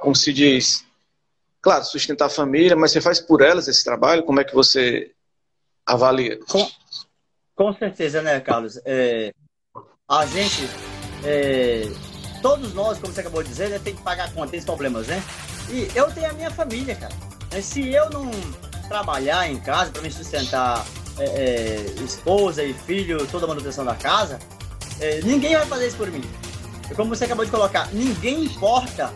como 0.00 0.14
se 0.14 0.32
diz, 0.32 0.84
claro, 1.60 1.84
sustentar 1.84 2.26
a 2.26 2.30
família, 2.30 2.76
mas 2.76 2.92
você 2.92 3.00
faz 3.00 3.20
por 3.20 3.40
elas 3.40 3.66
esse 3.66 3.82
trabalho? 3.82 4.22
Como 4.24 4.40
é 4.40 4.44
que 4.44 4.54
você 4.54 5.10
avalia? 5.86 6.38
Com, 6.46 6.70
com 7.54 7.72
certeza, 7.72 8.20
né, 8.20 8.38
Carlos? 8.40 8.78
É, 8.84 9.32
a 10.08 10.26
gente, 10.26 10.68
é, 11.24 11.88
todos 12.42 12.74
nós, 12.74 12.98
como 12.98 13.12
você 13.12 13.20
acabou 13.20 13.42
de 13.42 13.48
dizer, 13.48 13.70
né, 13.70 13.78
tem 13.78 13.96
que 13.96 14.02
pagar 14.02 14.32
conta, 14.34 14.50
tem 14.50 14.62
problemas, 14.62 15.06
né? 15.06 15.22
E 15.70 15.88
eu 15.96 16.12
tenho 16.12 16.28
a 16.28 16.34
minha 16.34 16.50
família, 16.50 16.94
cara. 16.94 17.14
Se 17.62 17.88
eu 17.88 18.10
não 18.10 18.30
trabalhar 18.88 19.48
em 19.48 19.58
casa 19.58 19.90
para 19.90 20.02
me 20.02 20.10
sustentar 20.10 20.84
é, 21.18 21.24
é, 21.24 21.86
esposa 22.04 22.62
e 22.62 22.72
filho, 22.72 23.26
toda 23.26 23.44
a 23.44 23.48
manutenção 23.48 23.84
da 23.84 23.94
casa, 23.94 24.38
é, 25.00 25.20
ninguém 25.22 25.56
vai 25.56 25.66
fazer 25.66 25.88
isso 25.88 25.96
por 25.96 26.10
mim. 26.10 26.24
E 26.90 26.94
como 26.94 27.14
você 27.14 27.24
acabou 27.24 27.44
de 27.44 27.50
colocar, 27.50 27.88
ninguém 27.92 28.44
importa 28.44 29.12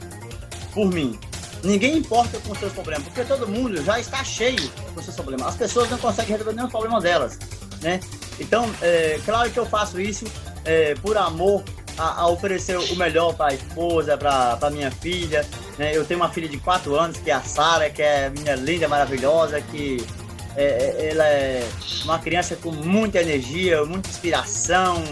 por 0.73 0.87
mim. 0.93 1.19
Ninguém 1.63 1.99
importa 1.99 2.39
com 2.39 2.53
os 2.53 2.59
seus 2.59 2.73
problemas, 2.73 3.05
porque 3.09 3.25
todo 3.25 3.49
mundo 3.49 3.83
já 3.83 3.99
está 3.99 4.23
cheio 4.23 4.71
com 4.95 5.01
os 5.01 5.05
seus 5.05 5.17
problemas. 5.17 5.49
As 5.49 5.57
pessoas 5.57 5.91
não 5.91 5.99
conseguem 5.99 6.33
resolver 6.33 6.55
nenhum 6.55 6.69
problema 6.69 7.01
delas, 7.01 7.39
né? 7.81 8.01
Então, 8.39 8.71
é, 8.81 9.19
claro 9.25 9.51
que 9.51 9.59
eu 9.59 9.67
faço 9.67 10.01
isso 10.01 10.25
é, 10.65 10.95
por 10.95 11.17
amor 11.17 11.65
a, 11.99 12.21
a, 12.21 12.29
oferecer 12.29 12.79
o 12.79 12.97
melhor 12.97 13.35
para 13.35 13.51
a 13.51 13.55
esposa, 13.55 14.17
para 14.17 14.71
minha 14.71 14.91
filha. 14.91 15.45
Né? 15.77 15.97
Eu 15.97 16.05
tenho 16.05 16.21
uma 16.21 16.29
filha 16.29 16.49
de 16.49 16.59
4 16.59 16.95
anos, 16.95 17.19
que 17.19 17.31
é 17.31 17.35
a 17.35 17.43
Sara, 17.43 17.91
que 17.91 18.01
é 18.01 18.31
minha 18.31 18.55
linda, 18.55 18.87
maravilhosa, 18.87 19.61
que 19.61 19.99
é, 20.57 20.65
é, 20.65 21.11
ela 21.11 21.27
é 21.27 21.69
uma 22.05 22.19
criança 22.19 22.57
com 22.57 22.71
muita 22.71 23.21
energia, 23.21 23.85
muita 23.85 24.09
inspiração, 24.09 25.03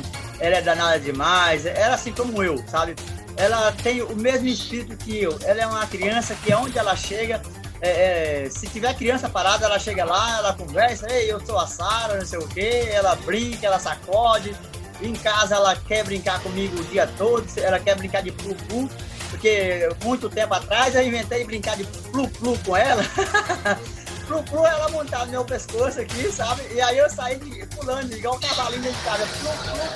ela 0.41 0.57
é 0.57 0.63
danada 0.63 0.99
demais, 0.99 1.67
ela 1.67 1.95
assim 1.95 2.13
como 2.13 2.43
eu, 2.43 2.63
sabe? 2.69 2.95
Ela 3.37 3.71
tem 3.73 4.03
o 4.03 4.17
mesmo 4.17 4.49
espírito 4.49 4.97
que 4.97 5.23
eu. 5.23 5.39
Ela 5.45 5.63
é 5.63 5.67
uma 5.67 5.87
criança 5.87 6.35
que 6.43 6.55
onde 6.55 6.79
ela 6.79 6.97
chega, 6.97 7.43
é, 7.81 8.45
é, 8.45 8.51
se 8.51 8.67
tiver 8.67 8.95
criança 8.95 9.29
parada, 9.29 9.67
ela 9.67 9.79
chega 9.79 10.05
lá, 10.05 10.39
ela 10.39 10.53
conversa, 10.55 11.07
ei, 11.13 11.31
eu 11.31 11.45
sou 11.45 11.59
a 11.59 11.67
Sara, 11.67 12.19
não 12.19 12.25
sei 12.25 12.39
o 12.39 12.49
quê, 12.49 12.89
ela 12.91 13.15
brinca, 13.17 13.67
ela 13.67 13.79
sacode. 13.79 14.55
Em 15.03 15.13
casa 15.13 15.57
ela 15.57 15.77
quer 15.77 16.03
brincar 16.05 16.41
comigo 16.43 16.81
o 16.81 16.85
dia 16.85 17.07
todo, 17.19 17.47
ela 17.59 17.79
quer 17.79 17.95
brincar 17.97 18.23
de 18.23 18.33
plu-plu, 18.33 18.89
porque 19.29 19.87
muito 20.03 20.31
tempo 20.31 20.55
atrás 20.55 20.95
eu 20.95 21.07
inventei 21.07 21.45
brincar 21.45 21.77
de 21.77 21.85
plu-plu 21.85 22.59
com 22.65 22.75
ela. 22.75 23.03
flu, 24.27 24.43
flu, 24.45 24.67
ela 24.67 24.89
montada 24.91 25.27
no 25.27 25.31
meu 25.33 25.45
pescoço 25.45 26.01
aqui, 26.01 26.31
sabe? 26.31 26.63
E 26.73 26.81
aí 26.81 26.99
eu 26.99 27.09
saí 27.09 27.37
de, 27.39 27.65
pulando, 27.67 28.13
igual 28.13 28.37
um 28.37 28.41
cavalinho 28.41 28.83
de 28.83 29.05
casa. 29.05 29.27
Flu, 29.27 29.51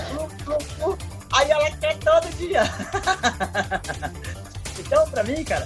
flu, 0.08 0.30
flu, 0.44 0.74
flu. 0.76 0.98
Aí 1.32 1.50
ela 1.50 1.70
quer 1.72 1.96
todo 1.98 2.36
dia. 2.36 2.62
então, 4.78 5.08
pra 5.10 5.22
mim, 5.22 5.44
cara, 5.44 5.64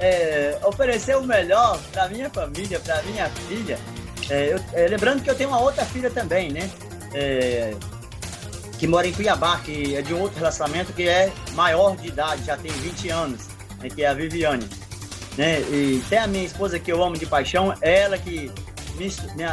é, 0.00 0.58
oferecer 0.64 1.16
o 1.16 1.22
melhor 1.22 1.78
pra 1.92 2.08
minha 2.08 2.30
família, 2.30 2.80
pra 2.80 3.02
minha 3.02 3.28
filha. 3.30 3.78
É, 4.30 4.52
eu, 4.52 4.60
é, 4.72 4.88
lembrando 4.88 5.22
que 5.22 5.30
eu 5.30 5.34
tenho 5.34 5.50
uma 5.50 5.60
outra 5.60 5.84
filha 5.84 6.10
também, 6.10 6.50
né? 6.50 6.70
É, 7.12 7.74
que 8.78 8.86
mora 8.86 9.06
em 9.06 9.12
Cuiabá, 9.12 9.58
que 9.58 9.96
é 9.96 10.02
de 10.02 10.12
um 10.12 10.20
outro 10.20 10.38
relacionamento 10.38 10.92
que 10.92 11.08
é 11.08 11.32
maior 11.52 11.96
de 11.96 12.08
idade, 12.08 12.44
já 12.44 12.56
tem 12.56 12.72
20 12.72 13.08
anos, 13.10 13.46
né, 13.78 13.88
que 13.88 14.02
é 14.02 14.08
a 14.08 14.14
Viviane. 14.14 14.68
Né? 15.36 15.60
E 15.62 16.02
tem 16.08 16.18
a 16.18 16.26
minha 16.26 16.44
esposa 16.44 16.78
que 16.78 16.92
eu 16.92 17.02
amo 17.02 17.16
de 17.16 17.26
paixão, 17.26 17.74
ela 17.80 18.16
que 18.16 18.50
me, 18.96 19.12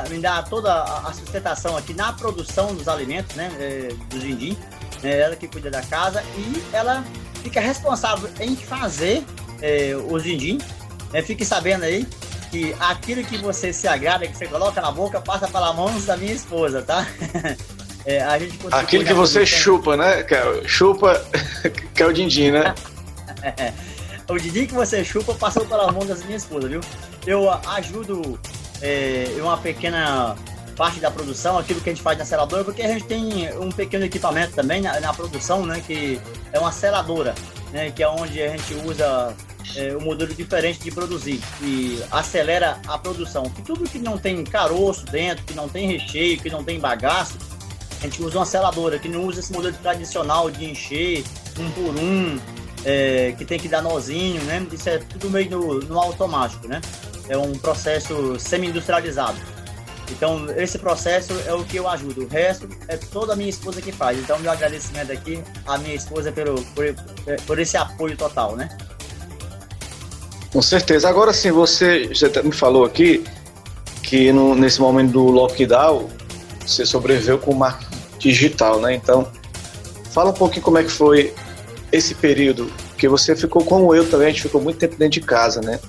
me 0.09 0.19
dá 0.19 0.43
toda 0.43 0.83
a 0.83 1.11
sustentação 1.13 1.75
aqui 1.75 1.93
na 1.93 2.13
produção 2.13 2.73
dos 2.75 2.87
alimentos, 2.87 3.35
né, 3.35 3.51
é, 3.59 3.93
do 4.09 4.19
Zindim, 4.19 4.57
né, 5.01 5.19
ela 5.19 5.35
que 5.35 5.47
cuida 5.47 5.69
da 5.69 5.81
casa 5.81 6.23
e 6.37 6.63
ela 6.71 7.03
fica 7.41 7.59
responsável 7.59 8.29
em 8.39 8.55
fazer 8.55 9.23
é, 9.61 9.95
o 9.95 10.19
Zindim, 10.19 10.59
né, 11.11 11.21
fique 11.21 11.43
sabendo 11.43 11.83
aí 11.83 12.07
que 12.51 12.75
aquilo 12.79 13.23
que 13.23 13.37
você 13.37 13.71
se 13.71 13.87
agrada, 13.87 14.27
que 14.27 14.37
você 14.37 14.45
coloca 14.45 14.81
na 14.81 14.91
boca, 14.91 15.21
passa 15.21 15.47
pela 15.47 15.73
mão 15.73 15.99
da 16.01 16.17
minha 16.17 16.33
esposa, 16.33 16.81
tá? 16.81 17.07
É, 18.03 18.19
Aquilo 18.71 19.05
que 19.05 19.13
você 19.13 19.45
chupa, 19.45 19.95
né? 19.95 20.25
Chupa, 20.65 21.23
que 21.93 22.01
é 22.01 22.07
o 22.07 22.11
din-din, 22.11 22.49
né? 22.49 22.73
o 24.31 24.39
din-din 24.39 24.65
que 24.65 24.73
você 24.73 25.03
chupa 25.03 25.33
passou 25.33 25.65
pela 25.65 25.91
mão 25.91 26.05
das 26.05 26.23
minha 26.23 26.37
esposa, 26.37 26.67
viu? 26.67 26.81
Eu 27.25 27.49
ajudo 27.49 28.39
é, 28.81 29.27
uma 29.39 29.57
pequena 29.57 30.35
parte 30.75 30.99
da 30.99 31.11
produção, 31.11 31.57
aquilo 31.57 31.81
que 31.81 31.89
a 31.89 31.93
gente 31.93 32.01
faz 32.01 32.17
na 32.17 32.25
seladora, 32.25 32.63
porque 32.63 32.81
a 32.81 32.87
gente 32.87 33.05
tem 33.05 33.55
um 33.57 33.69
pequeno 33.69 34.05
equipamento 34.05 34.53
também 34.53 34.81
na, 34.81 34.99
na 34.99 35.13
produção, 35.13 35.65
né? 35.65 35.81
Que 35.85 36.19
é 36.51 36.59
uma 36.59 36.71
seladora, 36.71 37.35
né? 37.71 37.91
Que 37.91 38.03
é 38.03 38.07
onde 38.07 38.41
a 38.41 38.49
gente 38.49 38.73
usa 38.85 39.35
é, 39.75 39.95
um 39.95 40.01
modelo 40.01 40.33
diferente 40.33 40.79
de 40.79 40.91
produzir 40.91 41.41
e 41.61 42.01
acelera 42.09 42.79
a 42.87 42.97
produção. 42.97 43.43
Que 43.43 43.61
tudo 43.61 43.89
que 43.89 43.99
não 43.99 44.17
tem 44.17 44.43
caroço 44.43 45.05
dentro, 45.05 45.43
que 45.45 45.53
não 45.53 45.69
tem 45.69 45.87
recheio, 45.87 46.39
que 46.39 46.49
não 46.49 46.63
tem 46.63 46.79
bagaço, 46.79 47.37
a 47.99 48.05
gente 48.05 48.23
usa 48.23 48.39
uma 48.39 48.45
seladora, 48.45 48.97
que 48.97 49.07
não 49.07 49.25
usa 49.25 49.41
esse 49.41 49.53
modelo 49.53 49.75
tradicional 49.81 50.49
de 50.49 50.65
encher 50.65 51.23
um 51.59 51.69
por 51.71 51.95
um, 52.01 52.39
é, 52.85 53.33
que 53.37 53.45
tem 53.45 53.59
que 53.59 53.67
dar 53.67 53.81
nozinho, 53.81 54.41
né? 54.43 54.65
Isso 54.71 54.89
é 54.89 54.97
tudo 54.97 55.29
meio 55.29 55.49
no, 55.51 55.79
no 55.79 55.99
automático, 55.99 56.67
né? 56.67 56.81
É 57.29 57.37
um 57.37 57.53
processo 57.53 58.39
semi-industrializado. 58.39 59.37
Então, 60.09 60.45
esse 60.57 60.77
processo 60.77 61.33
é 61.45 61.53
o 61.53 61.63
que 61.63 61.77
eu 61.77 61.87
ajudo. 61.87 62.23
O 62.23 62.27
resto 62.27 62.67
é 62.87 62.97
toda 62.97 63.33
a 63.33 63.35
minha 63.35 63.49
esposa 63.49 63.81
que 63.81 63.91
faz. 63.91 64.19
Então, 64.19 64.37
meu 64.39 64.51
agradecimento 64.51 65.11
aqui 65.11 65.41
à 65.65 65.77
minha 65.77 65.95
esposa 65.95 66.31
pelo, 66.31 66.61
por, 66.75 66.93
por 67.47 67.59
esse 67.59 67.77
apoio 67.77 68.17
total, 68.17 68.55
né? 68.55 68.69
Com 70.51 70.61
certeza. 70.61 71.07
Agora 71.07 71.31
sim, 71.31 71.51
você 71.51 72.13
já 72.13 72.27
me 72.43 72.51
falou 72.51 72.83
aqui 72.83 73.23
que 74.03 74.31
no, 74.33 74.53
nesse 74.53 74.81
momento 74.81 75.11
do 75.11 75.25
lockdown 75.27 76.09
você 76.59 76.85
sobreviveu 76.85 77.37
com 77.37 77.53
marketing 77.53 77.89
digital, 78.19 78.81
né? 78.81 78.93
Então, 78.95 79.31
fala 80.11 80.31
um 80.31 80.33
pouquinho 80.33 80.61
como 80.61 80.77
é 80.77 80.83
que 80.83 80.91
foi 80.91 81.33
esse 81.91 82.15
período, 82.15 82.71
que 82.97 83.07
você 83.07 83.35
ficou 83.35 83.63
como 83.63 83.93
eu 83.93 84.09
também, 84.09 84.27
a 84.27 84.29
gente 84.31 84.43
ficou 84.43 84.61
muito 84.61 84.77
tempo 84.77 84.95
dentro 84.95 85.19
de 85.19 85.21
casa, 85.21 85.61
né? 85.61 85.79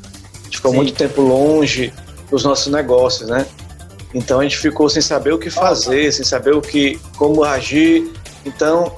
A 0.41 0.45
gente 0.45 0.57
ficou 0.57 0.71
Sim. 0.71 0.77
muito 0.77 0.95
tempo 0.95 1.21
longe 1.21 1.93
dos 2.31 2.45
nossos 2.45 2.73
negócios, 2.73 3.29
né? 3.29 3.47
Então 4.15 4.41
a 4.41 4.43
gente 4.43 4.59
ficou 4.59 4.89
sem 4.89 5.01
saber 5.01 5.33
o 5.33 5.39
que 5.39 5.51
fazer, 5.51 6.13
sem 6.13 6.25
saber 6.25 6.55
o 6.55 6.61
que, 6.61 7.01
como 7.17 7.45
agir. 7.45 8.13
Então 8.45 8.95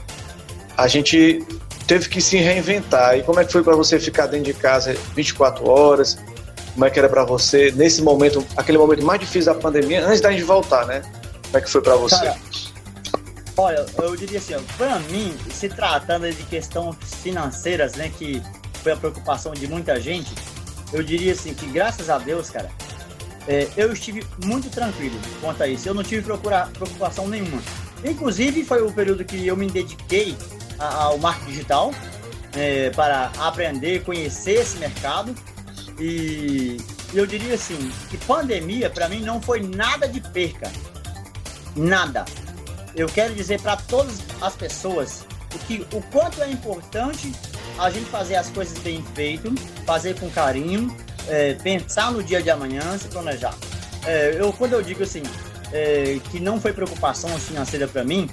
a 0.76 0.88
gente 0.88 1.44
teve 1.86 2.08
que 2.08 2.20
se 2.20 2.36
reinventar. 2.36 3.16
E 3.18 3.22
como 3.22 3.38
é 3.38 3.44
que 3.44 3.52
foi 3.52 3.62
para 3.62 3.76
você 3.76 3.98
ficar 3.98 4.26
dentro 4.26 4.46
de 4.46 4.54
casa 4.54 4.96
24 5.14 5.68
horas? 5.68 6.18
Como 6.72 6.84
é 6.84 6.90
que 6.90 6.98
era 6.98 7.08
para 7.08 7.24
você 7.24 7.70
nesse 7.76 8.02
momento, 8.02 8.44
aquele 8.56 8.78
momento 8.78 9.04
mais 9.04 9.20
difícil 9.20 9.52
da 9.52 9.60
pandemia, 9.60 10.04
antes 10.04 10.20
da 10.20 10.32
gente 10.32 10.42
voltar, 10.42 10.86
né? 10.86 11.02
Como 11.44 11.58
é 11.58 11.60
que 11.60 11.70
foi 11.70 11.80
para 11.80 11.94
você? 11.94 12.16
Cara, 12.16 12.36
Olha, 13.56 13.86
eu 13.98 14.16
diria 14.16 14.38
assim, 14.38 14.54
para 14.76 14.98
mim, 14.98 15.36
se 15.50 15.68
tratando 15.68 16.28
de 16.30 16.42
questões 16.44 16.96
financeiras, 17.22 17.94
né, 17.94 18.10
que 18.18 18.42
foi 18.82 18.92
a 18.92 18.96
preocupação 18.96 19.52
de 19.52 19.68
muita 19.68 20.00
gente, 20.00 20.34
eu 20.92 21.02
diria 21.02 21.32
assim 21.32 21.54
que 21.54 21.66
graças 21.66 22.10
a 22.10 22.18
Deus, 22.18 22.50
cara, 22.50 22.68
é, 23.46 23.68
eu 23.76 23.92
estive 23.92 24.26
muito 24.44 24.68
tranquilo 24.70 25.18
quanto 25.40 25.62
a 25.62 25.68
isso. 25.68 25.88
Eu 25.88 25.94
não 25.94 26.02
tive 26.02 26.22
procura, 26.22 26.68
preocupação 26.72 27.28
nenhuma. 27.28 27.62
Inclusive, 28.04 28.64
foi 28.64 28.82
o 28.82 28.92
período 28.92 29.24
que 29.24 29.46
eu 29.46 29.56
me 29.56 29.70
dediquei 29.70 30.36
ao 30.78 31.16
marketing 31.18 31.50
digital 31.50 31.94
é, 32.56 32.90
para 32.90 33.30
aprender, 33.38 34.02
conhecer 34.02 34.60
esse 34.60 34.78
mercado. 34.78 35.34
E 35.98 36.76
eu 37.12 37.24
diria 37.24 37.54
assim 37.54 37.92
que 38.10 38.16
pandemia 38.18 38.90
para 38.90 39.08
mim 39.08 39.20
não 39.20 39.40
foi 39.40 39.60
nada 39.60 40.08
de 40.08 40.20
perca, 40.20 40.70
nada 41.76 42.24
eu 42.96 43.08
quero 43.08 43.34
dizer 43.34 43.60
para 43.60 43.76
todas 43.76 44.20
as 44.40 44.54
pessoas 44.54 45.24
o, 45.54 45.58
que, 45.60 45.86
o 45.92 46.02
quanto 46.12 46.42
é 46.42 46.50
importante 46.50 47.32
a 47.78 47.90
gente 47.90 48.06
fazer 48.06 48.36
as 48.36 48.48
coisas 48.50 48.78
bem 48.78 49.04
feitas, 49.14 49.52
fazer 49.84 50.18
com 50.18 50.30
carinho, 50.30 50.94
é, 51.28 51.54
pensar 51.54 52.12
no 52.12 52.22
dia 52.22 52.42
de 52.42 52.50
amanhã, 52.50 52.96
se 52.98 53.08
planejar. 53.08 53.54
É, 54.06 54.36
eu, 54.38 54.52
quando 54.52 54.74
eu 54.74 54.82
digo 54.82 55.02
assim, 55.02 55.22
é, 55.72 56.18
que 56.30 56.38
não 56.38 56.60
foi 56.60 56.72
preocupação 56.72 57.30
financeira 57.38 57.88
para 57.88 58.04
mim, 58.04 58.28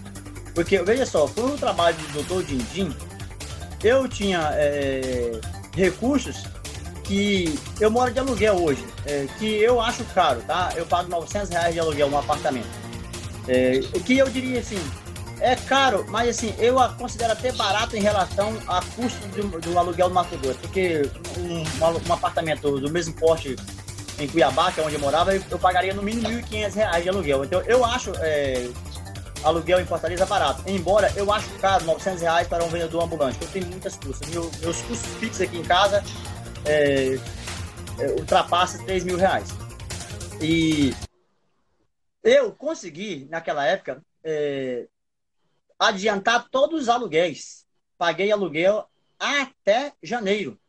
porque, 0.54 0.82
veja 0.84 1.06
só, 1.06 1.28
foi 1.28 1.46
o 1.46 1.58
trabalho 1.58 1.98
do 1.98 2.24
Dr. 2.24 2.46
Dindim, 2.46 2.96
eu 3.84 4.08
tinha 4.08 4.52
é, 4.54 5.40
recursos 5.76 6.44
que 7.04 7.58
eu 7.80 7.90
moro 7.90 8.12
de 8.12 8.20
aluguel 8.20 8.62
hoje, 8.62 8.86
é, 9.06 9.28
que 9.40 9.46
eu 9.46 9.82
acho 9.82 10.04
caro, 10.14 10.42
tá? 10.42 10.72
Eu 10.76 10.86
pago 10.86 11.10
900 11.10 11.50
reais 11.50 11.74
de 11.74 11.80
aluguel 11.80 12.10
no 12.10 12.18
apartamento. 12.18 12.81
É, 13.52 13.82
o 13.94 14.00
que 14.00 14.18
eu 14.18 14.30
diria 14.30 14.62
assim, 14.62 14.80
é 15.42 15.58
caro, 15.58 16.06
mas 16.08 16.30
assim, 16.30 16.56
eu 16.58 16.80
a 16.80 16.88
considero 16.88 17.34
até 17.34 17.52
barato 17.52 17.98
em 17.98 18.02
relação 18.02 18.58
a 18.66 18.82
custo 18.96 19.28
do, 19.28 19.60
do 19.60 19.78
aluguel 19.78 20.08
do 20.08 20.16
Mato 20.16 20.38
Grosso, 20.38 20.58
porque 20.60 21.02
um, 21.38 22.10
um, 22.10 22.14
apartamento 22.14 22.80
do 22.80 22.90
mesmo 22.90 23.14
porte 23.14 23.58
em 24.18 24.28
Cuiabá, 24.30 24.72
que 24.72 24.80
é 24.80 24.84
onde 24.84 24.96
eu 24.96 25.02
morava, 25.02 25.36
eu, 25.36 25.44
eu 25.52 25.60
pagaria 25.60 25.94
no 25.94 26.02
mínimo 26.02 26.30
R$ 26.30 26.44
1.500 26.44 27.02
de 27.02 27.10
aluguel. 27.10 27.44
Então 27.44 27.62
eu 27.64 27.84
acho 27.84 28.14
é, 28.20 28.70
aluguel 29.44 29.82
em 29.82 29.86
Fortaleza 29.86 30.26
barato, 30.26 30.64
embora 30.66 31.12
eu 31.18 31.30
acho 31.34 31.50
caro 31.60 31.84
900 31.84 32.22
reais 32.22 32.48
para 32.48 32.64
um 32.64 32.70
vendedor 32.70 33.04
ambulante, 33.04 33.38
eu 33.42 33.50
tenho 33.50 33.68
muitas 33.68 33.98
custas. 33.98 34.30
Meu, 34.30 34.50
meus 34.62 34.82
custos 34.84 35.14
fixos 35.20 35.42
aqui 35.42 35.58
em 35.58 35.64
casa 35.64 36.02
é, 36.64 37.20
é, 38.00 38.06
ultrapassam 38.18 38.82
3 38.86 39.04
mil 39.04 39.18
reais. 39.18 39.50
E 40.40 40.94
eu 42.24 42.54
consegui, 42.54 43.28
naquela 43.30 43.66
época, 43.66 44.04
é, 44.24 44.88
adiantar 45.80 46.48
todos 46.50 46.84
os 46.84 46.90
aluguéis. 46.90 47.66
Paguei 47.98 48.32
aluguel 48.32 48.88
até 49.20 49.94
janeiro. 50.02 50.60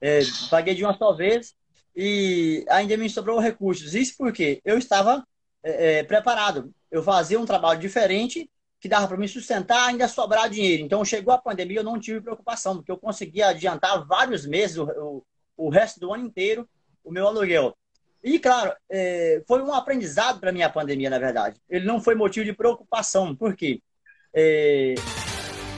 É, 0.00 0.20
paguei 0.50 0.74
de 0.74 0.84
uma 0.84 0.96
só 0.96 1.12
vez 1.12 1.54
e 1.94 2.64
ainda 2.68 2.96
me 2.96 3.08
sobrou 3.08 3.38
recursos. 3.38 3.94
Isso 3.94 4.14
porque 4.16 4.60
eu 4.64 4.78
estava 4.78 5.26
é, 5.62 5.98
é 5.98 6.02
preparado. 6.02 6.74
Eu 6.90 7.02
fazia 7.02 7.38
um 7.38 7.46
trabalho 7.46 7.80
diferente 7.80 8.50
que 8.80 8.88
dava 8.88 9.06
para 9.06 9.16
me 9.16 9.28
sustentar 9.28 9.88
ainda 9.88 10.08
sobrar 10.08 10.50
dinheiro. 10.50 10.82
Então, 10.82 11.04
chegou 11.04 11.32
a 11.32 11.38
pandemia, 11.38 11.78
eu 11.78 11.84
não 11.84 12.00
tive 12.00 12.20
preocupação, 12.20 12.76
porque 12.76 12.90
eu 12.90 12.98
conseguia 12.98 13.48
adiantar 13.48 14.04
vários 14.04 14.44
meses, 14.44 14.76
o, 14.76 14.84
o, 14.84 15.24
o 15.56 15.68
resto 15.68 16.00
do 16.00 16.12
ano 16.12 16.26
inteiro, 16.26 16.68
o 17.04 17.12
meu 17.12 17.28
aluguel. 17.28 17.76
E, 18.22 18.38
claro, 18.38 18.72
é, 18.88 19.42
foi 19.48 19.60
um 19.62 19.74
aprendizado 19.74 20.38
para 20.38 20.52
mim 20.52 20.62
a 20.62 20.70
pandemia, 20.70 21.10
na 21.10 21.18
verdade. 21.18 21.60
Ele 21.68 21.84
não 21.84 22.00
foi 22.00 22.14
motivo 22.14 22.46
de 22.46 22.52
preocupação, 22.52 23.34
porque 23.34 23.82
é, 24.34 24.94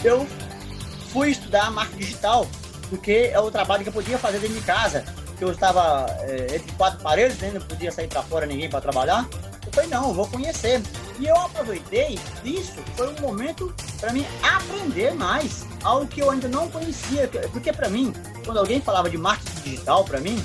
eu 0.04 0.26
fui 1.10 1.30
estudar 1.30 1.70
marketing 1.70 1.98
digital, 1.98 2.46
porque 2.90 3.30
é 3.32 3.40
o 3.40 3.50
trabalho 3.50 3.82
que 3.82 3.88
eu 3.88 3.92
podia 3.92 4.18
fazer 4.18 4.40
dentro 4.40 4.56
de 4.56 4.66
casa, 4.66 5.04
que 5.38 5.44
eu 5.44 5.52
estava 5.52 6.06
é, 6.20 6.56
entre 6.56 6.70
quatro 6.72 7.00
paredes, 7.00 7.38
né, 7.38 7.50
não 7.52 7.60
podia 7.62 7.90
sair 7.90 8.08
para 8.08 8.22
fora 8.22 8.44
ninguém 8.44 8.68
para 8.68 8.80
trabalhar. 8.80 9.26
Eu 9.66 9.72
falei, 9.72 9.88
não, 9.88 10.12
vou 10.12 10.28
conhecer. 10.28 10.82
E 11.18 11.26
eu 11.26 11.36
aproveitei 11.36 12.18
isso, 12.44 12.82
foi 12.96 13.08
um 13.08 13.20
momento 13.20 13.74
para 14.00 14.12
mim 14.12 14.26
aprender 14.42 15.14
mais, 15.14 15.64
algo 15.82 16.06
que 16.06 16.20
eu 16.20 16.30
ainda 16.30 16.48
não 16.48 16.68
conhecia. 16.70 17.28
Porque, 17.52 17.72
para 17.72 17.88
mim, 17.88 18.12
quando 18.44 18.58
alguém 18.58 18.80
falava 18.80 19.08
de 19.08 19.16
marketing 19.16 19.60
digital, 19.62 20.04
para 20.04 20.20
mim, 20.20 20.44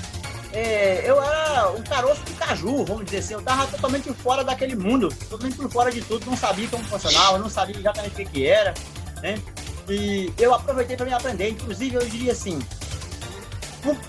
é, 0.52 1.02
eu 1.04 1.22
era 1.22 1.70
um 1.70 1.82
caroço 1.82 2.22
de 2.24 2.32
caju, 2.32 2.84
vamos 2.84 3.04
dizer 3.04 3.18
assim. 3.18 3.34
Eu 3.34 3.42
tava 3.42 3.66
totalmente 3.66 4.12
fora 4.14 4.42
daquele 4.42 4.74
mundo, 4.74 5.08
totalmente 5.28 5.56
por 5.56 5.70
fora 5.70 5.92
de 5.92 6.00
tudo, 6.02 6.26
não 6.26 6.36
sabia 6.36 6.68
como 6.68 6.84
funcionava, 6.84 7.38
não 7.38 7.48
sabia 7.48 7.76
exatamente 7.76 8.22
o 8.22 8.26
que, 8.26 8.46
era, 8.46 8.74
né? 9.22 9.40
E 9.88 10.32
eu 10.38 10.52
aproveitei 10.54 10.96
para 10.96 11.06
me 11.06 11.12
aprender. 11.12 11.50
Inclusive, 11.50 11.96
eu 11.96 12.06
diria 12.06 12.32
assim, 12.32 12.58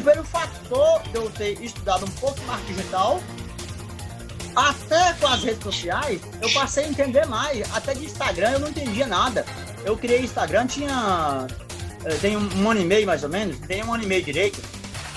pelo 0.04 0.24
fator 0.24 1.02
de 1.04 1.16
eu 1.16 1.30
ter 1.30 1.62
estudado 1.62 2.06
um 2.06 2.12
pouco 2.12 2.42
mais 2.44 2.66
digital, 2.66 3.22
até 4.56 5.14
com 5.14 5.28
as 5.28 5.44
redes 5.44 5.64
sociais, 5.64 6.22
eu 6.42 6.52
passei 6.52 6.86
a 6.86 6.88
entender 6.88 7.26
mais. 7.26 7.72
Até 7.74 7.94
de 7.94 8.06
Instagram 8.06 8.52
eu 8.52 8.60
não 8.60 8.68
entendia 8.68 9.08
nada. 9.08 9.46
Eu 9.86 9.96
criei 9.96 10.22
Instagram, 10.22 10.68
tinha. 10.68 11.48
Eh, 12.04 12.16
tem 12.16 12.36
um 12.36 12.70
ano 12.70 12.82
e 12.82 12.86
meio 12.86 13.06
mais 13.06 13.24
ou 13.24 13.30
menos, 13.30 13.58
tem 13.60 13.84
um 13.84 13.94
ano 13.94 14.04
e 14.04 14.08
meio 14.08 14.24
direito. 14.24 14.60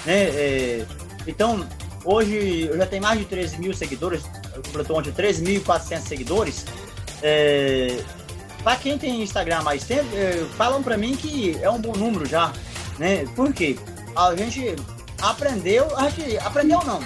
Né? 0.06 0.28
É, 0.28 0.86
então, 1.26 1.66
hoje 2.04 2.68
eu 2.70 2.76
já 2.76 2.86
tenho 2.86 3.02
mais 3.02 3.18
de 3.18 3.24
13 3.24 3.58
mil 3.58 3.74
seguidores, 3.74 4.22
completou 4.66 4.98
ontem 4.98 5.12
13.400 5.12 6.00
seguidores. 6.00 6.64
É, 7.22 8.02
para 8.62 8.76
quem 8.76 8.98
tem 8.98 9.22
Instagram 9.22 9.62
mais 9.62 9.84
tempo, 9.84 10.08
é, 10.14 10.44
falam 10.56 10.82
para 10.82 10.96
mim 10.96 11.16
que 11.16 11.58
é 11.62 11.70
um 11.70 11.80
bom 11.80 11.92
número 11.92 12.26
já. 12.26 12.52
Né? 12.98 13.26
Por 13.34 13.52
quê? 13.52 13.78
A 14.14 14.34
gente 14.34 14.76
aprendeu, 15.20 15.96
a 15.96 16.08
gente 16.08 16.38
aprendeu 16.38 16.80
não, 16.84 17.00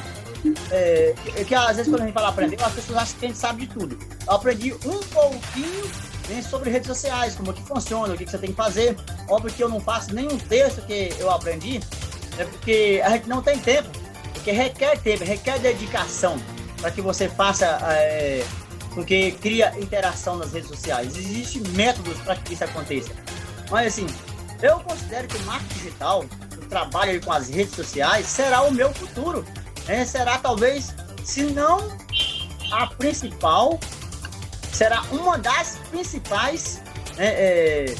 é, 0.70 1.14
que 1.46 1.54
às 1.54 1.76
vezes 1.76 1.90
quando 1.90 2.02
a 2.02 2.04
gente 2.04 2.14
fala 2.14 2.28
aprender, 2.28 2.62
as 2.62 2.72
pessoas 2.72 2.98
acham 2.98 3.18
que 3.18 3.24
a 3.24 3.28
gente 3.28 3.38
sabe 3.38 3.66
de 3.66 3.74
tudo. 3.74 3.98
Eu 4.26 4.32
aprendi 4.32 4.72
um 4.72 5.00
pouquinho 5.12 5.90
né, 6.28 6.42
sobre 6.42 6.70
redes 6.70 6.86
sociais, 6.86 7.34
como 7.34 7.52
que 7.52 7.62
funciona, 7.62 8.12
o 8.12 8.16
que, 8.16 8.24
que, 8.24 8.30
você 8.30 8.38
tem 8.38 8.50
que 8.50 8.56
fazer. 8.56 8.96
Óbvio 9.28 9.52
que 9.52 9.62
eu 9.62 9.68
não 9.68 9.80
faço 9.80 10.14
nenhum 10.14 10.36
texto 10.36 10.82
que 10.82 11.12
eu 11.18 11.30
aprendi, 11.30 11.80
é 12.38 12.44
porque 12.44 13.02
a 13.04 13.10
gente 13.10 13.28
não 13.28 13.42
tem 13.42 13.58
tempo, 13.58 13.88
porque 14.38 14.52
requer 14.52 14.98
tempo, 15.00 15.24
requer 15.24 15.58
dedicação 15.58 16.40
para 16.80 16.90
que 16.90 17.00
você 17.00 17.28
faça 17.28 17.66
é, 17.90 18.44
com 18.94 19.04
que 19.04 19.32
cria 19.32 19.74
interação 19.78 20.36
nas 20.36 20.52
redes 20.52 20.68
sociais. 20.68 21.16
Existem 21.16 21.62
métodos 21.72 22.16
para 22.18 22.36
que 22.36 22.54
isso 22.54 22.64
aconteça. 22.64 23.10
Mas 23.70 23.88
assim, 23.88 24.06
eu 24.62 24.78
considero 24.80 25.26
que 25.26 25.36
o 25.36 25.42
marketing 25.42 25.74
digital, 25.74 26.24
o 26.56 26.66
trabalho 26.66 27.20
com 27.20 27.32
as 27.32 27.48
redes 27.48 27.74
sociais, 27.74 28.26
será 28.26 28.62
o 28.62 28.72
meu 28.72 28.92
futuro 28.94 29.44
é, 29.88 30.04
será 30.04 30.38
talvez, 30.38 30.94
se 31.24 31.42
não 31.44 31.96
a 32.70 32.86
principal, 32.86 33.80
será 34.72 35.02
uma 35.10 35.36
das 35.38 35.78
principais 35.90 36.80
é, 37.16 37.94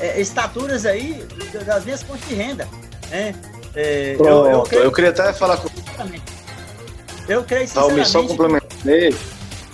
é, 0.00 0.06
é 0.06 0.20
estaturas 0.20 0.84
aí 0.84 1.26
das 1.64 1.84
minhas 1.84 2.02
fontes 2.02 2.28
de 2.28 2.34
renda. 2.34 2.68
Né? 3.08 3.34
É, 3.74 4.14
Pronto, 4.16 4.30
eu, 4.30 4.46
eu, 4.46 4.62
creio, 4.62 4.84
eu, 4.84 4.92
queria 4.92 5.10
até 5.10 5.32
falar 5.32 5.58
com 5.58 5.68
Eu 7.28 7.44
creio 7.44 7.66
sinceramente... 7.68 8.08
só 8.08 8.22
complementar 8.22 8.68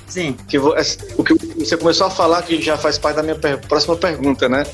Sim. 0.06 0.36
Que 0.46 0.58
o 0.58 1.24
que 1.24 1.34
você 1.58 1.76
começou 1.76 2.06
a 2.06 2.10
falar 2.10 2.42
que 2.42 2.60
já 2.62 2.76
faz 2.76 2.98
parte 2.98 3.16
da 3.16 3.22
minha 3.22 3.36
próxima 3.68 3.96
pergunta, 3.96 4.48
né? 4.48 4.64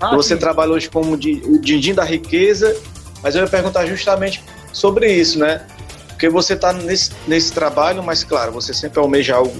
Ah, 0.00 0.16
você 0.16 0.34
sim. 0.34 0.40
trabalha 0.40 0.72
hoje 0.72 0.88
como 0.88 1.12
o 1.12 1.16
din-din 1.16 1.94
da 1.94 2.02
riqueza, 2.02 2.76
mas 3.22 3.36
eu 3.36 3.42
ia 3.42 3.48
perguntar 3.48 3.86
justamente 3.86 4.42
sobre 4.72 5.12
isso, 5.12 5.38
né? 5.38 5.64
Porque 6.08 6.28
você 6.28 6.54
está 6.54 6.72
nesse, 6.72 7.12
nesse 7.28 7.52
trabalho, 7.52 8.02
mas 8.02 8.24
claro, 8.24 8.50
você 8.50 8.74
sempre 8.74 8.98
almeja 8.98 9.36
algo, 9.36 9.54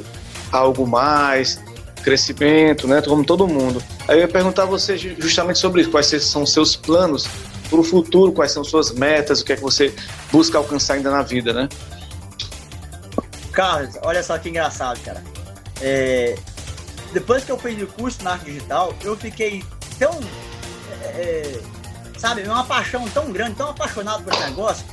algo 0.51 0.87
mais, 0.87 1.61
crescimento, 2.03 2.89
né? 2.89 3.01
Como 3.01 3.25
todo 3.25 3.47
mundo. 3.47 3.83
Aí 4.09 4.17
eu 4.17 4.23
ia 4.23 4.29
perguntar 4.29 4.65
a 4.65 4.67
você 4.67 4.99
justamente 4.99 5.59
sobre 5.59 5.83
isso, 5.83 5.91
quais 5.91 6.07
são 6.07 6.43
os 6.43 6.53
seus 6.53 6.75
planos 6.75 7.29
para 7.71 7.81
o 7.81 7.85
futuro, 7.85 8.33
quais 8.33 8.51
são 8.51 8.64
suas 8.64 8.91
metas, 8.91 9.41
o 9.41 9.45
que 9.45 9.53
é 9.53 9.57
que 9.57 9.62
você 9.62 9.95
busca 10.33 10.59
alcançar 10.59 10.95
ainda 10.95 11.11
na 11.11 11.23
vida, 11.23 11.53
né? 11.53 11.68
Carlos, 13.53 13.97
olha 14.03 14.23
só 14.23 14.37
que 14.39 14.49
engraçado, 14.49 15.01
cara. 15.01 15.23
É, 15.81 16.37
depois 17.12 17.45
que 17.45 17.53
eu 17.53 17.59
fiz 17.59 17.81
o 17.81 17.87
curso 17.87 18.23
na 18.23 18.33
arte 18.33 18.47
digital, 18.47 18.93
eu 19.03 19.16
fiquei 19.16 19.64
tão. 19.99 20.12
É, 21.03 21.07
é 21.07 21.61
sabe, 22.18 22.43
uma 22.43 22.64
paixão 22.64 23.09
tão 23.09 23.33
grande, 23.33 23.55
tão 23.55 23.71
apaixonado 23.71 24.23
por 24.23 24.33
esse 24.33 24.43
negócio, 24.43 24.85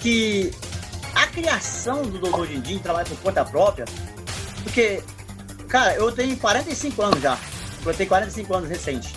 que 0.00 0.52
a 1.14 1.26
criação 1.26 2.02
do 2.02 2.18
Dodô 2.18 2.44
Dindim, 2.44 2.78
trabalho 2.78 3.08
por 3.08 3.18
conta 3.18 3.42
própria, 3.42 3.86
porque, 4.62 5.02
cara, 5.66 5.94
eu 5.94 6.12
tenho 6.12 6.36
45 6.36 7.02
anos 7.02 7.20
já, 7.22 7.38
eu 7.86 7.94
tenho 7.94 8.08
45 8.08 8.54
anos 8.54 8.68
recente, 8.68 9.14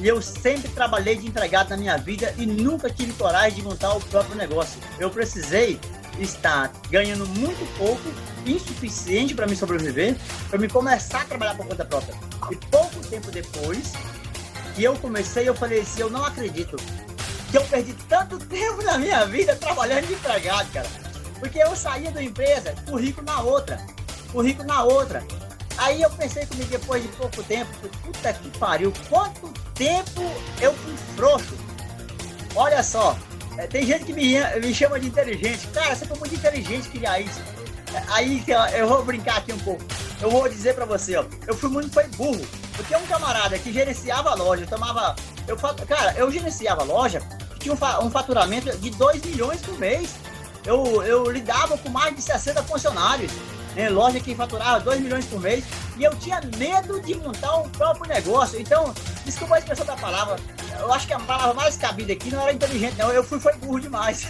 e 0.00 0.08
eu 0.08 0.20
sempre 0.22 0.68
trabalhei 0.70 1.16
de 1.16 1.26
empregado 1.26 1.70
na 1.70 1.76
minha 1.76 1.96
vida 1.96 2.34
e 2.38 2.46
nunca 2.46 2.90
tive 2.90 3.12
coragem 3.12 3.56
de 3.56 3.62
montar 3.62 3.94
o 3.94 4.00
próprio 4.00 4.36
negócio. 4.36 4.80
Eu 4.98 5.10
precisei 5.10 5.78
estar 6.18 6.72
ganhando 6.90 7.26
muito 7.26 7.66
pouco, 7.78 8.02
insuficiente 8.46 9.34
para 9.34 9.46
me 9.46 9.56
sobreviver, 9.56 10.16
para 10.48 10.58
me 10.58 10.68
começar 10.68 11.22
a 11.22 11.24
trabalhar 11.24 11.54
por 11.56 11.66
conta 11.66 11.84
própria. 11.84 12.14
E 12.50 12.56
pouco 12.56 13.00
tempo 13.06 13.30
depois 13.30 13.92
que 14.74 14.84
eu 14.84 14.96
comecei, 14.96 15.48
eu 15.48 15.54
falei 15.54 15.80
assim, 15.80 16.00
eu 16.00 16.10
não 16.10 16.24
acredito 16.24 16.76
que 17.50 17.58
eu 17.58 17.64
perdi 17.64 17.94
tanto 18.08 18.38
tempo 18.46 18.82
na 18.82 18.98
minha 18.98 19.24
vida 19.26 19.54
trabalhando 19.56 20.06
de 20.06 20.14
empregado, 20.14 20.70
cara. 20.72 20.88
Porque 21.38 21.58
eu 21.58 21.74
saía 21.76 22.10
da 22.10 22.22
empresa, 22.22 22.74
currículo 22.88 23.26
na 23.26 23.40
outra, 23.40 23.84
currículo 24.30 24.66
na 24.66 24.82
outra. 24.84 25.22
Aí 25.78 26.02
eu 26.02 26.10
pensei 26.10 26.46
comigo 26.46 26.70
depois 26.70 27.02
de 27.02 27.08
pouco 27.10 27.42
tempo, 27.42 27.70
puta 28.02 28.32
que 28.32 28.50
pariu, 28.58 28.92
quanto 29.08 29.48
tempo 29.74 30.22
eu 30.60 30.72
fui 30.74 30.94
frouxo. 31.16 31.54
Olha 32.54 32.82
só, 32.82 33.16
é, 33.56 33.66
tem 33.66 33.86
gente 33.86 34.04
que 34.04 34.12
me, 34.12 34.38
me 34.60 34.74
chama 34.74 35.00
de 35.00 35.08
inteligente. 35.08 35.66
Cara, 35.68 35.94
você 35.94 36.06
foi 36.06 36.18
muito 36.18 36.34
inteligente 36.34 36.88
criar 36.88 37.20
isso. 37.20 37.40
É, 37.94 38.02
aí 38.08 38.44
eu 38.76 38.88
vou 38.88 39.04
brincar 39.04 39.38
aqui 39.38 39.52
um 39.52 39.58
pouco. 39.58 39.82
Eu 40.20 40.30
vou 40.30 40.48
dizer 40.48 40.74
pra 40.74 40.84
você, 40.84 41.16
ó, 41.16 41.24
eu 41.46 41.56
fui 41.56 41.68
muito 41.68 41.92
foi 41.92 42.06
burro. 42.08 42.46
Porque 42.76 42.96
um 42.96 43.06
camarada 43.06 43.58
que 43.58 43.72
gerenciava 43.72 44.30
a 44.30 44.34
loja, 44.34 44.66
tomava. 44.66 45.16
Eu, 45.46 45.56
cara, 45.56 46.14
eu 46.16 46.30
gerenciava 46.30 46.82
a 46.82 46.84
loja 46.84 47.20
tinha 47.62 47.74
um, 47.74 48.06
um 48.06 48.10
faturamento 48.10 48.76
de 48.78 48.90
2 48.90 49.22
milhões 49.22 49.60
por 49.62 49.78
mês 49.78 50.10
eu, 50.64 51.02
eu 51.02 51.30
lidava 51.30 51.76
com 51.78 51.88
mais 51.88 52.14
de 52.14 52.22
60 52.22 52.62
funcionários, 52.64 53.32
né, 53.74 53.88
loja 53.88 54.20
que 54.20 54.34
faturava 54.34 54.80
2 54.80 55.00
milhões 55.00 55.24
por 55.26 55.40
mês, 55.40 55.64
e 55.96 56.04
eu 56.04 56.14
tinha 56.16 56.40
medo 56.56 57.00
de 57.00 57.14
montar 57.14 57.56
um 57.56 57.68
próprio 57.70 58.12
negócio. 58.12 58.60
Então, 58.60 58.92
desculpa 59.24 59.56
a 59.56 59.58
expressão 59.58 59.86
da 59.86 59.96
palavra, 59.96 60.36
eu 60.78 60.92
acho 60.92 61.06
que 61.06 61.14
a 61.14 61.20
palavra 61.20 61.54
mais 61.54 61.76
cabida 61.76 62.12
aqui 62.12 62.30
não 62.30 62.42
era 62.42 62.52
inteligente, 62.52 62.96
não, 62.98 63.10
eu 63.10 63.24
fui 63.24 63.38
foi 63.38 63.54
burro 63.56 63.80
demais. 63.80 64.26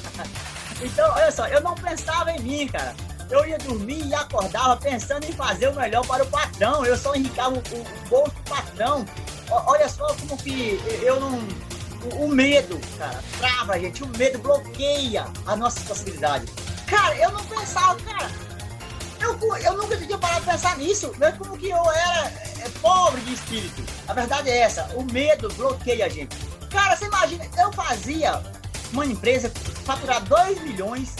então, 0.82 1.10
olha 1.12 1.30
só, 1.30 1.46
eu 1.46 1.60
não 1.60 1.74
pensava 1.74 2.32
em 2.32 2.40
mim, 2.40 2.68
cara. 2.68 2.94
Eu 3.30 3.46
ia 3.46 3.56
dormir 3.56 4.04
e 4.06 4.14
acordava 4.14 4.76
pensando 4.76 5.24
em 5.24 5.32
fazer 5.32 5.68
o 5.68 5.74
melhor 5.74 6.06
para 6.06 6.22
o 6.22 6.26
patrão. 6.26 6.84
Eu 6.84 6.98
só 6.98 7.14
enricava 7.14 7.54
o, 7.54 7.58
o 7.58 8.08
bolso 8.10 8.34
do 8.34 8.42
patrão. 8.42 9.06
olha 9.48 9.88
só 9.88 10.06
como 10.16 10.36
que 10.36 10.78
eu 11.02 11.18
não 11.18 11.40
o, 12.02 12.24
o 12.24 12.28
medo, 12.28 12.80
cara, 12.98 13.22
trava 13.38 13.78
gente. 13.78 14.02
O 14.02 14.08
medo 14.18 14.38
bloqueia 14.38 15.26
as 15.46 15.58
nossas 15.58 15.82
possibilidades. 15.84 16.52
Cara, 16.86 17.16
eu 17.16 17.30
não 17.32 17.44
pensava, 17.44 17.96
cara. 18.02 18.30
Eu, 19.22 19.56
eu 19.56 19.76
nunca 19.76 19.96
tinha 19.96 20.18
parado 20.18 20.40
de 20.40 20.50
pensar 20.50 20.76
nisso. 20.76 21.12
Mesmo 21.16 21.38
como 21.38 21.56
que 21.56 21.70
eu 21.70 21.90
era 21.90 22.26
é, 22.60 22.68
pobre 22.80 23.20
de 23.22 23.34
espírito. 23.34 23.82
A 24.08 24.12
verdade 24.12 24.50
é 24.50 24.58
essa. 24.58 24.84
O 24.94 25.04
medo 25.04 25.48
bloqueia 25.54 26.06
a 26.06 26.08
gente. 26.08 26.36
Cara, 26.70 26.96
você 26.96 27.06
imagina, 27.06 27.46
eu 27.58 27.72
fazia 27.72 28.42
uma 28.92 29.06
empresa 29.06 29.50
faturar 29.84 30.22
2 30.24 30.60
milhões, 30.62 31.14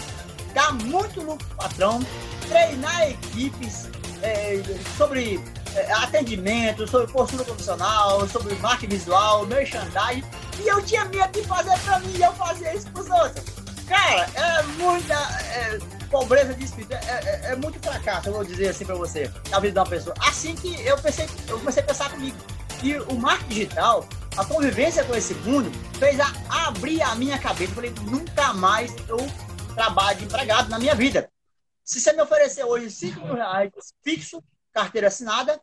dar 0.53 0.73
muito 0.73 1.21
lucro 1.21 1.45
pro 1.47 1.57
patrão, 1.57 1.99
treinar 2.47 3.09
equipes 3.09 3.87
é, 4.21 4.61
sobre 4.97 5.43
é, 5.75 5.91
atendimento, 5.93 6.87
sobre 6.87 7.11
postura 7.11 7.43
profissional, 7.43 8.27
sobre 8.29 8.55
marketing 8.55 8.95
visual, 8.95 9.45
merchandising, 9.45 10.23
e 10.59 10.67
eu 10.67 10.81
tinha 10.83 11.05
medo 11.05 11.31
de 11.31 11.47
fazer 11.47 11.77
pra 11.79 11.99
mim 11.99 12.17
eu 12.19 12.33
fazia 12.33 12.75
isso 12.75 12.87
pros 12.91 13.09
outros. 13.09 13.43
Cara, 13.87 14.27
é 14.35 14.63
muita 14.77 15.13
é, 15.13 15.79
pobreza 16.13 16.53
de 16.53 16.63
espírito, 16.63 16.93
é, 16.93 16.97
é, 16.99 17.41
é, 17.51 17.55
muito 17.55 17.79
fracasso, 17.79 18.29
eu 18.29 18.33
vou 18.33 18.43
dizer 18.43 18.69
assim 18.69 18.85
pra 18.85 18.93
você, 18.93 19.31
na 19.49 19.59
vida 19.59 19.81
uma 19.81 19.89
pessoa. 19.89 20.15
Assim 20.19 20.53
que 20.53 20.79
eu 20.85 20.95
pensei, 21.01 21.27
eu 21.47 21.57
comecei 21.57 21.81
a 21.81 21.85
pensar 21.87 22.11
comigo. 22.11 22.37
E 22.83 22.95
o 22.97 23.15
marketing 23.15 23.49
digital, 23.49 24.07
a 24.37 24.45
convivência 24.45 25.03
com 25.05 25.15
esse 25.15 25.33
mundo, 25.33 25.71
fez 25.97 26.19
a, 26.19 26.31
abrir 26.67 27.01
a 27.01 27.15
minha 27.15 27.39
cabeça. 27.39 27.73
Falei, 27.73 27.91
nunca 28.03 28.53
mais 28.53 28.93
eu 29.09 29.17
trabalho 29.73 30.19
de 30.19 30.25
empregado 30.25 30.69
na 30.69 30.77
minha 30.77 30.93
vida. 30.93 31.31
Se 31.83 31.99
você 31.99 32.13
me 32.13 32.21
oferecer 32.21 32.63
hoje 32.63 32.91
5 32.91 33.19
mil 33.25 33.33
reais 33.33 33.71
fixo, 34.03 34.43
carteira 34.71 35.07
assinada 35.07 35.59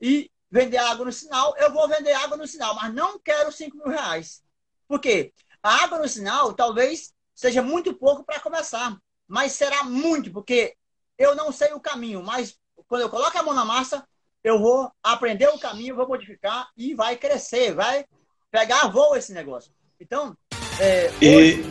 e 0.00 0.30
vender 0.48 0.78
água 0.78 1.06
no 1.06 1.12
sinal, 1.12 1.56
eu 1.58 1.72
vou 1.72 1.88
vender 1.88 2.12
água 2.12 2.36
no 2.36 2.46
sinal, 2.46 2.76
mas 2.76 2.94
não 2.94 3.18
quero 3.18 3.50
5 3.50 3.76
mil 3.76 3.88
reais. 3.88 4.44
Por 4.86 5.00
quê? 5.00 5.32
A 5.60 5.82
água 5.82 5.98
no 5.98 6.08
sinal 6.08 6.52
talvez 6.52 7.12
seja 7.34 7.62
muito 7.62 7.92
pouco 7.94 8.22
para 8.22 8.38
começar, 8.38 8.96
mas 9.28 9.52
será 9.52 9.84
muito, 9.84 10.32
porque 10.32 10.74
eu 11.18 11.34
não 11.34 11.52
sei 11.52 11.72
o 11.72 11.80
caminho, 11.80 12.22
mas 12.22 12.56
quando 12.86 13.02
eu 13.02 13.10
coloco 13.10 13.36
a 13.36 13.42
mão 13.42 13.54
na 13.54 13.64
massa, 13.64 14.06
eu 14.42 14.58
vou 14.58 14.90
aprender 15.02 15.48
o 15.48 15.58
caminho, 15.58 15.96
vou 15.96 16.08
modificar 16.08 16.68
e 16.76 16.94
vai 16.94 17.16
crescer, 17.16 17.74
vai 17.74 18.04
pegar 18.50 18.88
voo 18.88 19.14
esse 19.14 19.32
negócio. 19.32 19.72
Então, 20.00 20.36
é, 20.80 21.10
hoje, 21.18 21.62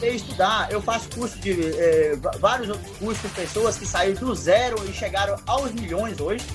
e... 0.00 0.06
a 0.06 0.08
estudar, 0.08 0.72
eu 0.72 0.80
faço 0.80 1.10
curso 1.10 1.38
de 1.38 1.76
é, 1.76 2.16
vários 2.38 2.68
outros 2.70 2.96
cursos 2.98 3.22
com 3.22 3.36
pessoas 3.36 3.76
que 3.76 3.84
saíram 3.84 4.20
do 4.20 4.34
zero 4.34 4.88
e 4.88 4.92
chegaram 4.92 5.36
aos 5.46 5.72
milhões 5.72 6.18
hoje 6.20 6.46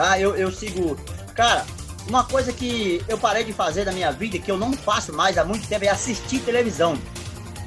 tá? 0.00 0.18
Eu, 0.18 0.34
eu 0.34 0.50
sigo. 0.50 0.96
Cara, 1.34 1.66
uma 2.08 2.24
coisa 2.24 2.52
que 2.52 3.02
eu 3.06 3.18
parei 3.18 3.44
de 3.44 3.52
fazer 3.52 3.84
da 3.84 3.92
minha 3.92 4.10
vida, 4.10 4.38
que 4.38 4.50
eu 4.50 4.56
não 4.56 4.72
faço 4.72 5.12
mais 5.12 5.36
há 5.36 5.44
muito 5.44 5.68
tempo, 5.68 5.84
é 5.84 5.88
assistir 5.88 6.40
televisão. 6.40 6.96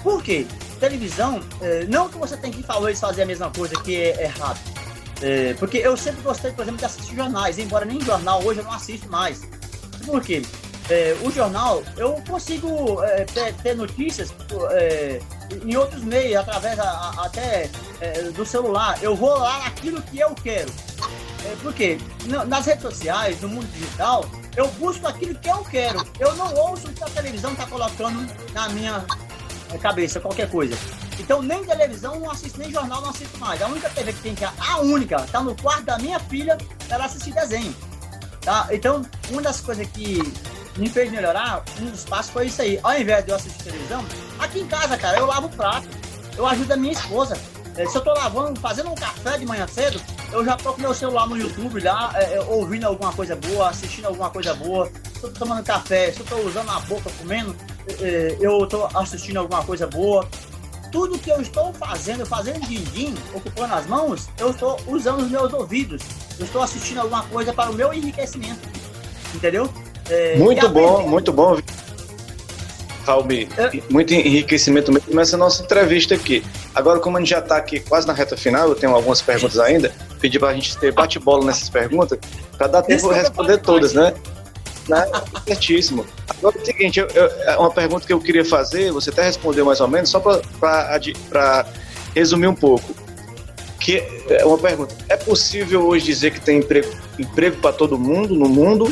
Por 0.01 0.23
quê? 0.23 0.47
Televisão, 0.83 1.39
é, 1.61 1.85
não 1.85 2.09
que 2.09 2.17
você 2.17 2.35
tem 2.35 2.51
que 2.51 2.61
talvez 2.61 2.99
fazer 2.99 3.21
a 3.21 3.25
mesma 3.25 3.49
coisa 3.49 3.73
que 3.81 3.95
é 3.95 4.23
errado. 4.23 4.59
É, 5.21 5.53
porque 5.53 5.77
eu 5.77 5.95
sempre 5.95 6.21
gostei, 6.21 6.51
por 6.51 6.63
exemplo, 6.63 6.79
de 6.79 6.85
assistir 6.85 7.15
jornais, 7.15 7.57
embora 7.57 7.85
nem 7.85 8.01
jornal 8.01 8.43
hoje 8.43 8.59
eu 8.59 8.65
não 8.65 8.73
assisto 8.73 9.09
mais. 9.09 9.41
Por 10.05 10.21
quê? 10.21 10.41
É, 10.89 11.15
o 11.23 11.31
jornal, 11.31 11.81
eu 11.95 12.21
consigo 12.27 13.01
é, 13.01 13.23
ter, 13.23 13.53
ter, 13.53 13.75
notícias 13.75 14.33
é, 14.71 15.21
em 15.63 15.73
outros 15.77 16.03
meios, 16.03 16.35
através 16.35 16.77
a, 16.77 16.83
a, 16.83 17.25
até 17.27 17.69
é, 18.01 18.23
do 18.23 18.45
celular. 18.45 19.01
Eu 19.01 19.15
vou 19.15 19.37
lá 19.37 19.59
naquilo 19.59 20.01
que 20.01 20.19
eu 20.19 20.35
quero. 20.35 20.69
É, 21.45 21.55
porque 21.61 21.97
nas 22.25 22.65
redes 22.65 22.81
sociais, 22.81 23.39
no 23.39 23.47
mundo 23.47 23.67
digital, 23.71 24.25
eu 24.57 24.67
busco 24.71 25.07
aquilo 25.07 25.35
que 25.35 25.49
eu 25.49 25.63
quero. 25.63 26.05
Eu 26.19 26.35
não 26.35 26.53
ouço 26.55 26.87
o 26.87 26.93
que 26.93 27.03
a 27.03 27.09
televisão 27.09 27.53
está 27.53 27.65
colocando 27.65 28.27
na 28.53 28.67
minha 28.69 29.05
cabeça, 29.79 30.19
qualquer 30.19 30.49
coisa. 30.49 30.77
Então, 31.19 31.41
nem 31.41 31.63
televisão, 31.63 32.19
não 32.19 32.31
assisto, 32.31 32.59
nem 32.59 32.71
jornal, 32.71 33.01
não 33.01 33.09
assisto 33.09 33.37
mais. 33.37 33.61
A 33.61 33.67
única 33.67 33.89
TV 33.89 34.13
que 34.13 34.21
tem 34.21 34.35
que 34.35 34.45
a 34.45 34.79
única, 34.81 35.19
tá 35.31 35.41
no 35.41 35.55
quarto 35.55 35.83
da 35.83 35.97
minha 35.99 36.19
filha, 36.19 36.57
ela 36.89 37.05
assistir 37.05 37.33
desenho. 37.33 37.75
Tá? 38.41 38.67
Então, 38.71 39.03
uma 39.29 39.41
das 39.41 39.61
coisas 39.61 39.87
que 39.87 40.21
me 40.77 40.89
fez 40.89 41.11
melhorar, 41.11 41.63
um 41.79 41.85
dos 41.85 42.03
passos 42.05 42.31
foi 42.31 42.47
isso 42.47 42.61
aí. 42.61 42.79
Ao 42.83 42.99
invés 42.99 43.23
de 43.23 43.31
eu 43.31 43.35
assistir 43.35 43.63
televisão, 43.63 44.05
aqui 44.39 44.59
em 44.59 44.67
casa, 44.67 44.97
cara, 44.97 45.17
eu 45.17 45.25
lavo 45.25 45.47
o 45.47 45.49
prato. 45.49 45.87
Eu 46.35 46.47
ajudo 46.47 46.71
a 46.71 46.75
minha 46.75 46.93
esposa. 46.93 47.37
É, 47.75 47.87
se 47.87 47.97
eu 47.97 48.01
tô 48.01 48.13
lavando, 48.13 48.59
fazendo 48.59 48.91
um 48.91 48.95
café 48.95 49.37
de 49.37 49.45
manhã 49.45 49.67
cedo, 49.67 49.99
eu 50.31 50.45
já 50.45 50.55
tô 50.55 50.73
com 50.73 50.81
meu 50.81 50.93
celular 50.93 51.27
no 51.27 51.35
YouTube 51.35 51.79
lá, 51.79 52.11
é, 52.15 52.35
é, 52.35 52.41
ouvindo 52.41 52.85
alguma 52.85 53.11
coisa 53.11 53.35
boa, 53.35 53.69
assistindo 53.69 54.05
alguma 54.05 54.29
coisa 54.29 54.53
boa. 54.53 54.91
Se 55.19 55.23
eu 55.23 55.31
tô 55.31 55.39
tomando 55.39 55.63
café, 55.63 56.11
se 56.11 56.19
eu 56.19 56.25
tô 56.25 56.35
usando 56.37 56.69
a 56.69 56.79
boca 56.81 57.09
comendo, 57.17 57.55
é, 57.99 58.03
é 58.03 58.37
eu 58.39 58.67
tô 58.67 58.87
assistindo 58.93 59.37
alguma 59.37 59.63
coisa 59.63 59.87
boa. 59.87 60.27
Tudo 60.91 61.17
que 61.17 61.31
eu 61.31 61.41
estou 61.41 61.73
fazendo, 61.73 62.23
fazendo 62.23 62.59
din-din, 62.67 63.15
ocupando 63.33 63.73
as 63.73 63.87
mãos, 63.87 64.29
eu 64.37 64.51
estou 64.51 64.79
usando 64.87 65.21
os 65.21 65.31
meus 65.31 65.51
ouvidos. 65.51 66.03
Eu 66.37 66.45
estou 66.45 66.61
assistindo 66.61 66.99
alguma 66.99 67.23
coisa 67.23 67.51
para 67.51 67.71
o 67.71 67.73
meu 67.73 67.91
enriquecimento. 67.91 68.69
Entendeu? 69.33 69.67
É, 70.07 70.37
muito 70.37 70.69
bom, 70.69 71.07
muito 71.07 71.33
bom. 71.33 71.57
Raul, 73.05 73.25
é. 73.31 73.81
muito 73.89 74.13
enriquecimento 74.13 74.91
mesmo 74.91 75.13
nessa 75.13 75.35
nossa 75.35 75.63
entrevista 75.63 76.15
aqui. 76.15 76.43
Agora, 76.73 76.99
como 76.99 77.17
a 77.17 77.19
gente 77.19 77.29
já 77.29 77.39
está 77.39 77.57
aqui 77.57 77.79
quase 77.79 78.07
na 78.07 78.13
reta 78.13 78.37
final, 78.37 78.69
eu 78.69 78.75
tenho 78.75 78.95
algumas 78.95 79.21
perguntas 79.21 79.59
ainda, 79.59 79.91
pedi 80.19 80.39
para 80.39 80.49
a 80.49 80.53
gente 80.53 80.77
ter 80.77 80.91
bate-bola 80.91 81.45
nessas 81.45 81.69
perguntas, 81.69 82.17
para 82.57 82.67
dar 82.67 82.81
tempo 82.81 83.09
de 83.09 83.15
responder 83.15 83.57
todas, 83.57 83.93
né? 83.93 84.13
né? 84.87 85.05
Certíssimo. 85.45 86.05
Agora 86.29 86.57
é 86.57 86.61
o 86.61 86.65
seguinte, 86.65 86.99
eu, 86.99 87.07
eu, 87.07 87.25
é 87.25 87.57
uma 87.57 87.71
pergunta 87.71 88.05
que 88.05 88.13
eu 88.13 88.19
queria 88.19 88.45
fazer, 88.45 88.91
você 88.91 89.09
até 89.09 89.23
respondeu 89.23 89.65
mais 89.65 89.79
ou 89.81 89.87
menos, 89.87 90.09
só 90.09 90.19
para 90.19 91.65
resumir 92.15 92.47
um 92.47 92.55
pouco. 92.55 92.95
Que 93.79 94.01
é 94.29 94.45
uma 94.45 94.57
pergunta: 94.57 94.95
é 95.09 95.17
possível 95.17 95.85
hoje 95.85 96.05
dizer 96.05 96.31
que 96.31 96.39
tem 96.39 96.59
emprego, 96.59 96.89
emprego 97.19 97.57
para 97.57 97.73
todo 97.73 97.99
mundo 97.99 98.33
no 98.33 98.47
mundo? 98.47 98.91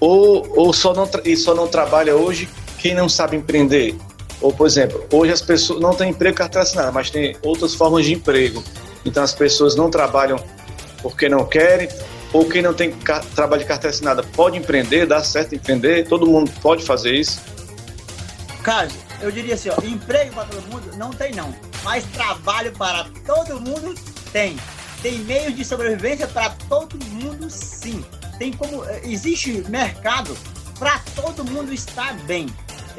Ou, 0.00 0.50
ou 0.56 0.72
só, 0.72 0.94
não 0.94 1.06
e 1.26 1.36
só 1.36 1.54
não 1.54 1.68
trabalha 1.68 2.16
hoje 2.16 2.48
quem 2.80 2.94
não 2.94 3.08
sabe 3.08 3.36
empreender? 3.36 3.94
Ou, 4.40 4.52
por 4.52 4.66
exemplo, 4.66 5.04
hoje 5.12 5.32
as 5.32 5.42
pessoas 5.42 5.80
não 5.80 5.94
têm 5.94 6.10
emprego 6.10 6.36
carteira 6.36 6.90
mas 6.92 7.10
tem 7.10 7.36
outras 7.42 7.74
formas 7.74 8.06
de 8.06 8.14
emprego. 8.14 8.64
Então 9.04 9.22
as 9.22 9.34
pessoas 9.34 9.76
não 9.76 9.90
trabalham 9.90 10.42
porque 11.02 11.28
não 11.28 11.44
querem, 11.44 11.88
ou 12.32 12.48
quem 12.48 12.62
não 12.62 12.74
tem 12.74 12.92
trabalho 13.34 13.62
de 13.62 13.68
carteira 13.68 13.94
assinada 13.94 14.22
pode 14.22 14.56
empreender, 14.56 15.06
dá 15.06 15.22
certo 15.22 15.54
empreender, 15.54 16.06
todo 16.06 16.26
mundo 16.26 16.50
pode 16.62 16.84
fazer 16.84 17.14
isso? 17.14 17.40
Carlos, 18.62 18.94
eu 19.20 19.30
diria 19.30 19.54
assim, 19.54 19.70
ó, 19.70 19.76
emprego 19.82 20.34
para 20.34 20.44
todo 20.44 20.62
mundo 20.66 20.96
não 20.96 21.10
tem 21.10 21.32
não, 21.32 21.54
mas 21.82 22.04
trabalho 22.04 22.72
para 22.72 23.06
todo 23.26 23.60
mundo 23.60 23.94
tem. 24.32 24.56
Tem 25.02 25.18
meios 25.20 25.56
de 25.56 25.64
sobrevivência 25.64 26.26
para 26.26 26.50
todo 26.68 27.02
mundo 27.06 27.48
sim 27.48 28.04
tem 28.40 28.54
como 28.54 28.82
eh, 28.86 29.02
existe 29.04 29.62
mercado 29.68 30.34
para 30.78 30.98
todo 31.14 31.44
mundo 31.44 31.74
estar 31.74 32.14
bem. 32.20 32.46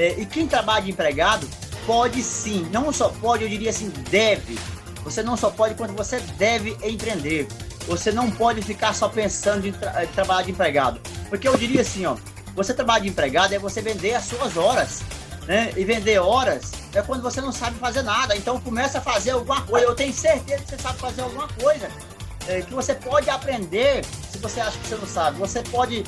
É, 0.01 0.15
e 0.17 0.25
quem 0.25 0.47
trabalha 0.47 0.81
de 0.81 0.89
empregado 0.89 1.47
pode 1.85 2.23
sim, 2.23 2.67
não 2.71 2.91
só 2.91 3.09
pode, 3.09 3.43
eu 3.43 3.49
diria 3.49 3.69
assim, 3.69 3.89
deve. 4.09 4.57
Você 5.03 5.21
não 5.21 5.37
só 5.37 5.51
pode 5.51 5.75
quanto 5.75 5.93
você 5.93 6.19
deve 6.39 6.75
empreender. 6.81 7.47
Você 7.85 8.11
não 8.11 8.31
pode 8.31 8.63
ficar 8.63 8.95
só 8.95 9.07
pensando 9.07 9.67
em 9.67 9.71
tra 9.71 10.07
trabalhar 10.07 10.41
de 10.41 10.51
empregado. 10.51 10.99
Porque 11.29 11.47
eu 11.47 11.55
diria 11.55 11.81
assim, 11.81 12.03
ó, 12.07 12.15
você 12.55 12.73
trabalhar 12.73 13.01
de 13.01 13.09
empregado 13.09 13.53
é 13.53 13.59
você 13.59 13.79
vender 13.79 14.15
as 14.15 14.25
suas 14.25 14.57
horas. 14.57 15.03
Né? 15.47 15.71
E 15.77 15.83
vender 15.83 16.17
horas 16.17 16.71
é 16.95 17.01
quando 17.03 17.21
você 17.21 17.39
não 17.39 17.51
sabe 17.51 17.77
fazer 17.77 18.01
nada. 18.01 18.35
Então 18.35 18.59
começa 18.59 18.97
a 18.97 19.01
fazer 19.01 19.31
alguma 19.31 19.61
coisa. 19.61 19.85
Eu 19.85 19.95
tenho 19.95 20.13
certeza 20.13 20.63
que 20.63 20.69
você 20.69 20.77
sabe 20.79 20.97
fazer 20.97 21.21
alguma 21.21 21.47
coisa 21.47 21.87
é, 22.47 22.61
que 22.61 22.73
você 22.73 22.95
pode 22.95 23.29
aprender 23.29 24.03
se 24.31 24.39
você 24.39 24.61
acha 24.61 24.77
que 24.79 24.87
você 24.87 24.95
não 24.95 25.07
sabe. 25.07 25.37
Você 25.37 25.61
pode 25.61 26.03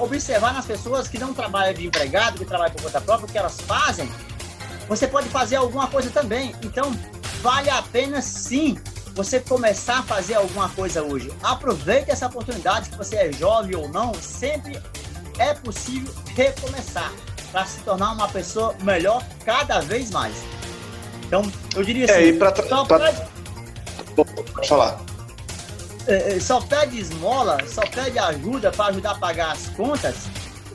observar 0.00 0.52
nas 0.52 0.66
pessoas 0.66 1.08
que 1.08 1.18
não 1.18 1.34
trabalham 1.34 1.74
de 1.74 1.86
empregado, 1.86 2.38
que 2.38 2.44
trabalham 2.44 2.74
por 2.74 2.82
conta 2.82 3.00
própria, 3.00 3.26
o 3.26 3.32
que 3.32 3.38
elas 3.38 3.60
fazem. 3.60 4.10
Você 4.88 5.06
pode 5.06 5.28
fazer 5.28 5.56
alguma 5.56 5.86
coisa 5.86 6.10
também. 6.10 6.54
Então, 6.62 6.92
vale 7.42 7.68
a 7.68 7.82
pena 7.82 8.22
sim 8.22 8.78
você 9.14 9.40
começar 9.40 9.98
a 9.98 10.02
fazer 10.02 10.34
alguma 10.34 10.68
coisa 10.70 11.02
hoje. 11.02 11.32
Aproveite 11.42 12.10
essa 12.10 12.26
oportunidade, 12.26 12.90
que 12.90 12.96
você 12.96 13.16
é 13.16 13.32
jovem 13.32 13.74
ou 13.76 13.88
não, 13.88 14.14
sempre 14.14 14.80
é 15.38 15.54
possível 15.54 16.12
recomeçar 16.34 17.12
para 17.50 17.64
se 17.66 17.80
tornar 17.80 18.12
uma 18.12 18.28
pessoa 18.28 18.74
melhor 18.82 19.22
cada 19.44 19.80
vez 19.80 20.10
mais. 20.10 20.34
Então, 21.26 21.42
eu 21.74 21.84
diria 21.84 22.04
assim. 22.04 22.14
É, 22.14 22.26
e 22.26 22.32
pra, 22.38 22.52
pra... 22.52 22.84
Pode 24.54 24.68
falar. 24.68 25.07
É, 26.08 26.36
é, 26.36 26.40
só 26.40 26.58
pede 26.58 26.98
esmola, 26.98 27.58
só 27.68 27.82
pede 27.82 28.18
ajuda 28.18 28.70
para 28.70 28.86
ajudar 28.86 29.10
a 29.10 29.14
pagar 29.16 29.52
as 29.52 29.68
contas, 29.68 30.14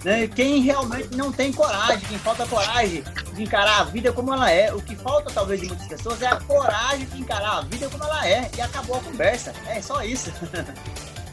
né? 0.04 0.28
quem 0.28 0.62
realmente 0.62 1.18
não 1.18 1.32
tem 1.32 1.52
coragem, 1.52 2.02
quem 2.08 2.20
falta 2.20 2.46
coragem 2.46 3.04
de 3.34 3.42
encarar 3.42 3.82
a 3.82 3.84
vida 3.86 4.14
como 4.14 4.32
ela 4.32 4.52
é. 4.52 4.72
O 4.72 4.80
que 4.80 4.96
falta, 4.96 5.32
talvez, 5.34 5.60
de 5.60 5.68
muitas 5.68 5.88
pessoas 5.88 6.22
é 6.22 6.28
a 6.28 6.36
coragem 6.36 7.08
de 7.08 7.20
encarar 7.20 7.58
a 7.58 7.62
vida 7.62 7.90
como 7.90 8.04
ela 8.04 8.28
é. 8.28 8.48
E 8.56 8.62
acabou 8.62 8.98
a 8.98 9.00
conversa. 9.00 9.54
É 9.68 9.82
só 9.82 10.04
isso. 10.04 10.32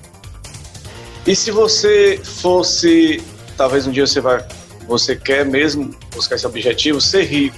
e 1.27 1.37
se 1.37 1.51
você 1.51 2.19
fosse, 2.25 3.23
talvez 3.55 3.87
um 3.87 3.93
dia 3.93 4.07
você 4.07 4.21
vai, 4.23 4.43
você 4.87 5.15
quer 5.15 5.45
mesmo 5.45 5.95
buscar 6.15 6.37
esse 6.37 6.47
objetivo, 6.47 7.03
ser 7.03 7.25
rico, 7.25 7.57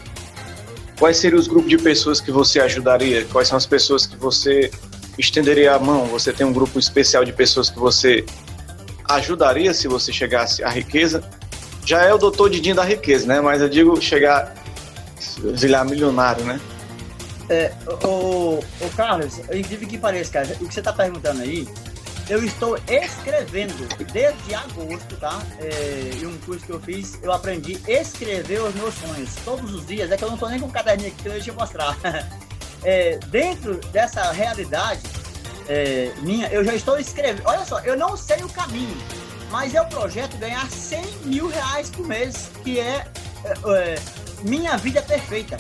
quais 0.99 1.19
seriam 1.19 1.39
os 1.39 1.47
grupos 1.47 1.71
de 1.71 1.79
pessoas 1.79 2.21
que 2.21 2.33
você 2.33 2.59
ajudaria? 2.59 3.25
Quais 3.27 3.47
são 3.47 3.57
as 3.57 3.67
pessoas 3.67 4.07
que 4.07 4.17
você 4.17 4.73
estenderia 5.23 5.75
a 5.75 5.79
mão? 5.79 6.07
Você 6.07 6.33
tem 6.33 6.47
um 6.47 6.53
grupo 6.53 6.79
especial 6.79 7.25
de 7.25 7.33
pessoas 7.33 7.71
que 7.71 7.79
você 7.79 8.25
ajudaria 9.09 9.73
se 9.73 9.89
você 9.89 10.13
chegasse 10.13 10.63
à 10.63 10.69
riqueza? 10.69 11.23
Já 11.85 12.03
é 12.03 12.13
o 12.13 12.19
doutor 12.19 12.51
Didinho 12.51 12.77
da 12.77 12.85
riqueza, 12.85 13.27
né? 13.27 13.41
Mas 13.41 13.61
eu 13.61 13.69
digo 13.69 14.01
chegar, 14.01 14.55
virar 15.55 15.85
milionário, 15.85 16.45
né? 16.45 16.61
É, 17.49 17.73
o, 18.05 18.59
o 18.59 18.91
Carlos, 18.97 19.39
incrível 19.53 19.89
que 19.89 19.99
pareça, 19.99 20.33
cara, 20.33 20.57
o 20.61 20.67
que 20.67 20.73
você 20.73 20.81
está 20.81 20.93
perguntando 20.93 21.43
aí, 21.43 21.69
eu 22.29 22.43
estou 22.45 22.79
escrevendo 22.89 23.87
desde 24.13 24.55
agosto, 24.55 25.17
tá? 25.17 25.43
É, 25.59 26.11
em 26.21 26.27
um 26.27 26.39
curso 26.39 26.65
que 26.65 26.73
eu 26.73 26.81
fiz, 26.81 27.19
eu 27.23 27.33
aprendi 27.33 27.79
a 27.87 27.91
escrever 27.91 28.63
os 28.63 28.75
meus 28.75 28.95
sonhos 28.95 29.35
todos 29.45 29.75
os 29.75 29.87
dias. 29.87 30.11
É 30.11 30.17
que 30.17 30.25
eu 30.25 30.29
não 30.29 30.37
estou 30.37 30.49
nem 30.49 30.61
com 30.61 30.67
um 30.67 30.71
caderninho 30.71 31.09
aqui, 31.09 31.29
deixa 31.29 31.51
eu 31.51 31.55
mostrar. 31.55 31.97
é, 32.85 33.19
dentro 33.29 33.75
dessa 33.93 34.31
realidade 34.33 35.01
é, 35.69 36.13
minha, 36.21 36.49
eu 36.49 36.65
já 36.65 36.75
estou 36.75 36.99
escrevendo. 36.99 37.43
Olha 37.45 37.65
só, 37.65 37.81
eu 37.81 37.97
não 37.97 38.17
sei 38.17 38.43
o 38.43 38.49
caminho, 38.49 38.97
mas 39.51 39.75
é 39.75 39.81
o 39.81 39.87
projeto 39.87 40.37
ganhar 40.37 40.69
100 40.69 41.05
mil 41.25 41.49
reais 41.49 41.91
por 41.91 42.07
mês, 42.07 42.51
que 42.63 42.81
é, 42.81 43.07
é, 43.45 43.53
é 43.67 43.99
minha 44.43 44.77
vida 44.77 45.01
perfeita. 45.03 45.57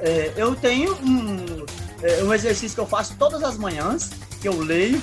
É, 0.00 0.32
eu 0.36 0.54
tenho 0.56 0.94
um, 0.96 1.66
é, 2.02 2.22
um 2.22 2.32
exercício 2.32 2.74
que 2.74 2.80
eu 2.80 2.86
faço 2.86 3.14
todas 3.18 3.42
as 3.42 3.56
manhãs, 3.56 4.10
que 4.40 4.48
eu 4.48 4.58
leio, 4.58 5.02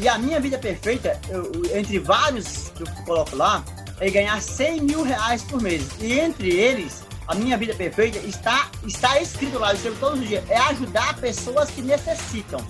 e 0.00 0.08
a 0.08 0.16
minha 0.16 0.40
vida 0.40 0.56
perfeita, 0.56 1.20
eu, 1.28 1.52
entre 1.74 1.98
vários 1.98 2.70
que 2.70 2.82
eu 2.82 2.86
coloco 3.04 3.36
lá, 3.36 3.62
é 4.00 4.08
ganhar 4.08 4.40
100 4.40 4.80
mil 4.80 5.02
reais 5.02 5.42
por 5.42 5.60
mês. 5.60 5.86
E 6.00 6.18
entre 6.18 6.50
eles, 6.50 7.02
a 7.26 7.34
minha 7.34 7.56
vida 7.56 7.74
perfeita 7.74 8.18
está, 8.18 8.70
está 8.86 9.20
escrito 9.20 9.58
lá, 9.58 9.70
eu 9.70 9.76
escrevo 9.76 9.98
todos 9.98 10.20
os 10.20 10.28
dias, 10.28 10.48
é 10.48 10.56
ajudar 10.56 11.20
pessoas 11.20 11.70
que 11.70 11.82
necessitam. 11.82 12.60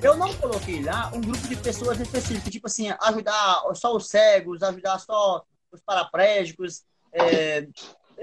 Eu 0.00 0.16
não 0.16 0.32
coloquei 0.34 0.82
lá 0.82 1.10
um 1.12 1.20
grupo 1.20 1.48
de 1.48 1.56
pessoas 1.56 1.98
específicas, 1.98 2.52
tipo 2.52 2.68
assim, 2.68 2.88
ajudar 3.02 3.62
só 3.74 3.96
os 3.96 4.08
cegos, 4.08 4.62
ajudar 4.62 5.00
só 5.00 5.44
os 5.72 5.80
paraplégicos. 5.82 6.84
É, 7.12 7.66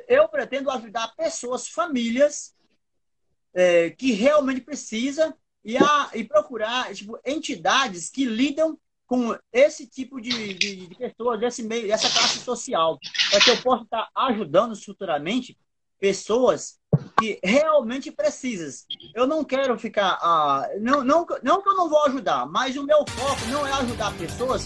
eu 0.07 0.29
pretendo 0.29 0.71
ajudar 0.71 1.13
pessoas, 1.17 1.67
famílias 1.67 2.55
é, 3.53 3.89
que 3.89 4.13
realmente 4.13 4.61
precisam 4.61 5.33
e, 5.65 5.77
a, 5.77 6.09
e 6.13 6.23
procurar 6.23 6.93
tipo, 6.93 7.19
entidades 7.25 8.09
que 8.09 8.23
lidam 8.23 8.79
com 9.05 9.37
esse 9.51 9.85
tipo 9.85 10.21
de, 10.21 10.53
de, 10.53 10.87
de 10.87 10.95
pessoas, 10.95 11.39
desse 11.39 11.61
meio, 11.61 11.87
dessa 11.87 12.09
classe 12.09 12.39
social, 12.39 12.97
para 13.29 13.39
que 13.39 13.49
eu 13.51 13.61
possa 13.61 13.83
estar 13.83 14.09
ajudando 14.15 14.75
futuramente 14.75 15.57
pessoas 15.99 16.75
que 17.19 17.39
realmente 17.43 18.11
precisam. 18.11 18.69
Eu 19.13 19.27
não 19.27 19.43
quero 19.43 19.77
ficar. 19.77 20.17
Ah, 20.21 20.67
não, 20.79 21.03
não, 21.03 21.25
não 21.43 21.61
que 21.61 21.69
eu 21.69 21.75
não 21.75 21.89
vou 21.89 22.05
ajudar, 22.05 22.45
mas 22.45 22.75
o 22.77 22.83
meu 22.83 23.05
foco 23.07 23.45
não 23.49 23.65
é 23.65 23.71
ajudar 23.73 24.13
pessoas 24.17 24.65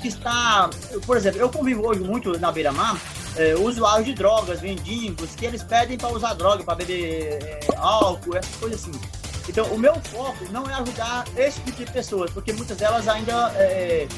que 0.00 0.08
está. 0.08 0.70
Por 1.04 1.16
exemplo, 1.16 1.40
eu 1.40 1.50
convivo 1.50 1.86
hoje 1.86 2.00
muito 2.00 2.38
na 2.38 2.50
beira-mar. 2.52 3.00
É, 3.36 3.54
usuários 3.54 4.06
de 4.06 4.14
drogas, 4.14 4.62
mendigos, 4.62 5.34
que 5.34 5.44
eles 5.44 5.62
pedem 5.62 5.98
para 5.98 6.08
usar 6.08 6.32
droga, 6.32 6.64
para 6.64 6.76
beber 6.76 7.34
é, 7.42 7.60
álcool, 7.76 8.34
essas 8.34 8.56
coisas 8.56 8.80
assim. 8.80 8.98
Então, 9.46 9.66
o 9.66 9.78
meu 9.78 9.94
foco 9.96 10.44
não 10.50 10.68
é 10.68 10.74
ajudar 10.74 11.24
esse 11.36 11.60
tipo 11.60 11.84
de 11.84 11.92
pessoas, 11.92 12.30
porque 12.30 12.52
muitas 12.54 12.78
delas 12.78 13.06
ainda 13.06 13.52
é, 13.56 14.08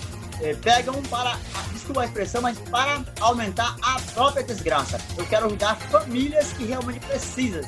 é, 0.42 0.54
pegam 0.54 1.02
para, 1.02 1.36
desculpa 1.72 2.02
a 2.02 2.04
expressão, 2.04 2.42
mas 2.42 2.58
para 2.70 3.02
aumentar 3.20 3.76
a 3.82 4.00
própria 4.12 4.42
desgraça. 4.42 4.98
Eu 5.16 5.26
quero 5.26 5.46
ajudar 5.46 5.76
famílias 5.76 6.52
que 6.52 6.64
realmente 6.64 7.00
precisam, 7.06 7.62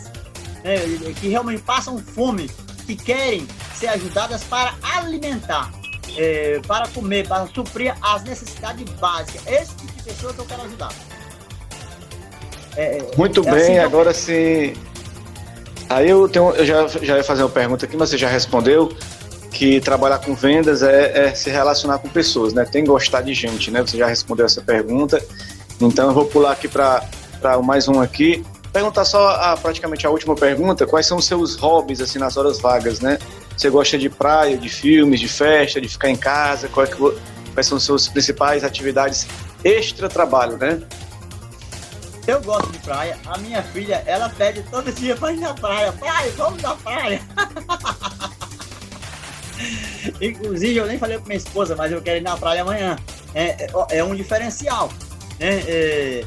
né, 0.65 0.77
que 1.21 1.29
realmente 1.29 1.63
passam 1.63 1.99
fome, 1.99 2.51
que 2.87 2.97
querem 2.97 3.47
ser 3.75 3.89
ajudadas 3.89 4.45
para 4.45 4.75
alimentar, 4.83 5.71
é, 6.17 6.61
para 6.67 6.89
comer, 6.89 7.27
para 7.27 7.47
suprir 7.47 7.95
as 8.03 8.23
necessidades 8.25 8.89
básicas. 8.95 9.47
Esse 9.47 9.75
tipo 9.77 9.93
de 9.93 10.03
pessoa 10.03 10.33
que 10.33 10.41
eu 10.41 10.47
quero 10.47 10.63
ajudar. 10.63 10.93
É, 12.77 12.99
é 12.99 13.11
Muito 13.17 13.41
é 13.41 13.51
bem, 13.51 13.63
assim 13.63 13.79
agora 13.79 14.15
sim. 14.15 14.75
Aí 15.89 16.09
eu, 16.09 16.29
tenho, 16.29 16.51
eu 16.51 16.65
já, 16.65 16.87
já 16.87 17.17
ia 17.17 17.25
fazer 17.25 17.43
uma 17.43 17.49
pergunta 17.49 17.85
aqui, 17.85 17.97
mas 17.97 18.11
você 18.11 18.19
já 18.19 18.29
respondeu 18.29 18.97
que 19.51 19.81
trabalhar 19.81 20.19
com 20.19 20.35
vendas 20.35 20.83
é, 20.83 21.27
é, 21.27 21.35
se 21.35 21.51
relacionar 21.51 21.99
com 21.99 22.09
pessoas, 22.09 22.53
né? 22.53 22.65
Tem 22.65 22.85
que 22.85 22.91
gostar 22.91 23.21
de 23.21 23.35
gente, 23.35 23.71
né? 23.71 23.81
Você 23.81 23.99
já 23.99 24.07
respondeu 24.07 24.47
essa 24.47 24.63
pergunta. 24.63 25.23
Então 25.81 26.09
eu 26.09 26.15
vou 26.15 26.27
pular 26.27 26.53
aqui 26.53 26.69
para 26.69 27.03
mais 27.63 27.89
um 27.89 28.01
aqui. 28.01 28.45
Perguntar 28.73 29.05
só 29.05 29.31
a, 29.31 29.57
praticamente 29.57 30.07
a 30.07 30.11
última 30.11 30.35
pergunta. 30.37 30.87
Quais 30.87 31.07
são 31.07 31.19
os 31.19 31.25
seus 31.25 31.57
hobbies 31.57 32.01
assim 32.01 32.19
nas 32.19 32.37
horas 32.37 32.61
vagas, 32.61 33.01
né? 33.01 33.19
Você 33.57 33.69
gosta 33.69 33.99
de 33.99 34.09
praia, 34.09 34.57
de 34.57 34.69
filmes, 34.69 35.21
de 35.21 35.29
festa, 35.29 35.81
de 35.81 35.89
ficar 35.89 36.09
em 36.09 36.17
casa? 36.17 36.69
Qual 36.69 36.87
é 36.87 36.89
que, 36.89 36.97
quais 37.53 37.67
são 37.67 37.77
as 37.77 37.83
suas 37.83 38.09
principais 38.09 38.63
atividades 38.63 39.27
extra 39.65 40.09
trabalho, 40.09 40.57
né? 40.57 40.81
Eu 42.27 42.41
gosto 42.43 42.71
de 42.71 42.79
praia. 42.79 43.19
A 43.27 43.37
minha 43.39 43.63
filha, 43.63 44.03
ela 44.07 44.29
pede 44.29 44.63
todo 44.71 44.93
dia 44.93 45.17
para 45.17 45.33
ir 45.33 45.41
na 45.41 45.53
praia. 45.53 45.93
Pai, 45.93 46.31
vamos 46.37 46.63
na 46.63 46.77
praia. 46.77 47.21
Inclusive, 50.21 50.77
eu 50.77 50.87
nem 50.87 50.99
falei 50.99 51.19
com 51.19 51.27
minha 51.27 51.37
esposa, 51.37 51.77
mas 51.77 51.93
eu 51.93 52.03
quero 52.03 52.19
ir 52.19 52.23
na 52.23 52.37
praia 52.37 52.63
amanhã. 52.63 52.97
É, 53.35 53.67
é, 53.67 53.99
é 53.99 54.05
um 54.05 54.15
diferencial. 54.15 54.91
Né? 55.39 55.63
É, 55.67 56.25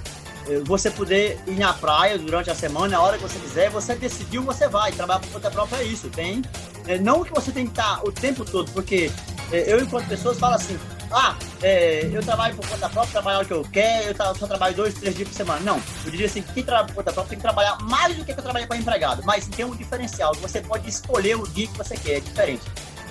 é, 0.48 0.60
você 0.66 0.92
poder 0.92 1.40
ir 1.48 1.56
na 1.56 1.74
praia 1.74 2.18
durante 2.18 2.50
a 2.50 2.56
semana, 2.56 2.98
a 2.98 3.02
hora 3.02 3.18
que 3.18 3.24
você 3.24 3.40
quiser, 3.40 3.70
você 3.70 3.96
decidiu, 3.96 4.44
você 4.44 4.68
vai. 4.68 4.92
Trabalhar 4.92 5.20
por 5.20 5.30
conta 5.32 5.52
própria 5.52 5.78
é 5.78 5.84
isso. 5.84 6.10
Tem, 6.10 6.42
é, 6.88 6.98
não 6.98 7.24
que 7.24 7.34
você 7.34 7.52
tem 7.52 7.66
que 7.66 7.72
estar 7.72 8.04
o 8.04 8.12
tempo 8.12 8.44
todo, 8.44 8.72
porque 8.72 9.12
é, 9.52 9.72
eu, 9.72 9.80
enquanto 9.82 10.08
pessoas, 10.08 10.38
falo 10.38 10.56
assim: 10.56 10.78
ah, 11.12 11.36
é, 11.62 12.10
eu 12.12 12.22
trabalho 12.24 12.56
por 12.56 12.68
conta 12.68 12.90
própria, 12.90 13.12
trabalhar 13.12 13.42
o 13.42 13.46
que 13.46 13.54
eu 13.54 13.64
quero, 13.72 14.10
eu 14.10 14.36
só 14.36 14.48
trabalho 14.48 14.76
dois, 14.76 14.96
três 14.96 15.16
dias 15.16 15.30
por 15.30 15.36
semana. 15.36 15.60
Não, 15.62 15.82
eu 16.04 16.12
diria 16.12 16.26
assim: 16.26 16.42
quem 16.42 16.64
trabalha 16.64 16.88
por 16.88 16.96
conta 16.96 17.14
própria 17.14 17.30
tem 17.30 17.38
que 17.38 17.44
trabalhar 17.44 17.78
mais 17.84 18.16
do 18.18 18.26
que 18.26 18.32
eu 18.32 18.36
trabalho 18.36 18.68
com 18.68 18.74
empregado, 18.74 19.22
mas 19.24 19.48
tem 19.48 19.64
um 19.64 19.76
diferencial. 19.76 20.34
Você 20.42 20.60
pode 20.62 20.90
escolher 20.90 21.38
o 21.38 21.48
dia 21.48 21.68
que 21.68 21.78
você 21.78 21.96
quer, 21.96 22.18
é 22.18 22.20
diferente. 22.20 22.64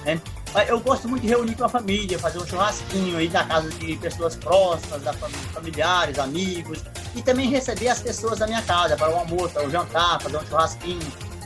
Né? 0.05 0.21
Eu 0.69 0.81
gosto 0.81 1.09
muito 1.09 1.23
de 1.23 1.29
reunir 1.29 1.55
com 1.55 1.65
a 1.65 1.69
família, 1.69 2.19
fazer 2.19 2.39
um 2.39 2.47
churrasquinho 2.47 3.17
aí 3.17 3.29
na 3.29 3.45
casa 3.45 3.71
de 3.71 3.97
pessoas 3.97 4.37
próximas, 4.37 5.03
da 5.03 5.13
família, 5.15 5.49
familiares, 5.53 6.19
amigos, 6.19 6.85
e 7.15 7.23
também 7.23 7.49
receber 7.49 7.89
as 7.89 8.03
pessoas 8.03 8.39
da 8.39 8.47
minha 8.47 8.61
casa 8.63 8.97
para 8.97 9.11
o 9.11 9.19
almoço, 9.19 9.51
para 9.51 9.67
o 9.67 9.71
jantar, 9.71 10.21
fazer 10.21 10.37
um 10.37 10.47
churrasquinho. 10.47 11.01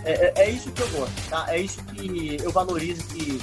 É, 0.04 0.12
é, 0.12 0.32
é, 0.36 0.50
isso 0.50 0.70
que 0.70 0.82
eu 0.82 0.88
gosto, 0.88 1.28
tá? 1.28 1.46
É 1.48 1.58
isso 1.58 1.82
que 1.84 2.36
eu 2.42 2.50
valorizo, 2.50 3.02
que 3.08 3.40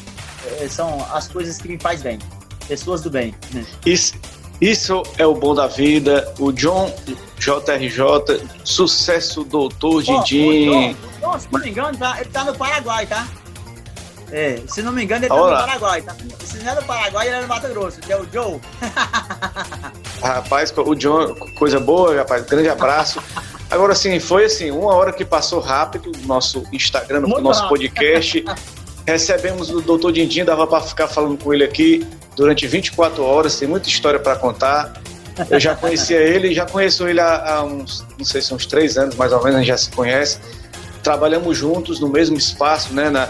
é, 0.59 0.67
são 0.67 1.05
as 1.13 1.27
coisas 1.27 1.57
que 1.57 1.67
me 1.67 1.79
faz 1.79 2.01
bem. 2.01 2.19
Pessoas 2.67 3.01
do 3.01 3.09
bem. 3.09 3.33
Né? 3.53 3.65
Isso, 3.85 4.15
isso 4.59 5.03
é 5.17 5.25
o 5.25 5.33
bom 5.33 5.53
da 5.53 5.67
vida. 5.67 6.33
O 6.39 6.51
John 6.51 6.93
JRJ, 7.37 8.47
sucesso 8.63 9.43
doutor 9.43 10.03
Didim. 10.03 10.95
Oh, 11.21 11.37
se 11.37 11.47
não 11.51 11.59
me 11.59 11.69
engano, 11.69 11.97
tá, 11.97 12.19
ele 12.21 12.29
tá 12.29 12.45
no 12.45 12.55
Paraguai, 12.55 13.05
tá? 13.05 13.27
É, 14.33 14.59
se 14.67 14.81
não 14.81 14.91
me 14.91 15.03
engano, 15.03 15.25
ele 15.25 15.31
Olá. 15.31 15.57
tá 15.57 15.61
no 15.61 15.67
Paraguai. 15.67 16.01
Tá? 16.01 16.15
Se 16.43 16.57
não 16.57 16.71
é 16.71 16.75
do 16.75 16.83
Paraguai, 16.85 17.27
ele 17.27 17.35
é 17.35 17.41
no 17.41 17.47
Mato 17.47 17.67
Grosso, 17.67 17.99
que 17.99 18.11
é 18.11 18.19
o 18.19 18.27
Joe. 18.33 18.59
rapaz, 20.19 20.73
o 20.75 20.95
John, 20.95 21.35
coisa 21.59 21.79
boa, 21.79 22.15
rapaz. 22.15 22.43
Grande 22.47 22.67
abraço. 22.67 23.21
Agora 23.69 23.93
sim, 23.93 24.19
foi 24.19 24.45
assim, 24.45 24.71
uma 24.71 24.95
hora 24.95 25.13
que 25.13 25.23
passou 25.23 25.59
rápido 25.59 26.11
no 26.17 26.25
nosso 26.25 26.63
Instagram, 26.73 27.21
Muito 27.21 27.41
nosso 27.41 27.61
rápido. 27.61 27.77
podcast. 27.77 28.43
Recebemos 29.05 29.69
o 29.69 29.81
doutor 29.81 30.11
Dindim, 30.11 30.43
dava 30.43 30.65
para 30.65 30.81
ficar 30.81 31.07
falando 31.07 31.37
com 31.37 31.53
ele 31.53 31.63
aqui 31.63 32.07
durante 32.35 32.65
24 32.65 33.23
horas, 33.23 33.57
tem 33.57 33.67
muita 33.67 33.87
história 33.87 34.19
para 34.19 34.35
contar. 34.35 34.93
Eu 35.47 35.59
já 35.59 35.75
conhecia 35.75 36.17
ele, 36.17 36.55
já 36.55 36.65
conheço 36.65 37.07
ele 37.07 37.19
há, 37.19 37.53
há, 37.55 37.63
uns, 37.63 38.03
não 38.17 38.25
sei 38.25 38.41
se 38.41 38.51
uns 38.51 38.65
três 38.65 38.97
anos 38.97 39.15
mais 39.15 39.31
ou 39.31 39.43
menos, 39.43 39.57
a 39.57 39.59
gente 39.59 39.67
já 39.67 39.77
se 39.77 39.91
conhece. 39.91 40.39
Trabalhamos 41.03 41.55
juntos 41.55 41.99
no 41.99 42.07
mesmo 42.07 42.37
espaço, 42.37 42.93
né, 42.93 43.09
na, 43.09 43.29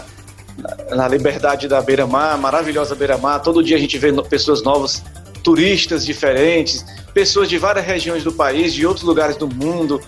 na 0.94 1.08
Liberdade 1.08 1.68
da 1.68 1.80
Beira-Mar, 1.80 2.38
maravilhosa 2.38 2.94
Beira-Mar. 2.94 3.40
Todo 3.40 3.62
dia 3.62 3.76
a 3.76 3.80
gente 3.80 3.98
vê 3.98 4.12
pessoas 4.22 4.62
novas, 4.62 5.02
turistas 5.42 6.04
diferentes, 6.04 6.84
pessoas 7.12 7.48
de 7.48 7.58
várias 7.58 7.84
regiões 7.84 8.24
do 8.24 8.32
país, 8.32 8.72
de 8.72 8.86
outros 8.86 9.04
lugares 9.04 9.36
do 9.36 9.48
mundo. 9.48 10.00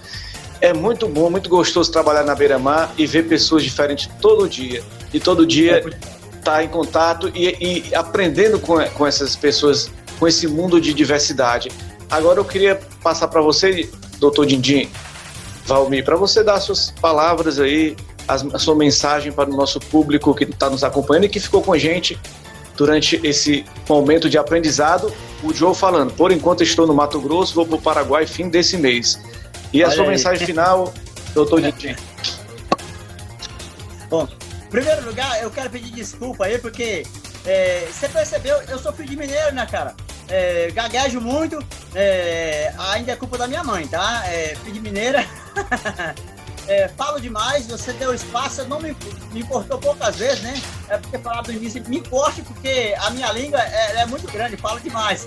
É 0.61 0.73
muito 0.73 1.07
bom, 1.07 1.31
muito 1.31 1.51
gostoso 1.51 1.91
trabalhar 1.93 2.25
na 2.25 2.35
Beira-Mar 2.35 2.93
e 2.97 3.07
ver 3.07 3.25
pessoas 3.29 3.63
diferentes 3.63 4.09
todo 4.21 4.49
dia. 4.49 4.83
E 5.13 5.21
todo 5.21 5.47
dia 5.47 5.79
estar 5.79 6.57
tá 6.57 6.65
em 6.65 6.69
contato 6.69 7.31
e, 7.35 7.85
e 7.89 7.95
aprendendo 7.95 8.59
com, 8.59 8.83
com 8.91 9.07
essas 9.07 9.37
pessoas, 9.37 9.91
com 10.19 10.27
esse 10.27 10.47
mundo 10.47 10.81
de 10.81 10.95
diversidade. 10.95 11.71
Agora 12.11 12.41
eu 12.41 12.45
queria 12.45 12.81
passar 13.03 13.29
para 13.29 13.41
você, 13.41 13.91
doutor 14.19 14.47
Dindim, 14.47 14.89
Valmir, 15.67 16.05
para 16.05 16.17
você 16.17 16.43
dar 16.45 16.61
suas 16.61 16.93
palavras 16.93 17.59
aí 17.59 17.97
a 18.29 18.59
sua 18.59 18.75
mensagem 18.75 19.33
para 19.33 19.49
o 19.49 19.57
nosso 19.57 19.79
público 19.79 20.35
que 20.35 20.45
está 20.45 20.69
nos 20.69 20.83
acompanhando 20.83 21.25
e 21.25 21.29
que 21.29 21.41
ficou 21.41 21.63
com 21.63 21.73
a 21.73 21.79
gente 21.79 22.19
durante 22.77 23.21
esse 23.25 23.65
momento 23.89 24.29
de 24.29 24.39
aprendizado. 24.39 25.13
O 25.43 25.53
Joe 25.53 25.75
falando, 25.75 26.13
por 26.13 26.33
enquanto 26.33 26.63
estou 26.63 26.87
no 26.87 26.95
Mato 26.95 27.21
Grosso, 27.21 27.55
vou 27.55 27.67
para 27.67 27.77
o 27.77 27.81
Paraguai 27.81 28.27
fim 28.27 28.49
desse 28.49 28.77
mês. 28.77 29.21
E 29.73 29.83
a 29.83 29.87
Olha 29.87 29.95
sua 29.95 30.05
aí. 30.05 30.11
mensagem 30.11 30.47
final, 30.47 30.93
doutor 31.35 31.61
Didi? 31.61 31.97
Bom, 34.09 34.29
em 34.67 34.71
primeiro 34.71 35.05
lugar, 35.05 35.43
eu 35.43 35.51
quero 35.51 35.71
pedir 35.71 35.91
desculpa 35.93 36.47
aí, 36.47 36.59
porque 36.59 37.05
é, 37.45 37.87
você 37.91 38.09
percebeu, 38.09 38.57
eu 38.69 38.79
sou 38.79 38.93
filho 38.93 39.09
de 39.09 39.17
mineiro, 39.17 39.55
né, 39.55 39.67
cara? 39.67 39.95
É, 40.29 40.71
gaguejo 40.73 41.21
muito, 41.21 41.59
é, 41.95 42.73
ainda 42.77 43.13
é 43.13 43.17
culpa 43.17 43.39
da 43.39 43.47
minha 43.47 43.63
mãe, 43.63 43.87
tá? 43.87 44.25
É, 44.27 44.57
filho 44.57 44.75
de 44.75 44.81
mineira. 44.81 45.25
é, 46.69 46.89
falo 46.89 47.21
demais, 47.21 47.67
você 47.67 47.93
deu 47.93 48.13
espaço, 48.15 48.65
não 48.65 48.81
me, 48.81 48.97
me 49.33 49.41
importou 49.41 49.79
poucas 49.79 50.17
vezes, 50.17 50.43
né? 50.43 50.61
É 50.89 50.99
porque 50.99 51.19
falar 51.19 51.43
do 51.43 51.53
início, 51.53 51.83
me 51.89 51.99
importe, 51.99 52.43
porque 52.43 52.95
a 52.99 53.11
minha 53.11 53.31
língua 53.33 53.61
é, 53.61 54.01
é 54.01 54.07
muito 54.07 54.27
grande, 54.31 54.57
falo 54.57 54.81
demais. 54.81 55.27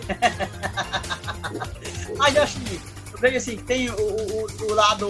Mas 2.18 2.36
eu 2.36 2.44
acho 2.44 2.60
que, 2.60 2.82
eu 3.14 3.20
vejo 3.20 3.38
assim, 3.38 3.58
tem 3.58 3.90
o, 3.90 3.96
o, 3.96 4.48
o, 4.64 4.74
lado 4.74 5.08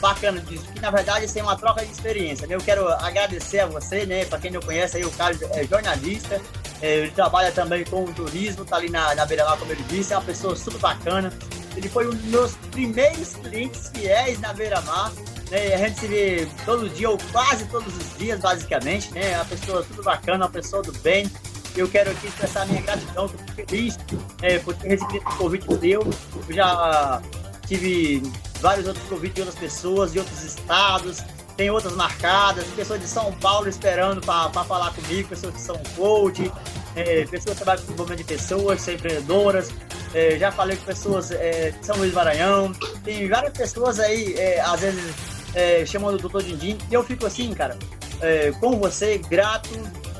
bacana 0.00 0.40
disso, 0.40 0.64
que 0.72 0.80
na 0.80 0.90
verdade 0.90 1.32
tem 1.32 1.40
é 1.40 1.44
uma 1.44 1.56
troca 1.56 1.84
de 1.84 1.90
experiência, 1.90 2.46
né? 2.46 2.54
Eu 2.54 2.60
quero 2.60 2.86
agradecer 2.88 3.60
a 3.60 3.66
você, 3.66 4.04
né? 4.04 4.24
Para 4.26 4.38
quem 4.38 4.50
não 4.50 4.60
conhece 4.60 4.98
aí, 4.98 5.04
o 5.04 5.10
Carlos 5.12 5.40
é 5.42 5.64
jornalista, 5.64 6.40
é, 6.82 6.98
ele 6.98 7.10
trabalha 7.12 7.50
também 7.52 7.84
com 7.84 8.04
o 8.04 8.12
turismo, 8.12 8.64
tá 8.64 8.76
ali 8.76 8.90
na, 8.90 9.14
na 9.14 9.24
beira-mar, 9.24 9.56
como 9.56 9.72
ele 9.72 9.84
disse, 9.84 10.12
é 10.12 10.18
uma 10.18 10.24
pessoa 10.24 10.54
super 10.54 10.78
bacana. 10.78 11.32
Ele 11.76 11.88
foi 11.88 12.06
um 12.06 12.10
dos 12.10 12.24
meus 12.24 12.54
primeiros 12.70 13.34
clientes 13.36 13.90
fiéis 13.94 14.38
na 14.40 14.52
beira-mar, 14.52 15.10
né? 15.50 15.74
A 15.74 15.78
gente 15.78 16.00
se 16.00 16.06
vê 16.06 16.48
todo 16.64 16.88
dia, 16.88 17.10
ou 17.10 17.18
quase 17.32 17.64
todos 17.66 17.94
os 17.96 18.18
dias, 18.18 18.40
basicamente, 18.40 19.12
né? 19.12 19.36
Uma 19.36 19.44
pessoa 19.44 19.82
tudo 19.84 20.02
bacana, 20.02 20.44
uma 20.44 20.50
pessoa 20.50 20.82
do 20.82 20.92
bem. 21.00 21.30
Eu 21.76 21.88
quero 21.88 22.10
aqui 22.10 22.28
expressar 22.28 22.62
a 22.62 22.66
minha 22.66 22.82
gratidão, 22.82 23.26
estou 23.26 23.54
feliz 23.54 23.98
é, 24.42 24.58
por 24.60 24.74
ter 24.74 24.88
recebido 24.88 25.16
esse 25.16 25.36
convite 25.36 25.66
seu. 25.80 26.02
Eu 26.02 26.54
já 26.54 27.20
tive 27.66 28.22
vários 28.60 28.86
outros 28.86 29.04
convites 29.08 29.34
de 29.34 29.40
outras 29.40 29.58
pessoas, 29.58 30.12
de 30.12 30.18
outros 30.18 30.44
estados, 30.44 31.24
tem 31.56 31.70
outras 31.70 31.94
marcadas, 31.94 32.64
pessoas 32.76 33.00
de 33.00 33.06
São 33.06 33.32
Paulo 33.34 33.68
esperando 33.68 34.20
para 34.20 34.64
falar 34.64 34.92
comigo, 34.92 35.28
pessoas 35.28 35.54
que 35.54 35.60
são 35.60 35.76
coach, 35.96 36.50
é, 36.94 37.24
pessoas 37.26 37.56
que 37.56 37.56
trabalham 37.56 37.80
com 37.80 37.86
desenvolvimento 37.86 38.18
de 38.18 38.24
pessoas, 38.24 38.80
são 38.80 38.94
empreendedoras. 38.94 39.70
É, 40.12 40.38
já 40.38 40.52
falei 40.52 40.76
com 40.76 40.84
pessoas 40.84 41.30
é, 41.32 41.70
de 41.72 41.84
São 41.84 41.96
Luís 41.96 42.12
Maranhão, 42.12 42.72
tem 43.02 43.28
várias 43.28 43.52
pessoas 43.52 43.98
aí, 43.98 44.34
é, 44.34 44.60
às 44.60 44.80
vezes 44.80 45.33
é, 45.54 45.84
chamando 45.86 46.14
o 46.14 46.18
doutor 46.18 46.42
Dindim. 46.42 46.78
E 46.90 46.94
eu 46.94 47.02
fico 47.04 47.26
assim, 47.26 47.52
cara, 47.54 47.78
é, 48.20 48.52
com 48.52 48.78
você, 48.78 49.18
grato 49.18 49.70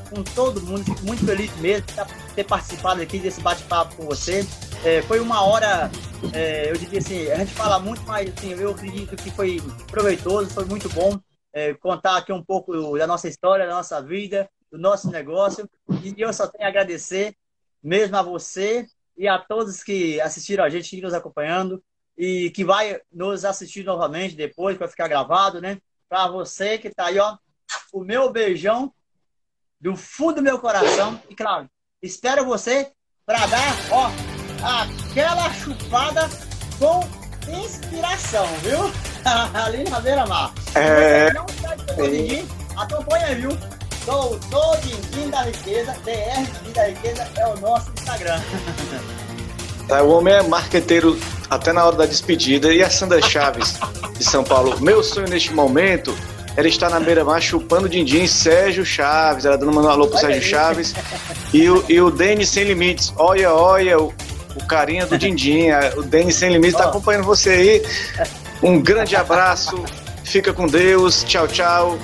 com 0.09 0.23
todo 0.23 0.61
mundo, 0.61 0.83
fico 0.83 1.03
muito 1.03 1.25
feliz 1.25 1.55
mesmo 1.57 1.87
de 1.87 2.33
ter 2.35 2.43
participado 2.43 3.01
aqui 3.01 3.19
desse 3.19 3.41
bate-papo 3.41 3.95
com 3.95 4.05
você. 4.05 4.45
É, 4.83 5.01
foi 5.01 5.19
uma 5.19 5.43
hora, 5.43 5.89
é, 6.33 6.71
eu 6.71 6.77
diria 6.77 6.99
assim, 6.99 7.29
a 7.31 7.37
gente 7.37 7.53
fala 7.53 7.79
muito, 7.79 8.03
mas 8.03 8.31
assim, 8.31 8.51
eu 8.53 8.71
acredito 8.71 9.15
que 9.15 9.31
foi 9.31 9.59
proveitoso, 9.87 10.51
foi 10.51 10.65
muito 10.65 10.87
bom 10.89 11.19
é, 11.51 11.73
contar 11.73 12.17
aqui 12.17 12.31
um 12.31 12.43
pouco 12.43 12.97
da 12.97 13.07
nossa 13.07 13.27
história, 13.27 13.65
da 13.65 13.73
nossa 13.73 14.01
vida, 14.01 14.49
do 14.71 14.77
nosso 14.77 15.09
negócio. 15.09 15.67
E 16.03 16.13
eu 16.17 16.31
só 16.33 16.47
tenho 16.47 16.65
a 16.65 16.67
agradecer 16.67 17.35
mesmo 17.81 18.15
a 18.15 18.21
você 18.21 18.85
e 19.17 19.27
a 19.27 19.39
todos 19.39 19.81
que 19.81 20.19
assistiram 20.21 20.63
a 20.63 20.69
gente, 20.69 20.89
que 20.89 21.01
nos 21.01 21.13
acompanhando 21.13 21.81
e 22.17 22.49
que 22.51 22.63
vai 22.63 22.99
nos 23.11 23.43
assistir 23.43 23.83
novamente 23.83 24.35
depois, 24.35 24.77
para 24.77 24.87
ficar 24.87 25.07
gravado, 25.07 25.61
né? 25.61 25.77
Para 26.07 26.27
você 26.27 26.77
que 26.77 26.87
está 26.87 27.07
aí, 27.07 27.19
ó, 27.19 27.37
o 27.91 28.01
meu 28.01 28.31
beijão 28.31 28.93
do 29.79 29.95
fundo 29.95 30.35
do 30.35 30.41
meu 30.41 30.59
coração. 30.59 31.19
E 31.29 31.35
claro, 31.35 31.69
espero 32.01 32.45
você 32.45 32.91
para 33.25 33.45
dar, 33.47 33.75
ó, 33.91 34.11
aquela 34.81 35.51
chupada 35.53 36.29
com 36.79 37.01
inspiração, 37.51 38.45
viu? 38.59 38.79
Ali 39.53 39.83
na 39.89 39.99
beira-mar. 39.99 40.53
É. 40.75 41.33
Não 41.33 41.45
sai 41.47 42.45
acompanha, 42.77 43.35
viu? 43.35 43.49
Doutor 44.05 44.77
Dindim 44.81 45.29
da 45.29 45.41
Riqueza, 45.43 45.93
DR 46.03 46.45
Dindim 46.59 46.71
da 46.73 46.87
Riqueza 46.87 47.31
é 47.35 47.47
o 47.47 47.59
nosso 47.59 47.91
Instagram. 47.91 48.39
Tá, 49.87 50.01
o 50.01 50.09
homem 50.09 50.33
é 50.33 50.41
marqueteiro 50.43 51.17
até 51.49 51.71
na 51.71 51.85
hora 51.85 51.95
da 51.95 52.05
despedida. 52.05 52.73
E 52.73 52.81
a 52.81 52.89
Sandra 52.89 53.21
Chaves, 53.21 53.77
de 54.17 54.23
São 54.23 54.43
Paulo. 54.43 54.79
Meu 54.81 55.03
sonho 55.03 55.27
neste 55.27 55.53
momento 55.53 56.15
era 56.57 56.67
estar 56.67 56.89
na 56.89 56.99
beira-mar 56.99 57.41
chupando 57.41 57.87
din-din 57.87 58.27
Sérgio 58.27 58.85
Chaves. 58.85 59.45
Ela 59.45 59.57
dando 59.57 59.79
um 59.79 59.87
alô 59.87 60.07
pro 60.07 60.17
Sérgio 60.17 60.41
Chaves. 60.41 60.93
E 61.53 61.69
o, 61.69 61.83
e 61.87 61.99
o 62.01 62.09
Denis 62.09 62.49
Sem 62.49 62.63
Limites. 62.63 63.13
Olha, 63.17 63.53
olha, 63.53 63.99
o, 63.99 64.13
o 64.55 64.65
carinha 64.67 65.05
do 65.05 65.17
din-din. 65.17 65.67
O 65.97 66.03
Denis 66.03 66.35
Sem 66.35 66.51
Limites 66.51 66.77
tá 66.77 66.85
acompanhando 66.85 67.25
você 67.25 67.49
aí. 67.49 67.85
Um 68.63 68.81
grande 68.81 69.15
abraço. 69.15 69.83
Fica 70.23 70.53
com 70.53 70.65
Deus. 70.65 71.23
Tchau, 71.23 71.47
tchau. 71.47 71.99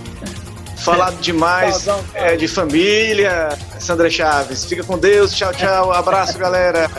Falado 0.77 1.19
demais 1.21 1.87
é, 2.13 2.35
de 2.35 2.47
família. 2.47 3.49
Sandra 3.79 4.09
Chaves. 4.09 4.65
Fica 4.65 4.83
com 4.83 4.97
Deus. 4.97 5.33
Tchau, 5.33 5.53
tchau. 5.53 5.91
Abraço, 5.91 6.37
galera. 6.37 6.89